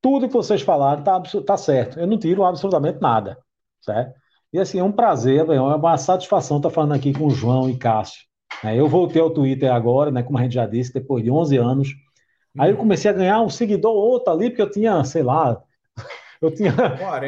[0.00, 1.98] Tudo que vocês falaram está tá certo.
[1.98, 3.38] Eu não tiro absolutamente nada,
[3.80, 4.20] certo?
[4.52, 7.76] E assim, é um prazer, é uma satisfação estar falando aqui com o João e
[7.76, 8.22] Cássio.
[8.76, 11.88] Eu voltei ao Twitter agora, né, como a gente já disse, depois de 11 anos.
[12.58, 15.62] Aí eu comecei a ganhar um seguidor ou outro ali, porque eu tinha, sei lá,
[16.40, 16.74] eu tinha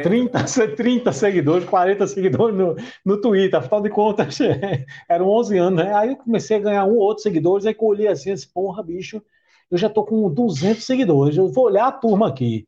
[0.03, 0.45] 30,
[0.77, 3.59] 30 seguidores, 40 seguidores no, no Twitter.
[3.59, 4.39] Afinal de contas,
[5.09, 5.95] eram 11 anos, né?
[5.95, 8.47] Aí eu comecei a ganhar um ou outro seguidores, aí que eu olhei assim, esse
[8.47, 9.23] porra, bicho,
[9.71, 11.37] eu já tô com 200 seguidores.
[11.37, 12.67] Eu vou olhar a turma aqui.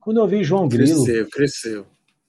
[0.00, 1.04] Quando eu vi João Grilo...
[1.04, 1.86] Cresceu, cresceu.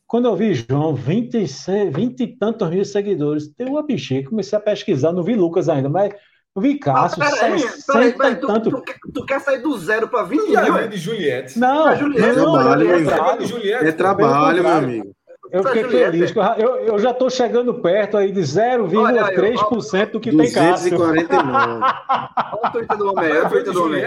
[0.09, 1.45] Quando eu vi João, 20,
[1.91, 5.87] 20 e tantos mil seguidores, tem uma bexiga, comecei a pesquisar, não vi Lucas ainda,
[5.87, 6.11] mas
[6.55, 8.71] eu vi Cássio, ah, peraí, peraí, peraí, tu, tanto...
[8.71, 10.77] tu, tu, quer sair do zero para 20 mil?
[10.77, 11.59] É de Juliette.
[11.59, 15.15] Não, Juliette, não, trabalho, é, trabalho, Juliette, é trabalho, meu amigo.
[15.51, 20.33] Eu fiquei feliz, eu, eu já estou chegando perto aí de 0,3% do que 249.
[20.33, 20.97] tem Cássio.
[20.97, 21.85] 249.
[22.51, 24.03] Olha o Twitter do homem, olha o Twitter do homem.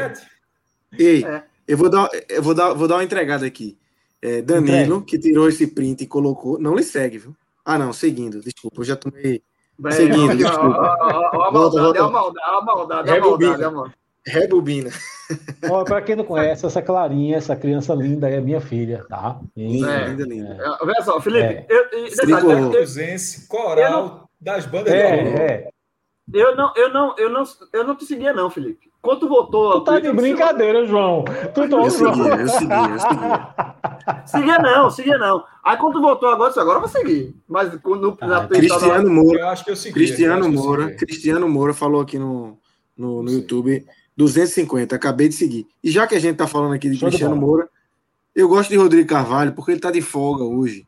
[0.99, 1.45] Ei, é.
[1.69, 3.79] eu, vou dar, eu vou, dar, vou dar uma entregada aqui.
[4.23, 5.05] É, Danilo, Entregue.
[5.05, 6.59] que tirou esse print e colocou.
[6.59, 7.36] Não lhe segue, viu?
[7.65, 8.40] Ah, não, seguindo.
[8.40, 9.43] Desculpa, eu já tomei.
[9.78, 10.97] Bem, seguindo, desculpa.
[11.32, 13.94] A maldade, a maldade, a maldade,
[14.24, 14.90] Rebobina.
[15.86, 19.40] Para quem não conhece, essa Clarinha, essa criança linda é minha filha, tá?
[19.57, 20.59] Linda, é, linda, linda.
[20.61, 20.85] É.
[20.85, 21.66] Olha só, Felipe, é.
[21.69, 25.70] eu, eu, eu, coral das bandas é, de é.
[26.32, 28.90] Eu não, eu não, eu não, eu não te seguia não, Felipe.
[29.01, 29.81] Quando tu voltou...
[29.81, 31.24] Tu tá de brincadeira, João.
[31.53, 33.55] Tu tá eu seguia, eu seguia, eu seguia.
[34.27, 35.44] seguia não, seguia não.
[35.65, 37.35] Aí quando tu voltou agora, agora eu vou seguir.
[37.49, 41.49] Mas quando ah, na Cristiano Moura, eu acho que eu segui, Cristiano eu Moura, Cristiano
[41.49, 42.57] Moura falou aqui no,
[42.97, 43.85] no, no YouTube
[44.16, 45.66] 250, acabei de seguir.
[45.82, 47.69] E já que a gente tá falando aqui de Show Cristiano Moura,
[48.35, 50.86] eu gosto de Rodrigo Carvalho porque ele tá de folga hoje.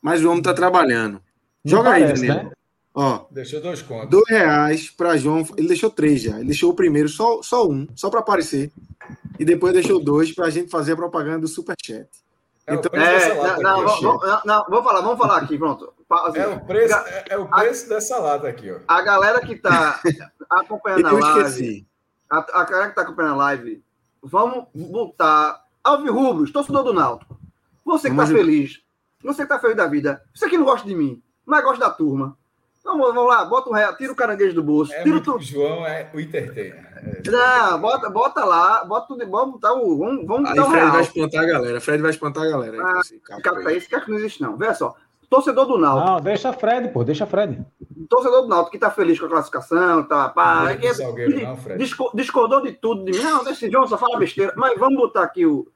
[0.00, 1.20] Mas o homem tá trabalhando.
[1.64, 2.34] Joga aí, Danilo.
[2.34, 2.50] Né?
[2.94, 4.10] Ó, deixou dois contos.
[4.10, 5.46] Dois reais para João.
[5.56, 6.36] Ele deixou três já.
[6.36, 8.70] Ele deixou o primeiro, só, só um, só para aparecer.
[9.38, 12.08] E depois deixou dois para a gente fazer a propaganda do Superchat.
[12.66, 15.92] É então, é, não, não, vamos, não, vamos falar, vamos falar aqui, pronto.
[16.08, 18.78] Assim, é, o preço, é, é o preço a, dessa lata aqui, ó.
[18.86, 20.00] A galera que está
[20.48, 21.86] acompanhando a live.
[22.30, 23.82] A, a galera que está acompanhando a live,
[24.22, 27.40] vamos botar Alves Rubros, torcedor do Náutico.
[27.84, 28.80] Você que está feliz,
[29.24, 31.90] você que está feliz da vida, você que não gosta de mim, mas gosta da
[31.90, 32.36] turma
[32.84, 34.92] Vamos, vamos lá, bota o real, tira o caranguejo do bolso.
[34.92, 36.92] É tira o João é o entertainer.
[36.96, 37.30] É.
[37.30, 39.98] Não, bota, bota lá, bota tudo, vamos botar o.
[39.98, 40.92] Vamos, vamos aí Fred real.
[40.92, 41.80] vai espantar a galera.
[41.80, 42.76] Fred vai espantar a galera.
[42.82, 44.56] Ah, esse cara, esse cara que não existe, não.
[44.56, 44.96] Veja só.
[45.30, 46.10] Torcedor do Náutico.
[46.10, 47.64] Não, deixa Fred, pô, deixa Fred.
[48.08, 50.28] Torcedor do Náutico que tá feliz com a classificação, tá.
[50.28, 51.82] Pá, não, é, Salgueiro, não, Fred.
[52.14, 53.24] discordou de tudo, de mim.
[53.24, 54.52] Não, desse João só fala besteira.
[54.56, 55.66] Mas vamos botar aqui o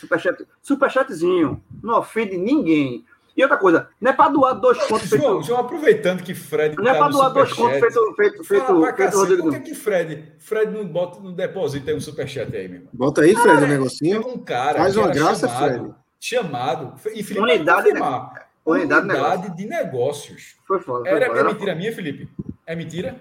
[0.00, 1.62] superchat, superchatzinho.
[1.82, 3.06] Não ofende ninguém.
[3.36, 5.08] E outra coisa, não é para doar dois contos.
[5.08, 5.42] João, feito...
[5.46, 6.76] João, aproveitando que Fred.
[6.76, 9.42] Não é para doar dois contos feito, feito, feito, feito Rodrigo.
[9.42, 13.22] Por que, que Fred, Fred não bota no depósito aí um superchat aí, meu Bota
[13.22, 14.28] aí, Fred, o um negocinho.
[14.28, 14.78] Um cara.
[14.78, 15.94] Faz uma graça, chamado, Fred.
[16.18, 16.94] Chamado.
[17.14, 20.56] E Felipe unidade, confirmar, unidade, unidade de negócios.
[20.66, 21.08] Foi foda.
[21.08, 21.40] Foi Era, foda.
[21.40, 22.28] É mentira minha, Felipe?
[22.66, 23.16] É mentira?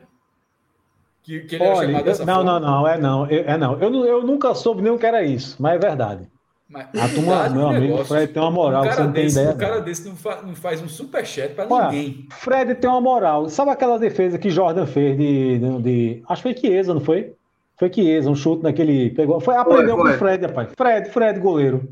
[1.23, 2.59] Que, que ele Olha, era chamado dessa não, forma?
[2.59, 3.25] Não, não, é não.
[3.27, 3.79] É não.
[3.79, 6.29] Eu, eu nunca soube nem o que era isso, mas é verdade.
[6.69, 9.43] Mas, a turma, meu amigo, negócio, Fred tem uma moral, um você não desse, tem
[9.43, 9.55] ideia.
[9.55, 12.27] Um cara desse não, fa, não faz um superchat para ninguém.
[12.29, 13.49] Fred tem uma moral.
[13.49, 15.57] Sabe aquela defesa que Jordan fez de.
[15.57, 17.33] de, de acho que foi Chiesa, não foi?
[17.75, 19.09] Foi Chiesa, um chute naquele.
[19.09, 20.09] Pegou, foi, aprendeu foi, foi.
[20.09, 20.69] com o Fred, rapaz.
[20.77, 21.89] Fred, Fred, goleiro.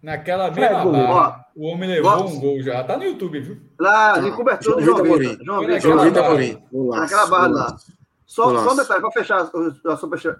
[0.00, 2.84] Naquela mesma barra, o homem levou um gol já.
[2.84, 3.56] Tá no YouTube, viu?
[3.80, 5.80] Lá, de cobertura do João Vitor.
[5.80, 6.96] João Vitor.
[6.96, 7.76] Naquela barra lá.
[8.24, 9.50] Só, só um detalhe, para fechar
[9.84, 10.38] a superchat.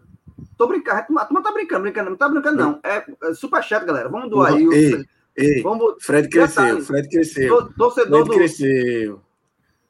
[0.56, 2.80] Tô brincando, a turma tá brincando, brincando, não tá brincando, não.
[2.82, 4.08] É, é superchat, galera.
[4.08, 4.66] Vamos doar aí.
[4.72, 5.04] Ei,
[5.36, 5.94] ei, Vamos...
[6.00, 7.72] Fred cresceu, Fred cresceu.
[7.72, 9.20] Torcedor Fred cresceu.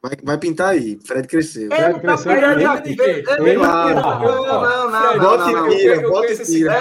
[0.01, 0.99] Vai, vai pintar aí.
[1.03, 1.69] Fred cresceu.
[1.69, 2.31] Fred tá cresceu.
[2.31, 5.19] Ele, ele, não, não, não.
[5.19, 6.73] Bota e tira, bota e tira.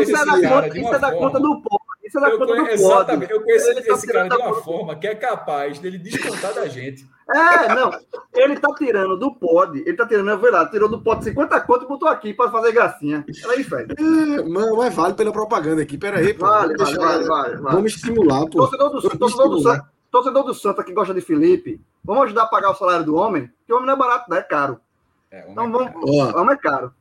[0.00, 1.83] Isso é da conta do povo.
[2.04, 3.32] Isso é da eu conta conheço, do Exatamente.
[3.32, 6.68] Eu conheço ele esse tá cara de uma forma que é capaz dele descontar da
[6.68, 7.06] gente.
[7.30, 7.90] É, não.
[8.34, 9.78] Ele tá tirando do pod.
[9.78, 12.50] Ele tá tirando, eu vou lá, tirou do pod 50 conto e botou aqui para
[12.50, 13.24] fazer gracinha.
[13.42, 13.94] Ela aí, Fred.
[13.98, 15.96] É, mano, mas vale pela propaganda aqui.
[15.96, 16.44] Pera aí, pô.
[16.44, 18.68] Vale, vale, vale, vale, Vamos estimular, pô.
[18.68, 22.46] Torcedor do, torcedor do, Santa, torcedor do Santa que gosta de Felipe, vamos ajudar a
[22.46, 23.50] pagar o salário do homem?
[23.58, 24.78] Porque o homem não é barato, não é caro.
[25.30, 25.92] É, então é vamos.
[25.92, 26.36] Caro.
[26.36, 26.92] o homem é caro.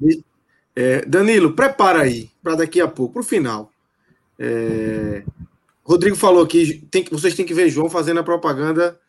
[0.75, 3.72] É, Danilo, prepara aí para daqui a pouco, pro final.
[4.39, 5.23] É,
[5.83, 8.99] Rodrigo falou que tem, vocês têm que ver João fazendo a propaganda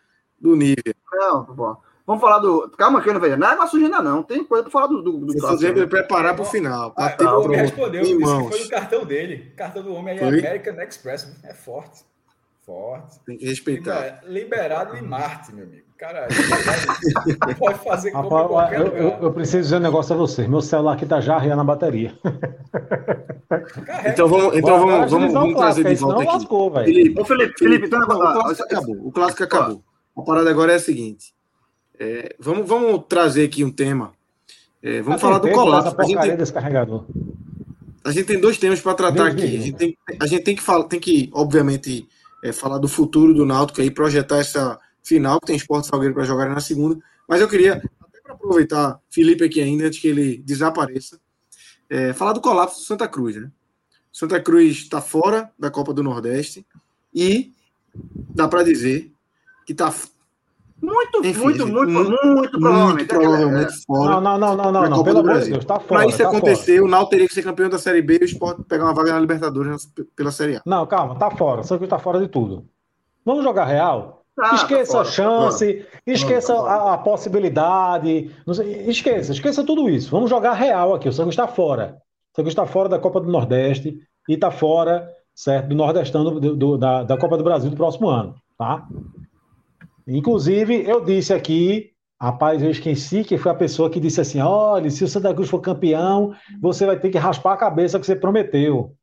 [0.40, 0.94] do nível.
[1.12, 1.76] Não, bom.
[2.06, 2.68] Vamos falar do.
[2.76, 3.36] Calma que eu não vejo.
[3.36, 4.22] Não é negócio ainda, não.
[4.22, 5.02] Tem coisa para falar do.
[5.02, 5.86] do, do fazer né?
[5.86, 6.92] preparar para o final.
[6.98, 9.52] Ah, ter o homem respondeu, disse que foi o cartão dele.
[9.52, 11.32] O cartão do homem aí é American Express.
[11.44, 12.04] É forte.
[12.60, 13.20] Forte.
[13.24, 14.22] Tem que respeitar.
[14.26, 15.83] Liberado em Marte, meu amigo.
[15.96, 16.26] Cara,
[17.58, 20.48] pode fazer como qualquer eu, eu, eu, preciso dizer um negócio a você.
[20.48, 22.18] Meu celular aqui tá já arriando na bateria.
[24.04, 26.32] então vamos, então vamos, vamos, vamos trazer de volta aqui.
[26.32, 29.06] Lascou, Felipe, Ô, Felipe, Felipe, então, o clássico acabou.
[29.06, 29.84] O clássico acabou.
[30.16, 31.32] A parada agora é a seguinte.
[31.98, 34.12] É, vamos, vamos trazer aqui um tema.
[34.82, 35.94] É, vamos falar do colapso.
[35.96, 37.04] A gente, tem, descarregador.
[38.04, 39.44] a gente tem dois temas para tratar aqui.
[39.44, 42.08] A gente tem, a gente tem que falar, tem que, obviamente,
[42.42, 46.24] é, falar do futuro do Náutico aí, projetar essa final, que tem esporte Salgueiro para
[46.24, 46.98] jogar na segunda.
[47.28, 51.20] Mas eu queria, até para aproveitar Felipe aqui ainda, antes que ele desapareça,
[51.88, 53.36] é, falar do colapso do Santa Cruz.
[53.36, 53.50] Né?
[54.12, 56.66] Santa Cruz está fora da Copa do Nordeste
[57.14, 57.52] e
[58.34, 59.12] dá para dizer
[59.66, 59.92] que está
[60.82, 63.06] muito, Enfim, muito, muito, muito, muito, provavelmente.
[63.06, 63.82] provavelmente é.
[63.86, 64.20] fora.
[64.20, 66.00] Não, não, não, não, não, pelo amor de Deus, tá fora.
[66.00, 66.84] Para isso tá acontecer, fora.
[66.84, 69.12] o Náutico teria que ser campeão da Série B e o Sport pegar uma vaga
[69.12, 70.62] na Libertadores pela Série A.
[70.66, 71.62] Não, calma, tá fora.
[71.62, 72.66] Só que tá fora de tudo.
[73.24, 74.23] Vamos jogar real?
[74.38, 78.30] Ah, esqueça tá a chance, tá esqueça a, a, possibilidade.
[78.52, 80.10] Sei, esqueça, esqueça tudo isso.
[80.10, 81.08] Vamos jogar real aqui.
[81.08, 81.98] O Santos está fora.
[82.32, 83.96] O Santos está fora da Copa do Nordeste
[84.28, 88.08] e está fora, certo, do Nordestano do, do, da, da Copa do Brasil do próximo
[88.08, 88.86] ano, tá?
[90.06, 91.90] Inclusive, eu disse aqui,
[92.20, 95.48] rapaz, eu esqueci que foi a pessoa que disse assim: olha, se o Santa Cruz
[95.48, 98.94] for campeão, você vai ter que raspar a cabeça que você prometeu.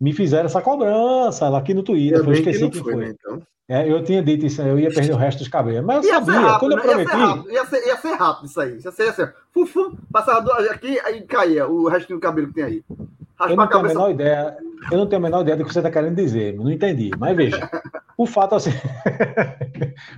[0.00, 2.18] Me fizeram essa cobrança lá aqui no Twitter.
[2.18, 2.92] Eu, eu esqueci que, foi.
[2.92, 3.04] foi.
[3.06, 3.42] Né, então.
[3.68, 5.84] É, eu tinha dito isso, eu ia perder o resto dos cabelos.
[5.84, 7.16] Mas eu ia sabia, rápido, quando eu prometi.
[7.16, 7.54] Né?
[7.54, 8.78] Ia ser, ia, ser, ia ser, rápido isso aí.
[8.78, 12.84] Ia ser fufu, passava aqui, aí caía o resto do cabelo que tem aí.
[13.40, 14.56] Eu não tenho a menor ideia.
[14.90, 17.10] Eu não tenho a menor ideia do que você está querendo dizer, não entendi.
[17.18, 17.68] Mas veja,
[18.16, 18.58] o fato é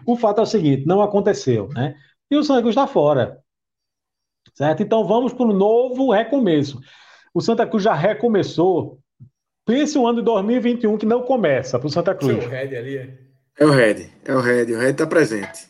[0.06, 1.94] o, o fato é o seguinte: não aconteceu, né?
[2.30, 3.38] E o Santa Cruz está fora.
[4.54, 4.82] Certo?
[4.82, 6.80] Então vamos para um novo recomeço.
[7.32, 8.98] O Santa Cruz já recomeçou.
[9.68, 12.42] Pense um ano de 2021 que não começa para o Santa Cruz.
[12.42, 13.18] É o Red ali, é?
[13.58, 15.68] É o Red, é o Red, o Red está presente.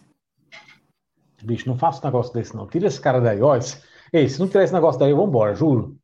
[1.42, 2.68] Bicho, não faça um negócio desse, não.
[2.68, 3.60] Tira esse cara daí, olha.
[4.12, 5.96] Ei, se não tirar esse negócio daí, eu vou embora, juro.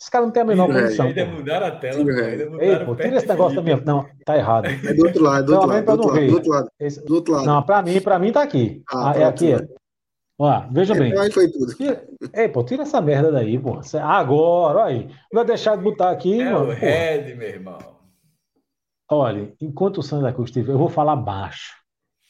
[0.00, 1.06] Esse cara não tem a menor condição.
[1.06, 2.04] Ainda mudaram a tela.
[2.04, 3.82] Pô, ainda Ei, pô, tira esse negócio da minha.
[3.84, 4.66] Não, tá errado.
[4.66, 5.84] É do outro lado, do outro lado.
[5.84, 7.04] Do outro lado, do outro lado, esse...
[7.04, 7.46] do outro lado.
[7.46, 8.84] Não, pra mim, pra mim tá aqui.
[8.88, 9.52] Ah, ah é aqui.
[10.38, 11.18] Ó, veja é, bem.
[11.18, 11.72] Aí foi tudo.
[12.34, 13.80] Ei, pô, tira essa merda daí, pô.
[14.02, 15.08] Agora, olha aí.
[15.32, 16.40] Não vai deixar de botar aqui.
[16.40, 17.78] É mano, o Red, meu irmão.
[19.10, 21.74] Olha, enquanto o Santa Cruz estiver, eu vou falar baixo.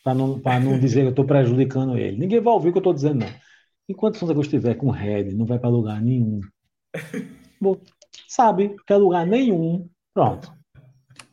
[0.05, 2.19] Pra não, pra não dizer que eu tô prejudicando ele.
[2.19, 3.35] Ninguém vai ouvir o que eu tô dizendo, não.
[3.89, 6.41] Enquanto o Santa Cruz estiver com o Red, não vai pra lugar nenhum.
[7.61, 7.77] Bom,
[8.29, 9.89] sabe, que é lugar nenhum.
[10.15, 10.56] Pronto.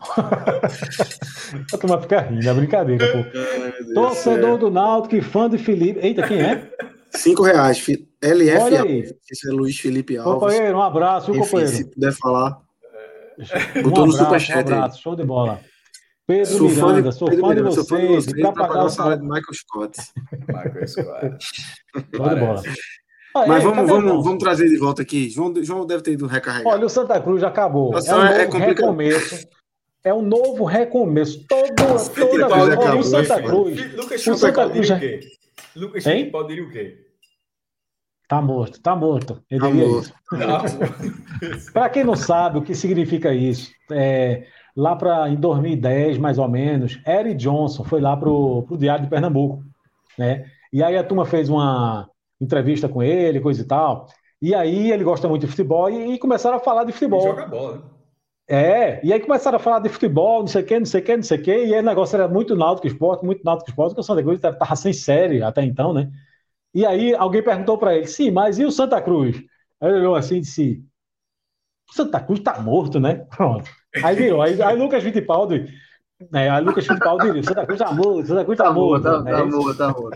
[1.73, 3.17] a turma fica rindo, é brincadeira, pô.
[3.17, 5.99] Ai, Torcedor do Náutico, fã de Felipe.
[5.99, 6.69] Eita, quem é?
[7.11, 7.85] Cinco reais.
[8.21, 8.63] LF.
[8.63, 9.15] Olha aí.
[9.29, 10.33] Esse é Luiz Felipe Alves.
[10.33, 11.71] Companheiro, um abraço, viu, companheiro?
[11.71, 12.61] Se puder falar.
[13.75, 14.71] Um Botou abraço, no superchat.
[14.71, 15.59] Um abraço, show de bola.
[16.25, 17.87] Pedro sou Miranda, sou fã de, fã de vocês.
[17.87, 19.97] Fã de vocês pra pagar o salário de Michael Scott.
[20.47, 21.37] Michael Scott.
[22.15, 22.63] Show de bola.
[23.35, 25.29] Ah, Mas vamos, vamos, vamos trazer de volta aqui.
[25.29, 26.71] João, João deve ter ido recarregar.
[26.71, 27.93] Olha, o Santa Cruz já acabou.
[27.93, 29.47] é um é novo é recomeço.
[30.03, 31.45] É um novo recomeço.
[31.47, 32.77] Todo, toda vez.
[32.77, 33.95] Olha, o Santa Cruz.
[33.95, 34.97] Lucas o Santa Cruz já...
[34.97, 35.19] o quê?
[35.75, 37.07] Lucas Felipe o quê?
[38.27, 39.43] Tá morto, tá morto.
[39.49, 40.13] Ele Tá diria morto.
[41.73, 46.47] Para quem não sabe o que significa isso, é, lá para em 2010, mais ou
[46.47, 49.63] menos, Eric Johnson foi lá pro, pro Diário de Pernambuco,
[50.17, 50.45] né?
[50.71, 52.09] E aí a turma fez uma
[52.41, 54.07] entrevista com ele, coisa e tal.
[54.41, 57.21] E aí ele gosta muito de futebol e, e começaram a falar de futebol.
[57.21, 57.92] joga bola.
[58.47, 61.03] É, e aí começaram a falar de futebol, não sei o que, não sei o
[61.03, 63.69] que, não sei o que, e aí o negócio era muito náutico esporte, muito náutico
[63.69, 66.11] esporte, porque o Santa Cruz estava sem série até então, né?
[66.73, 69.37] E aí alguém perguntou para ele, sim, mas e o Santa Cruz?
[69.79, 70.83] Aí ele olhou assim e disse,
[71.89, 73.25] o Santa Cruz tá morto, né?
[73.35, 73.69] Pronto.
[74.03, 75.67] Aí virou, aí, aí Lucas Fittipaldi,
[76.31, 79.03] né, aí Lucas Fittipaldi o Santa Cruz tá morto, o Santa Cruz tá, Tá morto.
[79.03, 79.31] tá, né?
[79.31, 80.11] tá boa, tá boa.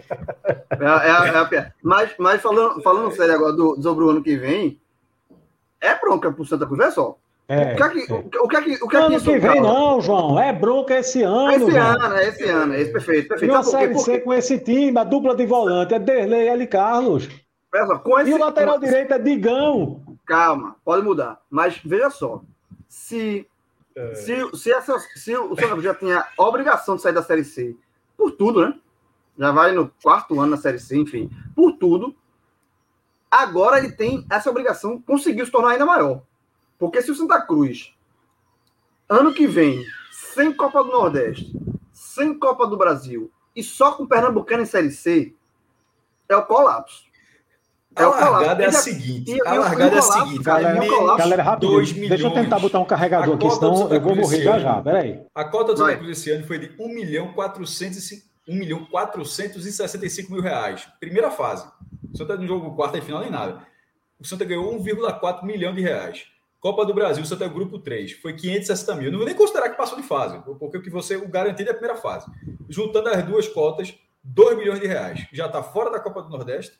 [0.80, 1.74] É, é, é.
[1.82, 4.80] Mas, mas falando, falando sério agora do, sobre o ano que vem,
[5.80, 7.18] é bronca pro Santa Cruz, vê só.
[7.50, 8.16] É, o que é que, é.
[8.16, 10.38] o, que- o que é que, o que, é que Ano que vem não, João,
[10.38, 11.88] é bronca esse ano, Esse João.
[12.04, 13.52] ano, é esse ano, é esse perfeito, E perfeito.
[13.54, 13.78] uma por quê?
[13.78, 17.30] série C Porque, com esse time, a dupla de volante é Derlei e Eli Carlos.
[18.04, 20.02] com esse, E o lateral com- direito é Digão.
[20.26, 21.40] Calma, pode mudar.
[21.50, 22.42] Mas veja só,
[22.90, 23.48] se,
[23.96, 24.14] É.
[24.16, 27.46] se, se, essa, se o Santa Cruz já tinha a obrigação de sair da Série
[27.46, 27.74] C,
[28.18, 28.74] por tudo, né?
[29.40, 32.14] Já vai no quarto ano na Série C, enfim, por tudo.
[33.32, 36.22] Agora ele tem essa obrigação, conseguiu se tornar ainda maior.
[36.78, 37.94] Porque se o Santa Cruz,
[39.10, 41.52] ano que vem, sem Copa do Nordeste,
[41.92, 45.34] sem Copa do Brasil e só com Pernambucano em Série C,
[46.30, 47.06] é o colapso.
[47.96, 48.32] A É o colapso.
[48.34, 49.32] largada é a a- seguinte.
[49.32, 50.50] e- A o- largada é a o seguinte.
[50.50, 51.72] é o colapso- Galera, rapidinho.
[51.74, 54.82] dois Deixa eu tentar botar um carregador A aqui, senão eu vou morrer já já.
[54.82, 55.26] Peraí.
[55.34, 55.98] A cota do Santa.
[55.98, 60.88] Cruz esse ano foi de 1 milhão 405 1 milhão 465 mil reais.
[61.00, 61.68] Primeira fase.
[62.14, 63.62] O Santa não jogou quarta e final nem nada.
[64.20, 66.28] O Santa ganhou 1,4 milhão de reais.
[66.60, 69.12] Copa do Brasil, o Santa é o grupo 3, foi 560 mil.
[69.12, 71.72] Não vou nem considerar que passou de fase, porque o que você o garantido é
[71.72, 72.26] a primeira fase.
[72.68, 73.94] Juntando as duas cotas,
[74.24, 75.28] 2 milhões de reais.
[75.32, 76.80] Já está fora da Copa do Nordeste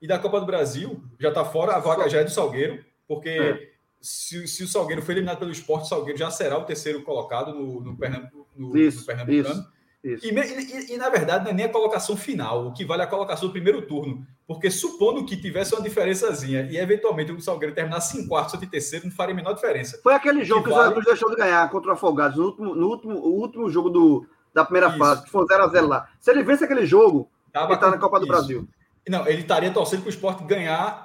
[0.00, 3.28] e da Copa do Brasil, já está fora, a vaga já é do Salgueiro, porque
[3.28, 3.70] É.
[4.00, 7.54] se, se o Salgueiro foi eliminado pelo esporte, o Salgueiro já será o terceiro colocado
[7.54, 9.54] no, no, Pernambu- no- Isso, no Pernambucano.
[9.60, 9.73] Isso.
[10.04, 13.04] E, e- e, na verdade, não é nem a colocação final, o que vale é
[13.06, 14.26] a colocação do primeiro turno.
[14.46, 18.66] Porque supondo que tivesse uma diferençazinha e eventualmente o Salgueiro terminasse em quarto, ou em
[18.66, 19.98] terceiro, não faria a menor diferença.
[20.02, 22.36] Foi aquele jogo que, Que o vale- Santa Cruz deixou de ganhar contra o Afogados
[22.36, 24.98] no último, no último, o último jogo do, da primeira Isso.
[24.98, 26.06] fase, que foi 0x0 lá.
[26.20, 28.32] Se ele vence aquele jogo, Tava ele tá na Copa do isso.
[28.32, 28.68] Brasil.
[29.08, 31.03] Não, ele estaria torcendo para o esporte ganhar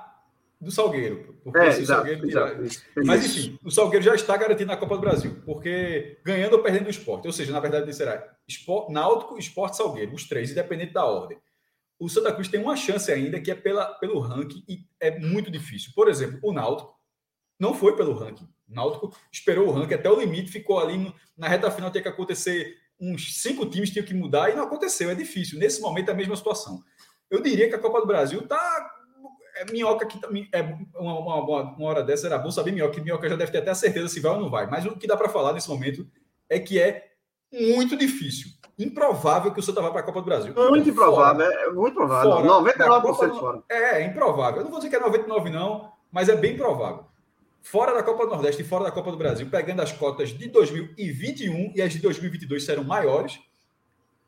[0.60, 1.40] do Salgueiro.
[1.44, 2.64] Porque É, exato, Salgueiro exato.
[2.64, 2.84] isso.
[2.98, 6.88] Mas enfim, o Salgueiro já está garantido na Copa do Brasil, porque ganhando ou perdendo
[6.88, 11.06] o esporte, ou seja, na verdade será esporte, Náutico, Esporte Salgueiro, os três, independente da
[11.06, 11.38] ordem.
[11.98, 15.49] O Santa Cruz tem uma chance ainda que é pela, pelo ranking e é muito
[15.52, 15.91] difícil.
[15.95, 16.94] Por exemplo, o Náutico
[17.60, 18.48] não foi pelo ranking.
[18.69, 22.02] O Náutico esperou o ranking até o limite, ficou ali no- na reta final, tinha
[22.02, 25.10] que acontecer uns cinco times tinham que mudar e não aconteceu.
[25.10, 25.57] É difícil.
[25.60, 26.81] Nesse momento é a mesma situação.
[27.30, 28.95] Eu diria que a Copa do Brasil tá
[29.61, 30.19] é minhoca que
[30.53, 30.61] é
[30.95, 33.72] uma, uma, uma- hora dessa era bom saber minhoca, que minhoca já deve ter até
[33.72, 34.65] a certeza se vai ou não vai.
[34.68, 36.07] Mas o que dá para falar nesse momento
[36.49, 37.07] é que é
[37.52, 40.53] muito difícil, improvável que o Santa vá para a Copa do Brasil.
[40.56, 42.31] Muito improvável, fora- é muito provável.
[42.31, 43.64] fora da 99% Copa- fora.
[43.69, 44.60] É, é improvável.
[44.60, 47.06] Eu não vou dizer que é 99 não, mas é bem provável.
[47.61, 50.48] Fora da Copa do Nordeste e fora da Copa do Brasil, pegando as cotas de
[50.48, 53.40] 2021 e as de 2022 serão maiores,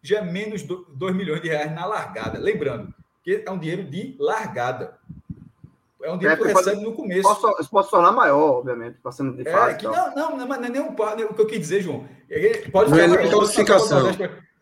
[0.01, 2.39] já é menos 2 milhões de reais na largada.
[2.39, 2.93] Lembrando
[3.23, 4.97] que é um dinheiro de largada.
[6.03, 7.21] É um dinheiro É, que tu pode- recebe no começo.
[7.23, 9.77] Posso, pode se tornar maior, obviamente, passando de É, fase.
[9.77, 10.15] que e tal.
[10.15, 12.05] não, não, não, não é nem um, o que eu quis dizer, João.
[12.29, 14.07] É, Pode Não é nem classificação.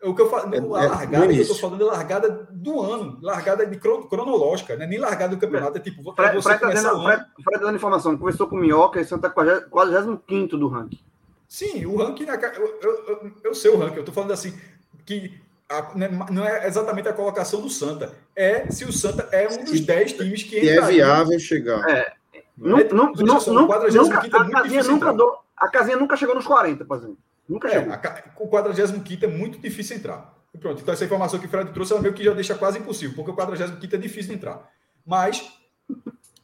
[0.02, 1.54] O que eu falo, É- a é largada que eu início.
[1.56, 4.86] falando é largada do ano, largada de cron- cronológica, né?
[4.86, 7.16] nem largada do campeonato, é tipo, para Fred, você Fred, tá começar dando, o ano.
[7.18, 8.16] Fred, Fred dando informação.
[8.16, 10.98] Conversou com o Minhoca e Santa 45 do ranking.
[11.46, 14.58] Sim, o ranking, na eu, eu, eu, eu sei o ranking, eu tô falando assim,
[15.04, 15.38] que
[15.70, 19.64] a- né, não é exatamente a colocação do Santa, é se o Santa é um
[19.64, 21.88] dos 10 times que E é viável chegar.
[21.88, 22.12] É.
[22.58, 25.06] Não, É, não, não, só, o não, 45º nunca, é a, muito casinha difícil nunca
[25.10, 25.16] entrar.
[25.24, 27.16] do, a casinha nunca chegou nos 40, por exemplo.
[27.48, 27.92] Nunca É, chegou.
[27.94, 30.34] a o 45 é muito difícil entrar.
[30.52, 32.78] E pronto, então essa informação que o Fred trouxe, ela meio que já deixa quase
[32.78, 34.68] impossível, porque o 45 é difícil de entrar.
[35.06, 35.50] Mas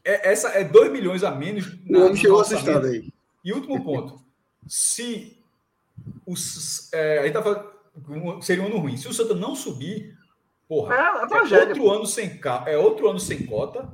[0.04, 1.66] é, essa é 2 milhões a menos.
[1.66, 3.12] O na- homem no chegou assustado aí.
[3.44, 4.20] E último ponto:
[4.66, 5.36] se
[6.26, 7.64] os, é, a gente tá falando,
[8.40, 8.96] seria um ano ruim.
[8.96, 10.16] Se o Santa não subir,
[10.68, 11.68] porra, É é tragédia.
[11.68, 13.88] outro ano sem é outro ano sem cota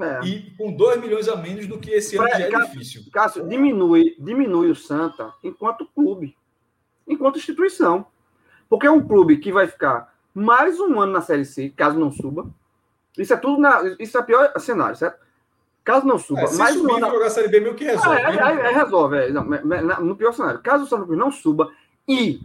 [0.00, 0.20] É.
[0.24, 3.02] e com 2 milhões a menos do que esse ano Fred, já é cara, difícil.
[3.12, 6.36] Cássio, diminui, diminui o Santa enquanto clube,
[7.06, 8.06] enquanto instituição.
[8.68, 12.10] Porque é um clube que vai ficar mais um ano na Série C, caso não
[12.12, 12.48] suba.
[13.18, 15.18] Isso é tudo na, isso é o pior cenário, certo?
[15.82, 17.10] Caso não suba, É, se mais um subir e ano.
[17.12, 18.20] jogar a Série B, meio que Ah, resolve.
[18.20, 18.62] é, né?
[18.62, 20.60] é, é, resolve, é, não, é, é, no pior cenário.
[20.60, 21.70] Caso o Santa Cruz não suba
[22.06, 22.40] e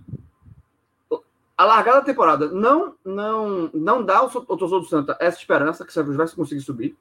[1.58, 5.84] a largada da temporada não não não dá ao, ao torcedor do Santa essa esperança
[5.84, 6.98] que o Santa Cruz vai conseguir subir.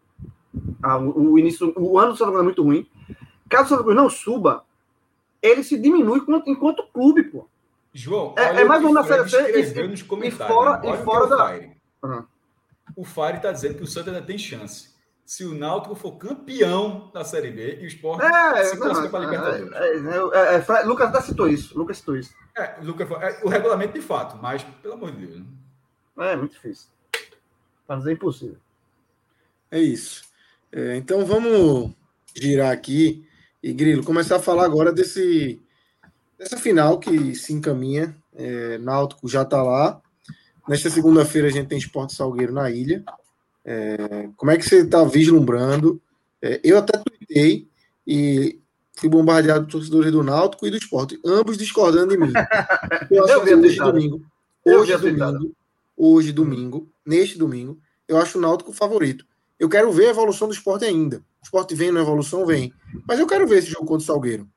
[0.82, 2.89] Ah, o, o, início, o ano do Santa Cruz é muito ruim.
[3.48, 4.64] Caso o Santa Cruz não suba,
[5.43, 7.48] ele se diminui enquanto, enquanto clube, pô.
[7.93, 11.48] João, é, é mais um na Série C e, e fora, e fora da.
[11.48, 11.76] Fire.
[12.02, 12.24] Uhum.
[12.97, 14.94] O Fire está dizendo que o Santa ainda tem chance.
[15.25, 19.21] Se o Náutico for campeão da Série B e o Sport é, se classifica para
[19.21, 19.73] a Libertadores.
[19.73, 21.77] É, é, é, Lucas até citou isso.
[21.79, 22.35] Lucas citou isso.
[22.57, 23.09] É, Lucas,
[23.43, 25.41] o regulamento de fato, mas pelo amor de Deus.
[26.17, 26.33] Né?
[26.33, 26.89] É muito difícil.
[27.87, 28.59] Para dizer impossível.
[29.71, 30.25] É isso.
[30.97, 31.93] então vamos
[32.37, 33.27] girar aqui
[33.63, 35.61] e Grilo começar a falar agora desse
[36.39, 38.15] dessa final que se encaminha.
[38.35, 40.03] É, Náutico já está lá.
[40.69, 43.03] Nesta segunda-feira a gente tem Esporte Salgueiro na ilha.
[43.65, 46.01] É, como é que você está vislumbrando?
[46.43, 47.66] É, eu até tuitei
[48.07, 48.59] e
[48.95, 52.32] fui bombardeado por torcedores do Náutico e do esporte, ambos discordando de mim.
[53.11, 54.23] Eu acho que hoje domingo,
[54.65, 55.57] hoje domingo,
[55.97, 59.24] hoje domingo, neste domingo, eu acho o Náutico favorito.
[59.59, 61.19] Eu quero ver a evolução do esporte ainda.
[61.19, 62.73] O esporte vem na evolução, vem.
[63.07, 64.49] Mas eu quero ver esse jogo contra o Salgueiro.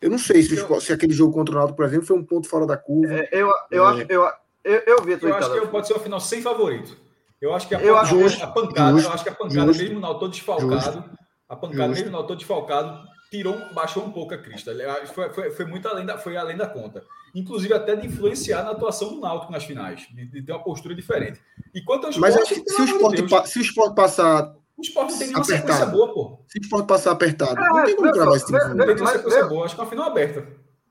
[0.00, 2.24] Eu não sei se, esporte, se aquele jogo contra o Náutico, por exemplo, foi um
[2.24, 3.12] ponto fora da curva.
[3.12, 3.88] É, eu, eu, é.
[3.88, 4.28] acho, eu,
[4.64, 6.96] eu, eu vi Eu acho que pode ser o final sem favorito.
[7.40, 9.66] Eu acho que a, eu pancada, acho, a pancada, justo, eu acho que a pancada,
[9.66, 11.04] justo, mesmo no autor desfalcado, justo,
[11.48, 14.72] a pancada, mesmo no autor desfalcado, tirou, baixou um pouco a crista.
[15.14, 17.04] Foi, foi, foi muito além da, foi além da conta.
[17.34, 20.94] Inclusive até de influenciar na atuação do Náutico nas finais, de, de ter uma postura
[20.94, 21.40] diferente.
[21.74, 24.54] E quanto ao esporte, Mas acho que se o esporte, Deus, se o esporte passar
[24.76, 25.72] o esporte não tem nenhuma apertado.
[25.72, 26.44] sequência boa, pô.
[26.46, 28.58] Se o esporte passar apertado, é, não tem como gravar esse time.
[28.58, 30.46] Não tem nenhuma sequência boa, acho que é uma final aberta.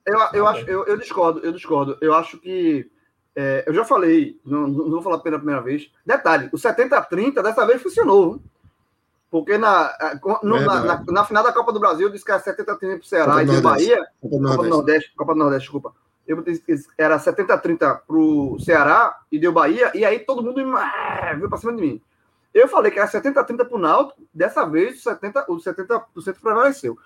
[0.06, 1.98] Eu, eu, acho, eu, eu discordo, eu discordo.
[2.02, 2.90] Eu acho que
[3.39, 5.91] é, eu já falei, não, não, vou falar pela primeira vez.
[6.03, 8.41] Detalhe, o 70-30 dessa vez funcionou.
[9.30, 9.93] Porque na,
[10.41, 12.97] no, na, na, na, final da Copa do Brasil, eu disse que era 70-30 para
[12.97, 14.07] o Ceará e do Bahia.
[14.19, 14.49] Copa do.
[14.49, 15.93] Copa do Nordeste, Copa do Nordeste desculpa.
[16.26, 20.59] Eu disse que era 70-30 para o Ceará e deu Bahia, e aí todo mundo
[20.76, 22.01] ah, veio para cima de mim.
[22.51, 26.97] Eu falei que era 70-30 para o Náutico, dessa vez o 70%, o 70 prevaleceu.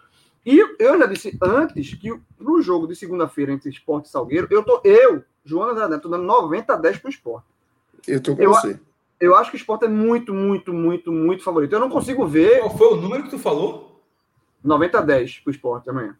[0.45, 4.63] E eu já disse antes que no jogo de segunda-feira entre Esporte e Salgueiro, eu,
[4.63, 7.47] tô, eu Joana André Neto, dando 90 a 10 para o esporte.
[8.07, 8.79] Eu tô com eu, você.
[9.19, 11.73] Eu acho que o esporte é muito, muito, muito, muito favorito.
[11.73, 12.59] Eu não consigo ver.
[12.59, 14.01] Qual foi o número que tu falou?
[14.63, 16.17] 90 a 10 para o esporte amanhã.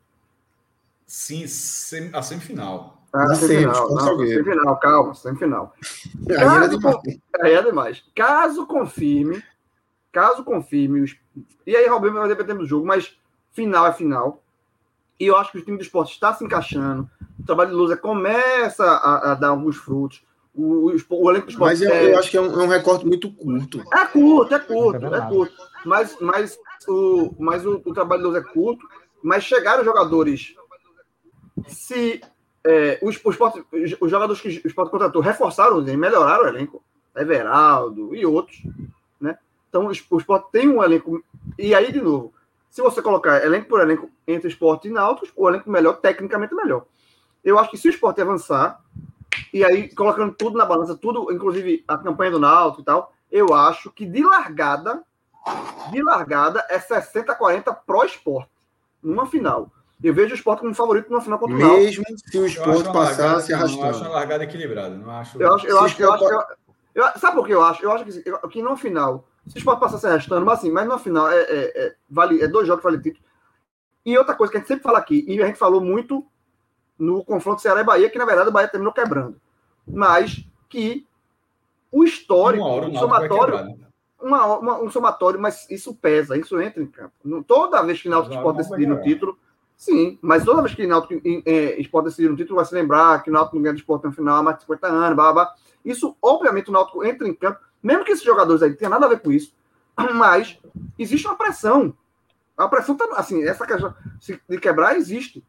[1.06, 3.02] Sim, sem, a semifinal.
[3.14, 5.76] Ah, semifinal, não, semifinal, calma, semifinal.
[6.30, 6.98] Aí era demais.
[7.42, 8.04] Aí é demais.
[8.16, 9.44] Caso confirme,
[10.12, 11.06] caso confirme,
[11.66, 13.18] e aí, Robin, vai depender do jogo, mas
[13.52, 14.42] final é final.
[15.22, 17.08] E eu acho que o time do esporte está se encaixando.
[17.40, 20.24] O trabalho de Lusa começa a, a dar alguns frutos.
[20.52, 21.74] O, o, o elenco do esporte.
[21.74, 22.12] Mas eu, é...
[22.12, 23.84] eu acho que é um, é um, recorte muito curto.
[23.94, 25.54] É curto, é curto, é, é curto.
[25.86, 26.58] Mas, mas,
[26.88, 28.84] o, mas o, o trabalho de Lusa é curto.
[29.22, 30.56] Mas chegaram jogadores.
[31.68, 32.20] Se
[32.66, 33.38] é, os, os,
[34.02, 36.84] os, jogadores que o esporte contratou reforçaram, melhoraram o elenco.
[37.16, 38.64] Everaldo e outros.
[39.20, 39.38] Né?
[39.70, 41.24] Então o esporte tem um elenco.
[41.60, 42.34] E aí, de novo,
[42.72, 46.86] se você colocar elenco por elenco entre esporte e náuticos, o elenco melhor, tecnicamente melhor.
[47.44, 48.80] Eu acho que se o esporte avançar,
[49.54, 53.54] e aí colocando tudo na balança, tudo, inclusive a campanha do Náutico e tal, eu
[53.54, 55.04] acho que de largada,
[55.92, 58.50] de largada é 60-40 pro esporte,
[59.04, 59.70] numa final.
[60.02, 62.04] Eu vejo o esporte como favorito numa final contra o Náutico.
[62.10, 63.84] Mesmo se o esporte passar se arrastando.
[63.84, 64.96] Eu acho uma largada equilibrada.
[64.96, 65.42] Não acho...
[65.42, 66.44] Eu acho, eu acho, eu acho, eu,
[66.96, 67.84] eu, sabe por que eu acho?
[67.84, 70.88] Eu acho que, que no final se o esporte passar se arrastando, mas assim, mas
[70.88, 73.26] no final é, é, é, vale, é dois jogos vale título.
[74.06, 76.26] E outra coisa que a gente sempre fala aqui, e a gente falou muito
[76.98, 79.40] no confronto Ceará e Bahia, que na verdade o Bahia terminou quebrando.
[79.88, 81.06] Mas que
[81.92, 83.80] o histórico, o somatório.
[84.22, 87.12] Uma, uma, um somatório, mas isso pesa, isso entra em campo.
[87.48, 89.36] Toda vez que o Náutico pode decidir o título,
[89.76, 93.24] sim, mas toda vez que o Náutico é, pode decidir um título, vai se lembrar
[93.24, 95.34] que o Náutico não ganha de esporte no final há mais de 50 anos, blá,
[95.34, 95.54] blá.
[95.84, 99.10] Isso, obviamente, o Náutico entra em campo mesmo que esses jogadores aí tenham nada a
[99.10, 99.54] ver com isso,
[100.16, 100.60] mas
[100.98, 101.94] existe uma pressão.
[102.58, 103.94] A pressão tá, assim, essa questão
[104.48, 105.44] de quebrar existe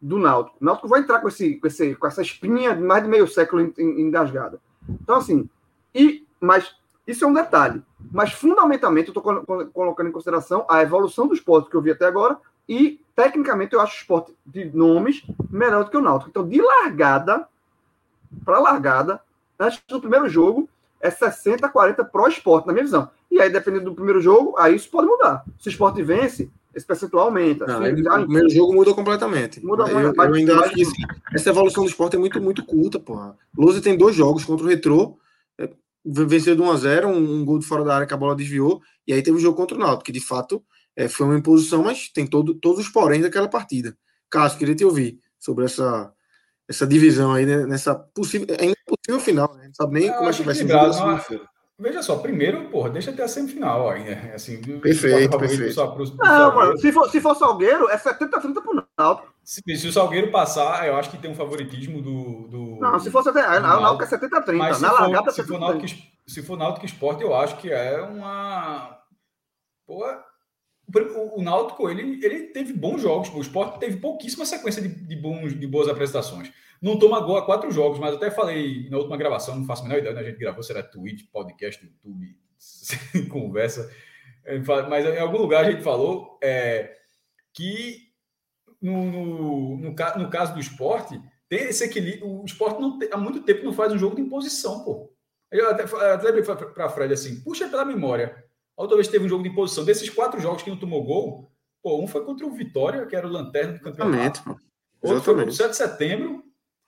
[0.00, 0.56] do Náutico.
[0.60, 3.26] O Náutico vai entrar com, esse, com, esse, com essa espinha de mais de meio
[3.28, 4.60] século engasgada.
[4.88, 5.48] Então, assim,
[5.94, 6.74] e, mas
[7.06, 7.82] isso é um detalhe.
[8.10, 12.04] Mas, fundamentalmente, eu estou colocando em consideração a evolução do esporte que eu vi até
[12.04, 12.36] agora
[12.68, 16.30] e, tecnicamente, eu acho o esporte de nomes melhor do que o Náutico.
[16.30, 17.46] Então, de largada
[18.44, 19.20] para largada,
[19.58, 20.68] antes do primeiro jogo,
[21.02, 23.10] é 60 40 pro esporte, na minha visão.
[23.30, 25.44] E aí, dependendo do primeiro jogo, aí isso pode mudar.
[25.58, 27.66] Se o esporte vence, esse percentual aumenta.
[27.66, 29.64] Não, aí, o primeiro jogo muda completamente.
[29.64, 31.02] Muda eu, eu, eu ainda acho que assim,
[31.34, 33.36] essa evolução do esporte é muito, muito curta, porra.
[33.56, 35.18] Lousa tem dois jogos contra o Retrô,
[35.58, 35.68] é,
[36.04, 38.36] venceu de 1 a 0 um, um, gol de fora da área que a bola
[38.36, 40.62] desviou, e aí teve o jogo contra o Náutico, que de fato
[40.96, 43.96] é, foi uma imposição, mas tem todo, todos os porém daquela partida.
[44.30, 46.12] Cássio, queria te ouvir sobre essa,
[46.68, 48.46] essa divisão aí, né, nessa possível.
[48.58, 48.72] É
[49.10, 49.66] o final, né?
[49.66, 51.20] Não sabe nem Eu como é acho que vai ser não-.
[51.78, 54.12] Veja só, primeiro, porra, deixa até a semifinal ainda.
[54.34, 55.72] Assim, Perfeito, perfeito.
[55.72, 56.56] Só pro, pro Não, Salgueiro.
[56.66, 59.32] mano, se for, se for Salgueiro, é 70-30 pro Náutico.
[59.42, 62.46] Se, se o Salgueiro passar, eu acho que tem um favoritismo do.
[62.46, 64.52] do Não, se for 70, do o Náutico é 70-30.
[64.52, 65.60] Mas se Na for, largada é se for 70-30.
[65.60, 68.98] Náutico, se for Náutico Esporte, eu acho que é uma.
[69.84, 70.04] Pô,
[70.94, 73.28] o, o Náutico ele, ele teve bons jogos.
[73.34, 76.52] O Esporte teve pouquíssima sequência de, de, bons, de boas apresentações.
[76.82, 79.84] Não toma gol há quatro jogos, mas até falei na última gravação, não faço a
[79.88, 80.20] menor ideia, né?
[80.20, 82.36] a gente gravou, será Twitch, podcast, YouTube,
[83.30, 83.88] conversa.
[84.64, 86.96] Fala- Mas em algum lugar a gente falou é,
[87.54, 88.08] que
[88.80, 92.26] no, no, no, no caso do esporte, tem esse equilíbrio.
[92.40, 95.12] O esporte não há muito tempo não faz um jogo de imposição, pô.
[95.52, 98.42] Eu até, até lembrei para Fred assim, puxa pela memória.
[98.76, 99.84] A outra vez teve um jogo de imposição.
[99.84, 101.52] Desses quatro jogos que não tomou gol,
[101.82, 104.40] pô, um foi contra o Vitória, que era o lanterna do campeonato.
[104.40, 104.42] Exatamente,
[105.00, 105.08] pô.
[105.08, 105.54] Outro foi no Exatamente.
[105.56, 106.42] 7 de setembro.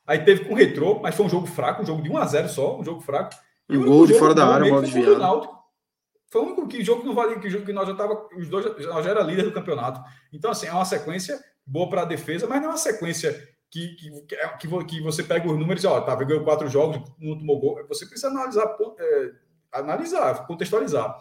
[0.07, 2.27] Aí teve com o Retrô, mas foi um jogo fraco, um jogo de 1 a
[2.27, 3.35] 0 só, um jogo fraco.
[3.71, 5.33] Um o gol de fora da área, mesmo bola foi contra o desviada.
[5.33, 5.65] Náutico.
[6.31, 8.49] Foi o único que jogo que não valia, que jogo que nós já tava, os
[8.49, 10.01] dois já- nós já era líder do campeonato.
[10.33, 13.33] Então assim, é uma sequência boa para a defesa, mas não é uma sequência
[13.71, 16.45] que, que, que, é- que vo- que você pega os números e ó, tá, ganhou
[16.45, 17.87] quatro jogos, não tomou gol.
[17.89, 18.67] Você precisa analisar,
[18.99, 19.31] é,
[19.73, 21.17] analisar, contextualizar.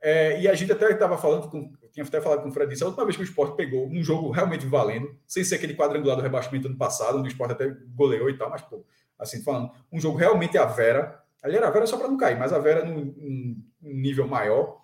[0.00, 2.84] É, e a gente até estava falando com, tinha até falado com o Fred disse,
[2.84, 6.16] a última vez que o Sport pegou um jogo realmente valendo, sem ser aquele quadrangular
[6.16, 8.84] do rebaixamento ano passado, onde o Sport até goleou e tal, mas pô,
[9.18, 12.38] assim falando, um jogo realmente a Vera, ali era a Vera só para não cair,
[12.38, 14.80] mas a Vera num, num- nível maior.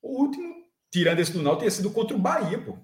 [0.00, 2.76] O último, tirando esse do Náutico, tinha sido contra o Bahia, pô,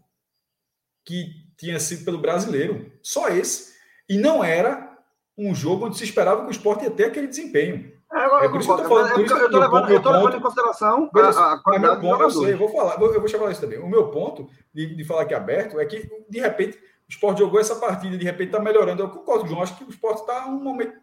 [1.04, 1.26] que
[1.56, 3.72] tinha sido pelo brasileiro, só esse,
[4.08, 4.96] e não era
[5.36, 7.97] um jogo onde se esperava que o Sport ia ter aquele desempenho.
[8.10, 10.10] É, É eu por isso que eu tô falando, isso eu, tô levando, eu tô
[10.10, 12.68] levando ponto- em consideração Veja a, a mas qualidade meu ponto, eu sei, eu vou
[12.70, 13.78] falar, eu vou chamar isso também.
[13.78, 17.60] O meu ponto de, de falar aqui aberto é que, de repente, o Sport jogou
[17.60, 19.02] essa partida, de repente está melhorando.
[19.02, 19.62] Eu concordo, João.
[19.62, 20.94] Acho que o Sport está num momento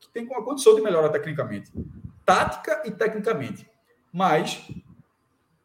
[0.00, 1.72] que tem uma condição de melhorar tecnicamente.
[2.24, 3.68] Tática e tecnicamente.
[4.12, 4.62] Mas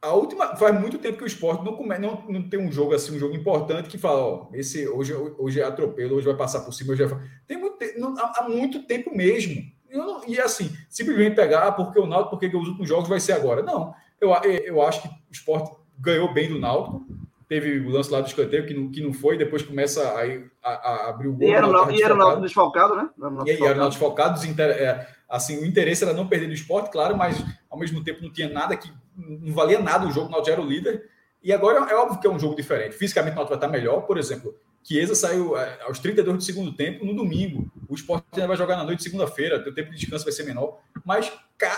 [0.01, 0.55] a última.
[0.55, 3.19] Faz muito tempo que o Sport não, come, não, não tem um jogo assim, um
[3.19, 6.93] jogo importante que fala, ó, esse hoje, hoje é atropelo, hoje vai passar por cima,
[6.93, 7.19] hoje vai.
[7.47, 9.61] Tem muito, não, há, há muito tempo mesmo.
[9.91, 13.33] Não- e assim, simplesmente pegar, ah, porque o Náutico, porque os últimos jogos vai ser
[13.33, 13.61] agora.
[13.61, 13.93] Não.
[14.19, 14.31] Eu,
[14.65, 17.05] eu acho que o Sport ganhou bem do Náutico.
[17.47, 20.21] Teve o lance lá do escanteio que não, que não foi, depois começa a,
[20.69, 21.47] a, a abrir o gol.
[21.47, 22.19] E era, o Náutico e desfalcado.
[22.19, 23.09] Náutico desfalcado, né?
[23.17, 23.89] Era o Náutico E aí, desfalcado.
[23.89, 24.69] desfalcado, desinter...
[24.69, 28.31] é, assim, o interesse era não perder do esporte, claro, mas ao mesmo tempo não
[28.31, 28.91] tinha nada que.
[29.17, 31.09] Não valia nada o jogo, o Náutico era o líder.
[31.41, 32.95] E agora é óbvio que é um jogo diferente.
[32.95, 34.53] Fisicamente o Náutico vai estar melhor, por exemplo.
[34.89, 37.71] Chiesa saiu é, aos 32 do segundo tempo no domingo.
[37.87, 37.93] O
[38.33, 39.57] ainda vai jogar na noite, segunda-feira.
[39.57, 40.79] O tempo de descanso vai ser menor.
[41.05, 41.31] Mas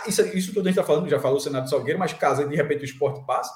[0.07, 2.55] isso, isso tudo a gente está falando, já falou o Senado Salgueiro, mas caso de
[2.55, 3.53] repente o esporte passe,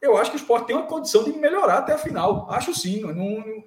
[0.00, 2.48] eu acho que o esporte tem uma condição de melhorar até a final.
[2.48, 3.00] Acho sim.
[3.00, 3.64] Não, não-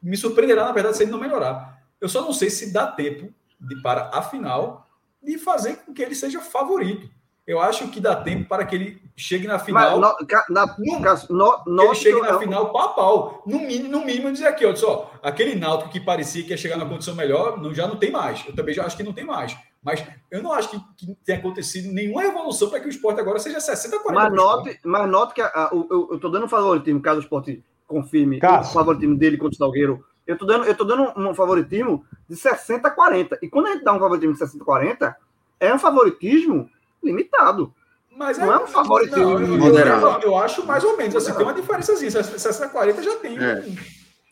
[0.00, 1.82] me surpreenderá, na verdade, se ele não melhorar.
[2.00, 4.86] Eu só não sei se dá tempo de, para a final
[5.20, 7.10] de fazer com que ele seja favorito.
[7.46, 10.00] Eu acho que dá tempo para que ele chegue na Mas, final.
[10.00, 10.66] no, ca- na,
[11.00, 13.42] caso, no, que ele chegue que na final pau a pau.
[13.46, 16.76] No mínimo, no mínimo dizer aqui, olha só, aquele Náutico que parecia que ia chegar
[16.76, 18.44] na condição melhor, não, já não tem mais.
[18.46, 19.56] Eu também já acho que não tem mais.
[19.80, 23.38] Mas eu não acho que, que tenha acontecido nenhuma evolução para que o esporte agora
[23.38, 26.48] seja 60 40 Mas note, mas note que a- a- o- eu, tô dando um
[26.48, 28.70] favoritismo, caso o esporte confirme Cássio.
[28.72, 30.04] o favoritismo dele contra o Salgueiro.
[30.26, 33.38] Eu tô dando, eu tô dando um favoritismo de 60 a 40.
[33.40, 35.16] E quando a gente dá um favoritismo de 60 a 40,
[35.60, 36.68] é um favoritismo
[37.02, 37.72] limitado.
[38.16, 40.06] Mas Não é um favoritismo Não, eu, eu, moderado.
[40.06, 41.14] eu, eu acho mais ou menos.
[41.16, 42.10] Assim, tem uma diferençazinha.
[42.10, 43.38] 60 40 já tem.
[43.38, 43.62] É.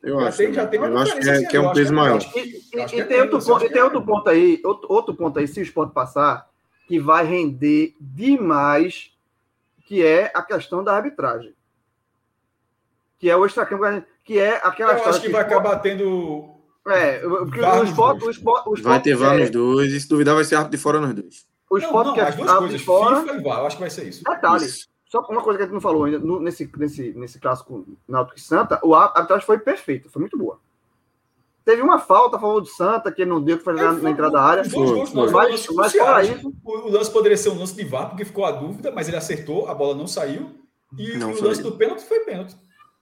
[0.02, 1.72] Eu Já acho, tem- já tem uma eu acho que é, diferença, que é um
[1.72, 2.18] peso que é- maior.
[2.34, 4.92] E, e- e que é tem, outro ponto, que tem é outro ponto aí, outro,
[4.92, 6.48] outro ponto aí, se o esporte passar,
[6.88, 9.10] que vai render demais,
[9.86, 11.54] que é a questão da arbitragem.
[13.18, 13.84] Que é o extracampo,
[14.24, 16.50] que é aquela Eu acho que o vai esporte- acabar tendo.
[16.86, 20.00] É, porque o esporte, o esporte, o Vai esporte ter VAR quer- nos dois, e
[20.00, 21.46] se duvidar vai ser árbitro de fora nos dois.
[21.74, 22.78] O Não, esporte não, quer as duas coisas.
[22.80, 23.20] de fora.
[23.22, 23.58] FIFA e VAR.
[23.60, 24.22] Eu acho que vai ser isso.
[24.24, 24.88] Detalhe, Isso.
[25.06, 28.38] só uma coisa que a gente não falou ainda, no- nesse, nesse, nesse clássico Náutico
[28.38, 30.58] e Santa, o a arbitragem foi perfeita, foi muito boa.
[31.64, 34.10] Teve uma falta a favor do Santa, que não deu que fazer É, na, na
[34.10, 34.62] entrada da área.
[34.62, 34.98] os Foi, foi.
[35.14, 38.92] Mas- fora isso- O, lance poderia ser um lance de VAR, porque ficou a dúvida,
[38.92, 40.50] mas ele acertou, a bola não saiu.
[40.96, 41.48] E, Não o foi.
[41.48, 42.54] lance do pênalti foi pênalti.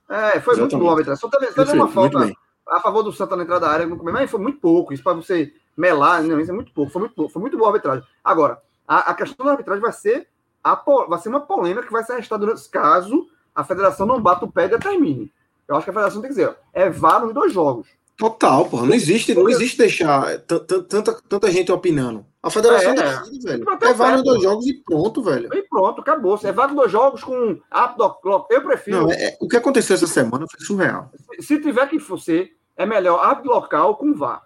[0.09, 0.75] É, foi muito Exatamente.
[0.77, 1.19] boa a arbitragem.
[1.21, 2.39] Só teve, só teve uma Perfeito, muito falta
[2.69, 4.93] a favor do Santa na entrada da área, mas foi muito pouco.
[4.93, 6.91] Isso para você melar, não, isso é muito pouco.
[6.91, 8.03] Foi muito, foi muito boa a arbitragem.
[8.23, 10.27] Agora, a, a questão da arbitragem vai ser,
[10.63, 10.75] a,
[11.07, 14.51] vai ser uma polêmica que vai ser arrestada durante- caso a federação não bata o
[14.51, 15.31] pé e determine.
[15.67, 17.87] Eu acho que a federação tem que dizer, ó, é VAR nos dois jogos.
[18.17, 18.85] Total, porra.
[18.85, 20.83] Não existe, não existe deixar tanta,
[21.27, 22.23] tanta gente opinando.
[22.43, 22.95] A federação É.
[23.19, 23.65] decide, velho.
[23.81, 25.49] É VAR nos dois jogos e pronto, velho.
[25.53, 26.39] E pronto, acabou.
[26.43, 29.01] É VAR nos dois jogos com apto Eu prefiro.
[29.03, 31.09] Não, é- é- o que aconteceu essa semana foi surreal.
[31.39, 34.43] Se tiver que ser, é melhor árbitro local com VAR.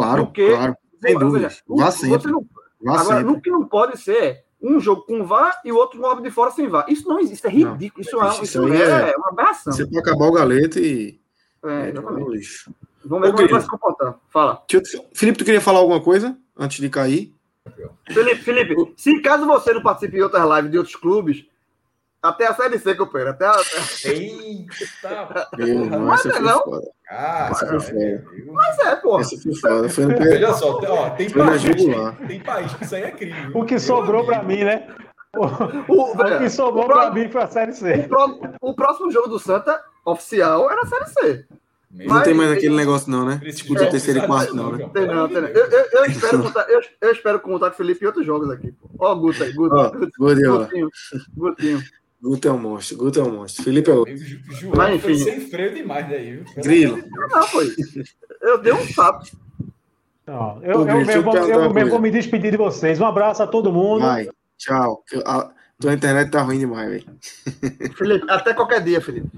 [0.00, 0.76] Claro, Porque- claro.
[1.02, 1.48] Sem dúvida.
[1.68, 2.32] Vá sempre.
[2.32, 2.46] Não,
[2.82, 3.24] Vá agora, sempre.
[3.34, 6.30] no que não pode ser é um jogo com VAR e o outro com de
[6.30, 6.86] fora sem VAR.
[6.88, 8.02] Isso não existe, é ridículo.
[8.04, 9.72] Isso, é, isso isso é, é- uma aberração.
[9.72, 11.20] Você pode acabar o galeta e.
[11.64, 11.92] É, É,
[12.30, 12.72] lixo.
[13.04, 13.60] Vamos ver como ele vai Grilo.
[13.60, 14.18] se comportar.
[14.30, 14.62] Fala.
[15.14, 17.32] Felipe, tu queria falar alguma coisa antes de cair?
[18.08, 21.44] Felipe, Felipe, se caso você não participe de outras lives de outros clubes,
[22.28, 23.54] até a Série C, companheiro, até a...
[24.04, 26.62] Eita, Meu irmão, Mas essa é não.
[26.62, 26.86] foda.
[27.06, 27.50] cara.
[27.50, 28.20] Essa foi?
[28.52, 29.20] Mas é, porra.
[29.22, 29.88] Essa foi foda.
[29.88, 31.62] Foi no Veja só, ó, tem país,
[32.28, 33.50] tem país que isso aí é crime.
[33.54, 34.58] O que sobrou Meu pra amigo.
[34.60, 34.86] mim, né?
[35.36, 37.92] O, O, o que sobrou o, pró- pra mim foi a Série C.
[37.94, 41.44] o pró- o próximo jogo do Santa, oficial, era a Série C.
[41.90, 43.40] Meu Não tem mais Mas- aquele negócio, não, né?
[43.42, 44.88] Disputa É, terceiro e quarto, não, né?
[44.92, 45.48] Tem não, tem não.
[45.48, 48.26] de Eu, eu, eu espero contar, eu, eu espero contar com o Felipe em outros
[48.26, 48.72] jogos aqui.
[48.72, 48.88] pô.
[48.98, 49.54] Ó, o Guto aí.
[49.58, 50.64] Ó, Guardiola.
[50.64, 50.88] Gutinho,
[51.36, 51.82] Gutinho.
[52.20, 52.96] Guto é um monstro.
[52.96, 53.62] Guto é um monstro.
[53.64, 54.16] Felipe é outro.
[54.16, 55.24] João Mas, foi enfim.
[55.24, 56.44] sem freio demais daí, viu?
[56.44, 57.04] Pelo Grilo.
[57.30, 57.74] Não, foi.
[58.40, 59.26] Eu dei um sapo.
[60.26, 63.00] Não, eu, eu, Grilo, deixa eu mesmo, perguntar eu mesmo vou me despedir de vocês.
[63.00, 64.00] Um abraço a todo mundo.
[64.00, 64.28] Vai.
[64.58, 65.04] Tchau.
[65.12, 67.18] Eu- a- tua internet tá ruim demais, velho.
[67.94, 69.28] Felipe, até qualquer dia, Felipe.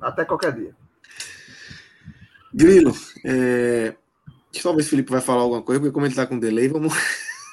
[0.00, 0.74] Até qualquer dia.
[2.52, 2.94] Grilo,
[3.24, 3.94] é...
[4.50, 6.38] deixa eu ver se o Felipe vai falar alguma coisa, porque como ele tá com
[6.38, 6.92] delay, vamos.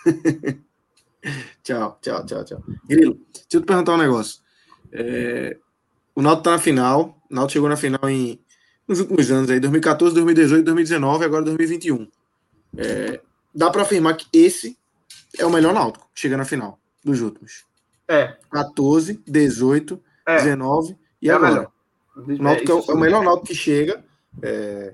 [1.64, 2.64] tchau, tchau, tchau, tchau.
[2.88, 4.42] Grilo, deixa eu te perguntar um negócio.
[4.92, 5.58] É,
[6.16, 8.40] O Náutico tá na final, o Náutico chegou na final em...
[8.88, 12.08] nos últimos anos aí, 2014, 2018, 2019 e agora 2021.
[12.78, 13.20] É,
[13.54, 14.78] Dá para afirmar que esse
[15.38, 17.66] é o melhor Náutico, chega na final dos últimos.
[18.08, 20.38] É, 14, 18, é.
[20.38, 21.50] 19 e é agora.
[21.52, 21.72] melhor.
[22.40, 24.04] O Náutico é é o melhor Náutico que chega,
[24.42, 24.94] é,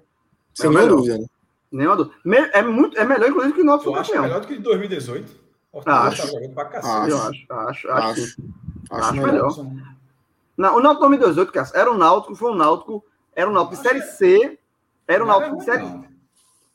[0.53, 1.17] sem É nenhuma dúvida.
[1.17, 1.26] Né?
[1.72, 2.15] Nenhuma dúvida.
[2.53, 4.23] É, muito, é melhor, inclusive, que o Náutico acha campeão.
[4.23, 5.31] melhor do que de 2018?
[5.73, 6.22] O Ah, Fortaleza acho.
[6.22, 7.09] tá jogando pra cacete.
[7.09, 7.91] Eu acho, acho, acho.
[8.22, 8.35] Acho.
[8.91, 9.57] Acho, Acho melhor.
[9.64, 9.95] melhor.
[10.57, 13.03] Não, o Náutico 2018, cara, era um Náutico, foi um Náutico,
[13.36, 14.57] era um Náutico de Série C,
[15.07, 16.06] era um Náutico de Série não.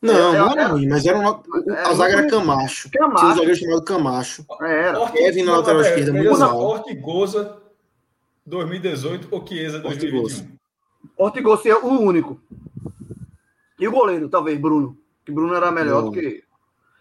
[0.02, 1.28] Não, É, não é- era ruim, mas era um.
[1.28, 1.42] o-
[1.74, 2.90] é A zaga era muito- Camacho.
[2.90, 3.28] Tinha um Camacho.
[3.34, 4.46] zagueiro chamado Camacho.
[4.62, 5.10] Era.
[5.10, 6.64] Kevin na lateral esquerda, muito só, alto.
[6.64, 7.56] Ortigosa
[8.46, 10.42] 2018 ou Chiesa Ortigosa.
[10.42, 10.58] 2021?
[11.18, 12.40] Ortigosa é o único.
[13.78, 14.96] E o goleiro, talvez, Bruno.
[15.24, 16.10] Que Bruno era melhor Não.
[16.10, 16.44] do que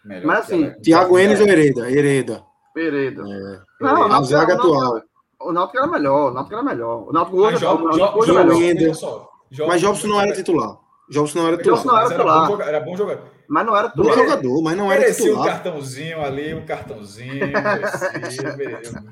[0.04, 1.90] Melhor Mas que assim, Thiago Enes ou Hereda?
[1.90, 2.42] Hereda.
[2.74, 3.22] Pereira.
[3.22, 3.60] É.
[3.80, 5.02] Não, A Náutico- zaga atual.
[5.40, 7.08] O Náutico era melhor, o Náutico era melhor.
[7.08, 8.58] O Náutico Mas hoje, Jo- o Náutico hoje é Jobson melhor.
[8.58, 9.66] Wendel.
[9.66, 10.78] Mas Jobson não era titular.
[11.10, 11.76] Jobson não era titular.
[11.82, 12.40] Jobson não era mas era titular.
[12.46, 13.24] bom jogador- Era bom jogador.
[13.48, 14.14] Mas não era Bom tudo.
[14.14, 15.48] jogador, mas não era Merecia um titular.
[15.54, 17.34] cartãozinho ali, um cartãozinho.
[17.34, 19.04] Merecia, merecia.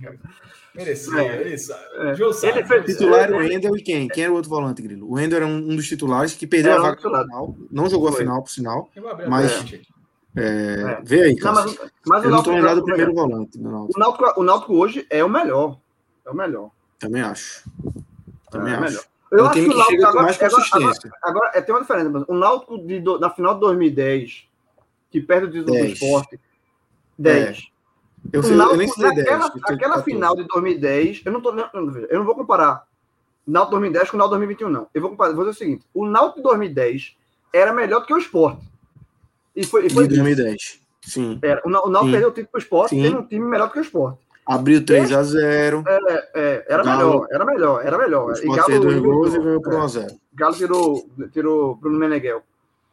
[0.75, 1.83] Merecia, É, ele sabe.
[1.97, 2.11] é.
[2.13, 4.07] Ele fez- Titular era o Wendel e quem?
[4.07, 5.09] Quem era o outro volante, Grilo?
[5.09, 7.25] O Wendel era um, um dos titulares que perdeu Era a um vaga titular.
[7.25, 7.55] final.
[7.73, 8.89] Não jogou a final, por sinal.
[8.97, 9.89] a Mas- frente.
[10.37, 11.01] É, É.
[11.03, 13.97] Vê aí, Não, mas, mas Eu o não Náutico, lembrado do primeiro volante do Náutico.
[13.97, 15.79] o, Náutico, o Náutico hoje é o melhor.
[16.25, 16.71] É o melhor.
[16.99, 17.69] Também acho.
[18.51, 18.85] Também É o acho.
[18.93, 19.05] melhor.
[19.31, 21.19] É Eu um acho time que o que chega com agora, mais agora, agora, consistência.
[21.23, 22.11] agora, é, tem uma diferença.
[22.11, 24.49] mas O Náutico de, do- na final de 2010,
[25.11, 25.93] que perde o título do 10.
[25.93, 26.41] esporte,
[27.19, 27.69] 10.
[28.33, 29.17] Eu, O sei, eu Náutico, nem sei 10.
[29.19, 30.05] naquela, eu tô aquela 14.
[30.05, 32.87] final de 2010, eu não tô eu não vou comparar
[33.47, 34.87] Náutico 2010 com o Náutico 2021 não.
[34.95, 37.17] Eu vou comparar, vou dizer o seguinte, o Náutico de 2010
[37.53, 38.61] era melhor do que o Sport.
[39.61, 40.81] E foi, e foi De 2010.
[41.03, 41.39] Sim.
[41.43, 43.03] era, o, Ná- o Náutico perdeu o título pro Sport, Sim.
[43.03, 44.19] teve um time melhor do que o Sport.
[44.47, 45.85] Abriu 3x0.
[46.35, 48.27] É, era Galo- melhor, era melhor, era melhor.
[48.31, 49.77] O E fez dois Galo- gols e ganhou por é.
[49.77, 50.19] 1x0.
[50.35, 52.43] Galo tirou, tirou Bruno Meneghel.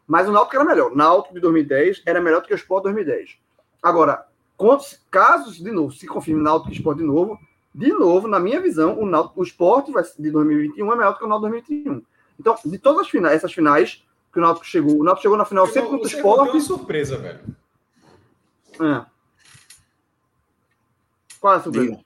[0.07, 0.91] Mas o Náutico era melhor.
[0.91, 3.37] O Náutico de 2010 era melhor do que o Sport 2010.
[3.81, 4.25] Agora,
[4.57, 7.39] quantos casos, de novo, se confirma Náutico e Sport de novo,
[7.73, 9.87] de novo, na minha visão, o, Náutico, o Sport
[10.19, 12.01] de 2021 é melhor do que o Náutico 2021.
[12.39, 14.03] Então, de todas as finais, essas finais
[14.36, 16.49] que o Náutico chegou, o Náutico chegou na final sempre contra o Sport.
[16.52, 17.40] uma surpresa, velho.
[18.74, 19.06] É.
[21.40, 21.91] Qual é a surpresa?
[21.91, 22.06] Diga.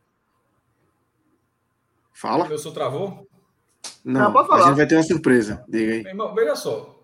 [2.14, 2.48] Fala.
[2.48, 3.28] Meu senhor travou?
[4.06, 4.68] Não, Não, pode a falar.
[4.68, 5.66] gente vai ter uma surpresa.
[5.68, 6.04] Diga aí.
[6.04, 7.04] Meu irmão, veja só.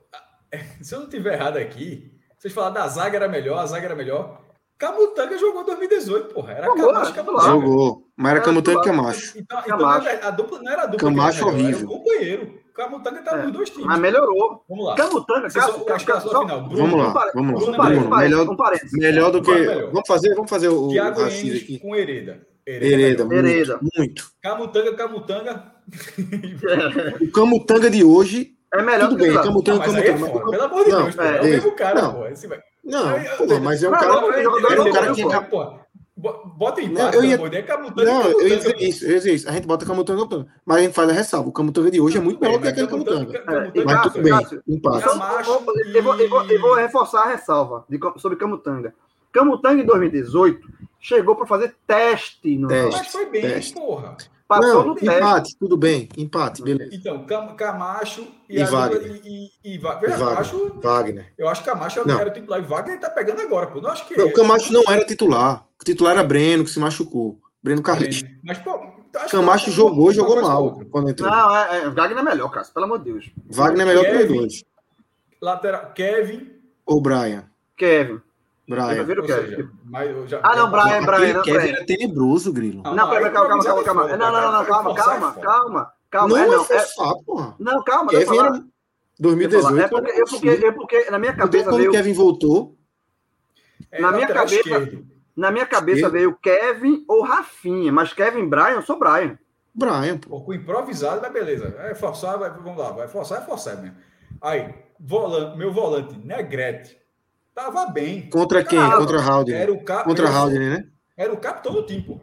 [0.82, 3.96] Se eu não tiver errado aqui, vocês falaram da zaga era melhor, a zaga era
[3.96, 4.44] melhor.
[4.78, 6.52] Camutanga jogou em 2018, porra.
[6.54, 7.48] Era Jogou, Camacho e era Camutanga.
[7.52, 8.08] Jogou.
[8.16, 8.84] Mas era É, Camutanga e.
[8.84, 9.38] Camacho.
[9.40, 9.98] Então, então Camacho.
[9.98, 11.10] na verdade, a dupla não era a dupla.
[11.10, 11.78] Camacho horrível.
[11.80, 12.65] Era o companheiro.
[12.76, 13.44] Camutanga tá É.
[13.44, 13.86] nos dois times.
[13.88, 14.64] Mas melhorou.
[14.68, 14.96] Vamos lá.
[14.96, 16.62] Camutanga, só- Cássio, a escalação só- final.
[16.64, 17.86] Bruno, Vamos lá, um vamos lá.
[17.86, 19.52] Bruno melhor, um melhor do que.
[19.52, 19.92] Melhor.
[19.92, 21.80] Vamos fazer, vamos fazer o, Thiago Enes aqui.
[21.80, 22.46] com Hereda.
[22.68, 23.46] Hereda, melhor.
[23.46, 23.80] Hereda.
[23.82, 24.32] muito, muito.
[24.42, 25.72] Camutanga, Camutanga.
[27.22, 30.32] O Camutanga de hoje, É melhor tudo do que bem, o Camutanga, é Camutanga.
[30.32, 32.14] fora, pelo amor de Deus, é, É, o mesmo cara, não.
[32.16, 32.28] pô.
[32.28, 34.06] Esse vai- Não, mas é um cara.
[34.06, 35.22] é um não, cara que.
[36.56, 38.06] Bota em Não, eu ia- Camutanga.
[38.06, 38.58] Não, eu ia Camutanga.
[38.58, 39.50] dizer isso, eu ia dizer isso.
[39.50, 40.48] A gente bota Camutanga, Camutanga.
[40.66, 41.50] Mas a gente faz a ressalva.
[41.50, 43.38] O Camutanga de hoje é muito melhor do que aquele Camutanga.
[43.76, 44.34] É, Mas tudo bem,
[44.68, 45.06] empate.
[45.94, 48.94] Eu, vou- eu vou, eu vou- reforçar a ressalva de sobre Camutanga.
[49.32, 50.68] Camutanga, em 2018,
[51.00, 52.98] chegou para fazer teste no Teste.
[53.00, 53.74] Mas foi bem, Teste.
[53.74, 54.16] porra.
[54.48, 55.16] Passou Não, no teste.
[55.18, 56.08] empate, tudo bem.
[56.16, 56.96] Empate, beleza.
[56.96, 59.22] Então, Cam- Camacho E a Wagner.
[59.24, 60.22] E, e, e E Wagner.
[60.38, 61.34] acho, Wagner.
[61.36, 62.20] eu acho que Camacho Não.
[62.20, 63.82] era titular e Wagner tá pegando agora, pô.
[63.82, 65.66] Não acho que Não, o Camacho não era titular.
[65.82, 67.40] O titular era Breno, que se machucou.
[67.64, 68.24] Breno Carlinhos.
[68.44, 68.70] Mas, pô,
[69.16, 70.86] acho que- Camacho jogou, uma jogou mal ou outra.
[70.92, 71.28] quando entrou.
[71.30, 73.32] Não, é, é, Wagner é melhor, Cássio, pelo amor de Deus.
[73.50, 74.38] Wagner é melhor que os Kevin.
[74.38, 74.64] dois.
[75.42, 76.52] Lateral, Kevin.
[76.86, 77.46] Ou Brian.
[77.76, 78.22] Kevin.
[78.68, 79.06] Eu Brian.
[79.06, 79.26] Kevin.
[79.28, 81.76] seja, mas eu já- Ah, não, Brian, Brian, não, Kevin Brian.
[81.76, 82.82] era tenebroso, Grilo.
[82.84, 85.34] Não, Não, pera, aí calma, calma, calma, é Não, não, não, calma, Forçar é calma,
[85.42, 86.28] calma, calma.
[86.30, 87.56] Não É, é não, é, forçar, porra.
[87.60, 88.64] não, calma, eu Kevin era
[89.20, 89.80] 2018.
[89.80, 92.76] É porque, é porque, é porque na minha cabeça quando o veio, Kevin voltou,
[93.92, 95.06] É na minha cabeça- esquerdo.
[95.38, 96.14] na minha cabeça Esquerdo.
[96.14, 99.38] veio Kevin ou Rafinha, mas Kevin Brian, eu sou Brian.
[99.74, 100.30] Brian, pô.
[100.30, 101.76] Pô, com improvisado, mas beleza.
[101.80, 103.96] É forçar, vai, vamos lá, vai forçar, é forçar mesmo.
[104.42, 106.98] Aí, volante, meu volante, Negrete,
[107.56, 108.30] tava bem.
[108.30, 108.78] Contra quem?
[108.78, 109.62] Cara, Contra Haldner.
[109.62, 110.88] Era o cap, Contra Haldner, né?
[111.18, 112.20] era o capitão do time, pô.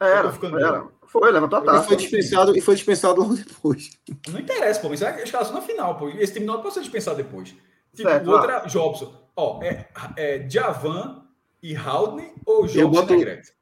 [0.00, 0.88] Era, era.
[1.08, 1.84] Foi, levantou a E taça.
[1.88, 3.90] foi dispensado, e foi dispensado logo depois.
[4.28, 6.08] Não interessa, pô, mas é a escalação na final, pô.
[6.10, 7.48] Esse time não pode ser dispensado depois.
[7.94, 9.14] Tipo, Certo, o outro é Jobson.
[9.34, 11.22] Ó, é, é Djavan
[11.62, 13.52] e Haldner ou Jobson boto- e Negrete?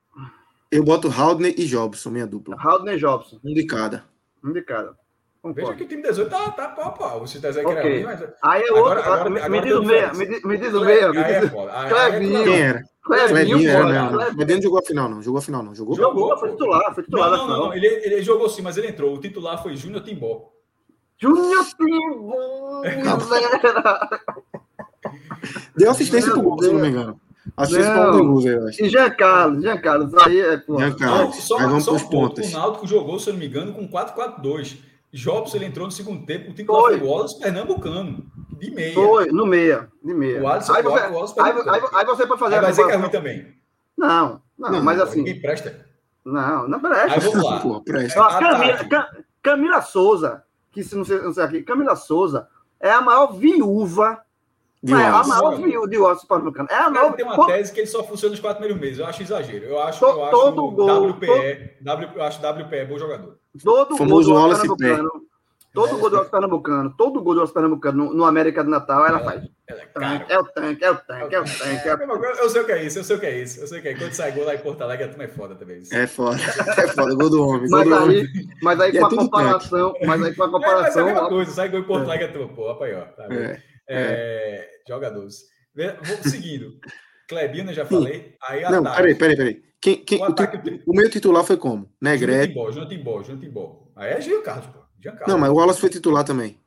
[0.70, 2.56] Eu boto Haldner e Jobson, minha dupla.
[2.59, 4.05] Haldner Jobson, Um de cada.
[4.42, 4.96] um de cada.
[5.45, 5.77] Veja Concordo.
[5.77, 7.21] que o time 18 tá, tá pau a pau.
[7.21, 8.23] Você tá dizendo que era ruim, mas...
[8.43, 8.99] Aí é outro.
[9.01, 10.19] agora- me, agora me tem diz o meia, diferença.
[10.19, 11.05] me, diz- me diz o meia.
[11.05, 12.45] É é Clevinho.
[12.45, 12.83] Quem era?
[13.05, 13.93] Clevinho, Clevinho era, não.
[13.93, 14.19] não.
[14.19, 14.37] Clevinho.
[14.39, 15.23] Mas não jogou a final, não.
[15.23, 15.75] Jogou a final, não.
[15.75, 15.95] Jogou?
[15.97, 16.21] Jogou.
[16.23, 17.66] Jogou, foi titular, foi titular Não, não, não, final.
[17.69, 17.75] não.
[17.77, 19.15] Ele, ele jogou sim, mas ele entrou.
[19.15, 20.51] O titular foi Júnior Timbó.
[21.19, 21.62] Júnior
[23.21, 24.09] Zera.
[25.77, 27.21] Deu assistência pro gol, se não me engano.
[27.57, 28.12] Assistência Não.
[28.12, 28.83] pro gol, eu acho.
[28.85, 30.79] E Jean Carlos, Jean Carlos, aí é, pô.
[30.79, 31.37] Jean Carlos.
[31.37, 32.35] Só, Aí vamos só pros um ponto.
[32.37, 32.53] pontos.
[32.55, 34.79] O Náutico jogou, se eu não me engano, com 4-4-2.
[35.15, 36.51] Jobson ele entrou no segundo tempo.
[36.51, 36.99] O titular Foi.
[37.01, 38.24] o Wallace Pernambucano.
[38.59, 38.95] De meia.
[38.95, 40.43] Foi, no meia, de meia.
[40.43, 41.77] O Alisson aí, você, o Wallace aí, Pernambucano.
[41.77, 43.55] aí- aí você pode fazer Aí a vai dizer que é ruim também.
[43.97, 45.86] Não, não, Não, mas pô, assim, Ninguém presta.
[46.24, 47.20] não, não Aí presta.
[47.20, 47.61] vamos lá.
[47.61, 48.23] Porra, presta.
[48.24, 48.45] Ataque.
[48.45, 49.09] Camila, Cam-
[49.43, 50.43] Camila Souza,
[50.73, 52.49] que se não sei, não sei aqui, Camila Souza
[52.81, 54.20] é a maior viúva,
[54.93, 56.69] não é a maior viúva de Wallace Pernambucano.
[56.70, 57.12] É a O cara maior.
[57.16, 58.98] tem uma tese que ele só funciona nos quatro primeiros meses.
[59.01, 59.65] Eu acho exagero.
[59.65, 63.39] Eu acho, To- eu acho todo gol, WPE, W, eu acho WPE bom jogador.
[63.62, 65.11] todo Famoso gol do Pernambucano,
[65.73, 69.06] todo gol do Wallace Pernambucano, todo gol do Wallace Pernambucano no, no América do Natal,
[69.06, 69.43] ela Ela- faz.
[69.66, 70.24] Ela é caro.
[70.28, 71.89] É o tanque, é o tanque, é o tanque.
[71.89, 72.39] É o tanque.
[72.39, 73.61] Eu sei o que é isso, eu sei o que é isso.
[73.61, 73.94] Eu sei o que é.
[73.94, 75.81] Quando sai gol lá em Porto Alegre, a turma é foda também.
[75.90, 76.36] É foda.
[76.77, 77.15] É foda.
[77.15, 77.70] Gol do homem.
[77.70, 78.16] Gol Mas do homem.
[78.19, 78.28] aí,
[78.62, 81.05] mas aí é com a comparação, mas aí com a É, mas é a comparação,
[81.06, 82.74] mesma ó, coisa, sai gol em Porto Alegre, a turma, pô, ó.
[82.74, 83.40] Tá vendo?
[83.43, 83.62] É.
[83.89, 85.44] É, jogadores.
[85.74, 86.78] Vê- Vou seguindo.
[87.28, 88.35] Clebino, eu já falei.
[88.43, 88.97] Aí Não, ataque.
[88.97, 89.62] peraí, peraí, peraí.
[89.81, 91.90] Quem, quem, O o, ataque ti- o meu titular foi como?
[92.01, 92.48] Negrete.
[92.48, 93.82] Timbó, Júnior Timbó, Júnior Timbó.
[93.97, 94.78] Aí é Jean Carlos, pô.
[95.02, 95.28] Jean Carlos.
[95.28, 96.59] Não, mas o Wallace foi titular também.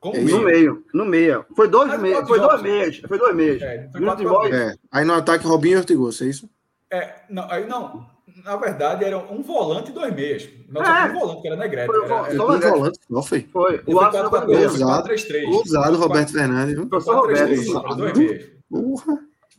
[0.00, 0.84] Como é no meio.
[0.94, 1.44] no meio.
[1.56, 3.62] Foi dois pode foi dois meias, foi dois meias.
[3.62, 4.54] É, foi quatro.
[4.54, 4.76] É.
[4.92, 6.48] Aí no ataque, Robinho e Ortigosa, é isso?
[6.90, 8.06] É, não, aí não.
[8.44, 10.48] Na verdade, era um volante e dois meias.
[10.68, 10.84] Não, É.
[10.84, 11.86] só tinha um volante, que era Negrete.
[11.86, 12.76] Foi o Era, era, só Um Negrete.
[12.78, 13.48] volante só, foi.
[13.52, 13.82] Foi.
[13.86, 14.72] O 4 foi 4 2 dois.
[14.80, 15.02] Ousado.
[15.04, 16.88] 3 3 Ousado, Roberto Fernandes?
[16.88, 17.96] Professor Roberto.
[17.96, 18.50] Dois meias.
[18.70, 19.18] Porra.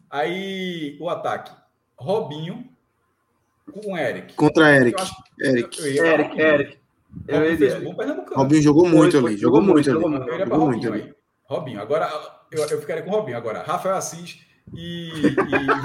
[0.09, 1.51] Aí o ataque.
[1.97, 2.65] Robinho
[3.71, 4.33] com o Eric.
[4.33, 5.01] Contra Eric.
[5.39, 5.87] Eric.
[5.87, 6.79] Eric, Eric.
[7.27, 7.39] Eu
[8.35, 9.37] Robinho um jogou muito foi, ali.
[9.37, 9.99] Jogou jogou muito ali.
[9.99, 10.93] jogou muito.
[10.93, 11.13] Ali.
[11.43, 11.81] Robinho.
[11.81, 12.09] Agora,
[12.51, 13.37] eu, eu ficaria com Robinho.
[13.37, 14.39] Agora, Rafael Assis
[14.73, 15.81] e, e Vinícius.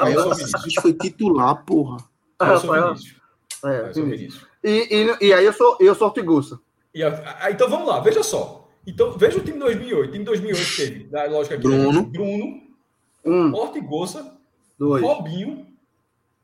[0.00, 0.54] Vinícius.
[0.54, 1.98] Assis foi titular, porra.
[2.38, 3.16] Aí eu sou Rafael- Vinícius.
[3.64, 4.10] É, Aí eu sou sim.
[4.10, 4.46] Vinícius.
[4.64, 6.60] e, e, e aí eu sou, eu sou Ortiguça.
[6.94, 8.68] E a- a- então vamos lá, veja só.
[8.86, 10.08] Então, veja o time de 2008.
[10.08, 12.02] O time de 2008 teve, da lógica aqui, Bruno.
[12.04, 12.62] Bruno,
[13.24, 14.34] Um, Ortigosa,
[14.78, 15.66] dois, Robinho,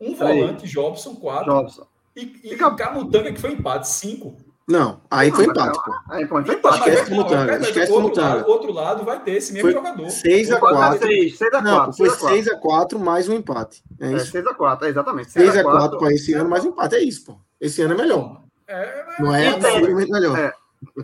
[0.01, 0.19] um Três.
[0.41, 1.87] volante, Jobson, quatro, Jobson.
[2.15, 4.37] e, e Fica- Camutanga, que foi empate, cinco.
[4.67, 6.13] Não, aí foi Não, empate, mas- pô.
[6.15, 6.79] Aí, foi empate.
[6.79, 8.37] Esquece mas- Camutanga, mas- mas esquece o outro Camutanga.
[8.37, 10.11] lado- outro lado vai ter esse mesmo Foi jogador.
[10.11, 13.83] 6 a Foi 4 6 a Não, 4 foi 6 a 4 mais um empate.
[14.01, 14.31] É É, isso.
[14.31, 15.31] 6 a 4 é, exatamente.
[15.33, 16.95] 6 a 4 para esse ano, mais um empate.
[16.95, 17.37] É isso, pô.
[17.61, 18.41] Esse ano é melhor.
[18.67, 20.55] É, Não é tem- absurdamente melhor.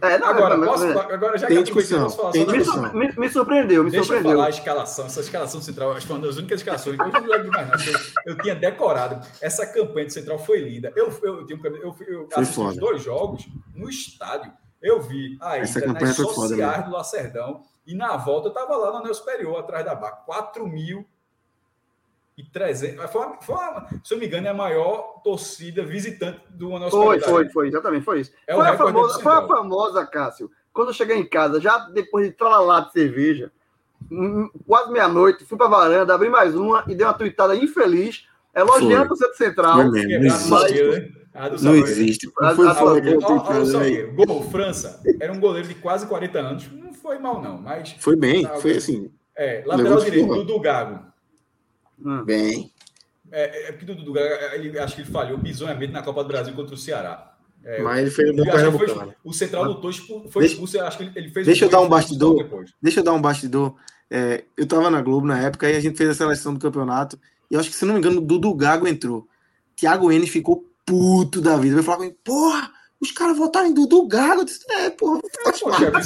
[0.02, 0.19] É.
[0.19, 1.15] Não, agora, é, posso, é.
[1.15, 3.85] agora, já Tem que eu aproveitei, discussão, posso falar tem Me, sur- me- me surpreendeu,
[3.85, 4.32] me Deixa eu surpreendeu.
[4.32, 7.09] falar a escalação, essa escalação central, acho que foi uma das únicas escalações que eu
[7.12, 9.27] não lembro mais, não, porque eu tinha decorado.
[9.40, 10.93] Essa campanha de central foi linda.
[10.97, 12.81] Eu, eu, tinha um- eu, eu Foi assisti os foda.
[12.81, 14.52] dois jogos no estádio.
[14.82, 18.52] Eu vi ainda Essa campanha nas foi foda sociais do Lacerdão e na volta eu
[18.52, 20.12] estava lá no anel superior, atrás da barra.
[20.24, 21.05] 4 mil
[22.41, 23.11] e 300.
[23.11, 26.75] Foi, uma- foi uma- se eu não me engano, é a maior torcida visitante do
[26.75, 28.33] anel Foi, foi, foi, exatamente, foi isso.
[28.47, 32.27] É foi, a famosa, foi a famosa, Cássio, quando eu cheguei em casa, já depois
[32.27, 33.51] de tralalá de cerveja,
[34.67, 39.17] quase meia-noite, fui pra varanda, abri mais uma e dei uma tuitada infeliz, elogiando o
[39.17, 39.77] Centro Central.
[39.77, 41.01] Não é mesmo, não Quebrado existe.
[41.15, 41.21] né?
[41.33, 42.27] A do Não existe.
[42.41, 43.21] Não foi a- foda a- que eu.
[44.27, 45.01] Gol, França.
[45.21, 46.69] Era um goleiro de quase 40 anos.
[46.73, 47.57] Não foi mal, não.
[47.59, 50.27] Mas, Foi bem, Tá, foi assim, é, lateral direito.
[50.35, 51.10] Dudu Gago.
[52.05, 52.24] Hum.
[52.24, 52.72] bem.
[53.32, 56.28] É, é porque o Dudu Gago, ele, acho que ele falhou bizonhamente na Copa do
[56.28, 57.35] Brasil contra o Ceará.
[57.62, 59.14] É, Mas ele fez um bom pernambucano.
[59.22, 59.93] O Central lutou,
[60.31, 62.64] foi expulso, acho que ele fez Deixa eu dar um bastidor.
[62.81, 63.77] Deixa eu dar um bastidor.
[64.10, 67.18] É, eu tava na Globo na época e a gente fez a seleção do campeonato.
[67.51, 69.28] E eu acho que, se não me engano, o Dudu Gago entrou.
[69.77, 71.77] Thiago N ficou puto da vida.
[71.77, 74.43] Vai falar comigo, porra, os caras votaram em Dudu Gago.
[74.43, 75.64] Eu disse, é, porra, Poxa,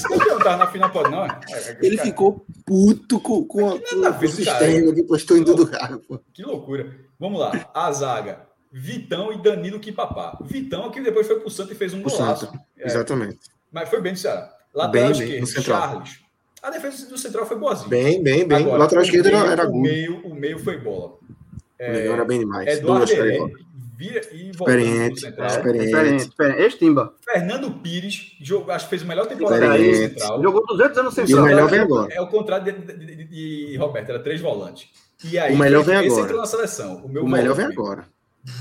[0.08, 1.24] campeão tá na final, pode não.
[1.24, 2.08] É, é ele cara...
[2.08, 6.00] ficou puto com, com, com, com o sistema que postou em Dudu Gago.
[6.06, 6.20] Pô.
[6.32, 6.94] Que loucura.
[7.18, 8.46] Vamos lá, a zaga.
[8.72, 10.36] Vitão e Danilo Kipapá.
[10.42, 12.52] Vitão que depois foi pro Santos e fez um golaço.
[12.76, 13.38] É, Exatamente.
[13.70, 14.52] Mas foi bem do Ceará.
[14.74, 16.24] Lateral bem, esquerdo, bem, Charles.
[16.60, 17.88] A defesa do Central foi boazinha.
[17.88, 18.58] Bem, bem, bem.
[18.58, 21.18] Agora, lateral esquerdo era, era o meio, o meio foi bola.
[21.78, 22.78] É, o meio era bem demais.
[22.78, 23.46] Eduardo Herrera,
[23.96, 25.46] vira e experiente, central.
[25.46, 26.62] Experiente, experiente, experiente.
[26.62, 27.14] Ex-Timba.
[27.24, 30.42] Fernando Pires, jogou, acho que fez o melhor temporada no Central.
[30.42, 31.38] Jogou 200 anos no Central.
[31.38, 32.14] E o melhor vem agora.
[32.14, 34.88] É o contrário de, de, de, de Roberto, era três volantes.
[35.22, 36.22] E aí, o melhor vem agora.
[36.22, 36.96] entrou na seleção.
[37.04, 38.04] O, meu o melhor vem agora.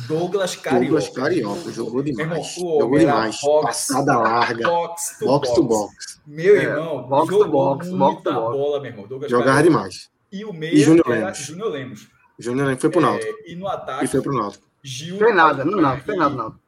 [0.08, 0.86] Douglas Carioca.
[0.86, 2.28] Douglas Carioca, jogou demais.
[2.28, 2.44] Irmão,
[2.80, 3.42] jogou demais.
[3.42, 4.64] Box, Passada larga.
[4.70, 5.54] Box to box.
[5.54, 6.22] To box.
[6.26, 9.08] Meu é, irmão, box jogou to box, muita box bola, meu irmão.
[9.08, 9.78] Douglas Jogava Carioca.
[9.78, 10.10] demais.
[10.32, 11.38] E o meio e Júnior Lemos.
[11.38, 12.08] Júnior Lemos.
[12.40, 13.34] Júnior Lemos foi pro Náutico.
[13.46, 14.06] É, e no ataque.
[14.06, 14.73] E foi pro Náutico.
[14.84, 15.18] Gil.
[15.18, 16.64] Foi nada, não, não, foi nada, não.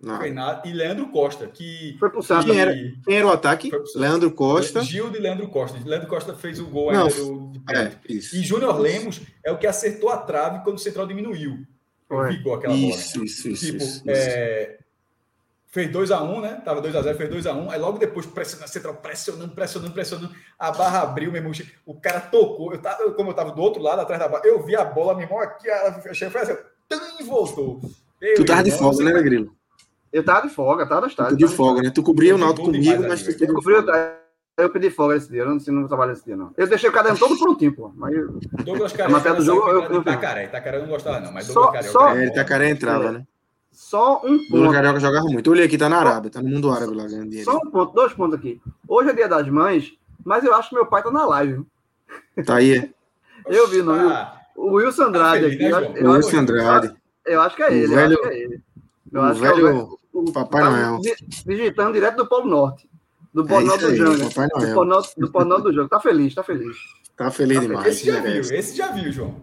[0.00, 0.18] Não.
[0.18, 0.68] Foi nada.
[0.68, 1.96] E Leandro Costa, que.
[1.98, 2.44] Foi pro Santos.
[2.44, 3.70] Quem era, quem era o ataque?
[3.94, 4.82] Leandro Costa.
[4.82, 5.78] Gil de Leandro Costa.
[5.84, 7.52] Leandro Costa fez o gol ainda do.
[7.70, 8.36] É, isso.
[8.36, 11.66] E Júnior Lemos é o que acertou a trave quando o Central diminuiu.
[12.30, 12.88] Ficou aquela bola.
[12.88, 14.78] Isso, isso, tipo, isso, é,
[15.66, 16.62] fez 2x1, um, né?
[16.64, 17.56] Tava 2x0, fez 2x1.
[17.56, 20.34] Um, aí logo depois, pressionando, central, pressionando, pressionando, pressionando.
[20.56, 21.52] A barra abriu, meu irmão.
[21.84, 22.72] O cara tocou.
[22.72, 25.14] Eu tava, como eu tava do outro lado, atrás da barra, eu vi a bola,
[25.14, 26.56] meu irmão, aqui, ela fechei, foi assim,
[27.20, 27.80] e voltou.
[28.20, 29.54] Eu, tu tava de folga, né, Grilo?
[30.12, 31.36] Eu tava de folga, tava no estádio.
[31.36, 31.90] Tu de folga, né?
[31.90, 33.54] Tu cobria o Naldo comigo, mas tu pediu.
[34.58, 36.50] Eu pedi folga esse dia, eu não, não trabalho esse dia, não.
[36.56, 37.92] Eu deixei o caderno todo prontinho, pô.
[37.94, 38.14] Mas
[38.64, 39.34] Douglas Carioca.
[39.34, 40.44] do jogo, eu, eu, Itacaré.
[40.44, 41.92] Itacaré não gostava, não, mas Douglas Carioca.
[41.92, 43.26] Só, é, Itacaré entrava, né?
[43.70, 44.50] Só um ponto.
[44.52, 45.50] Douglas Carioca jogava muito.
[45.50, 47.50] Olha aqui, tá na Arábia, tá no mundo árabe lá ganhando dinheiro.
[47.50, 48.58] Só um ponto, dois pontos aqui.
[48.88, 49.92] Hoje é dia das mães,
[50.24, 51.62] mas eu acho que meu pai tá na live.
[52.46, 52.90] Tá aí.
[53.44, 54.08] eu vi, não.
[54.08, 55.68] Ah, o Wilson Andrade tá aqui.
[55.68, 56.94] Né, o Wilson Andrade.
[57.24, 57.94] Eu acho que é ele.
[57.94, 58.62] Velho, eu acho que é ele.
[59.12, 61.00] Eu o acho velho, que é o, o Papai tá Noel.
[61.46, 62.88] Digitando direto do Polo Norte.
[63.32, 64.16] Do Polo é Norte do jogo.
[64.16, 65.88] Do Polo Norte, do Polo Norte do jogo.
[65.88, 66.76] Tá feliz, tá feliz.
[67.16, 67.86] Tá feliz tá demais.
[67.86, 69.34] Esse já viu, esse já viu, João.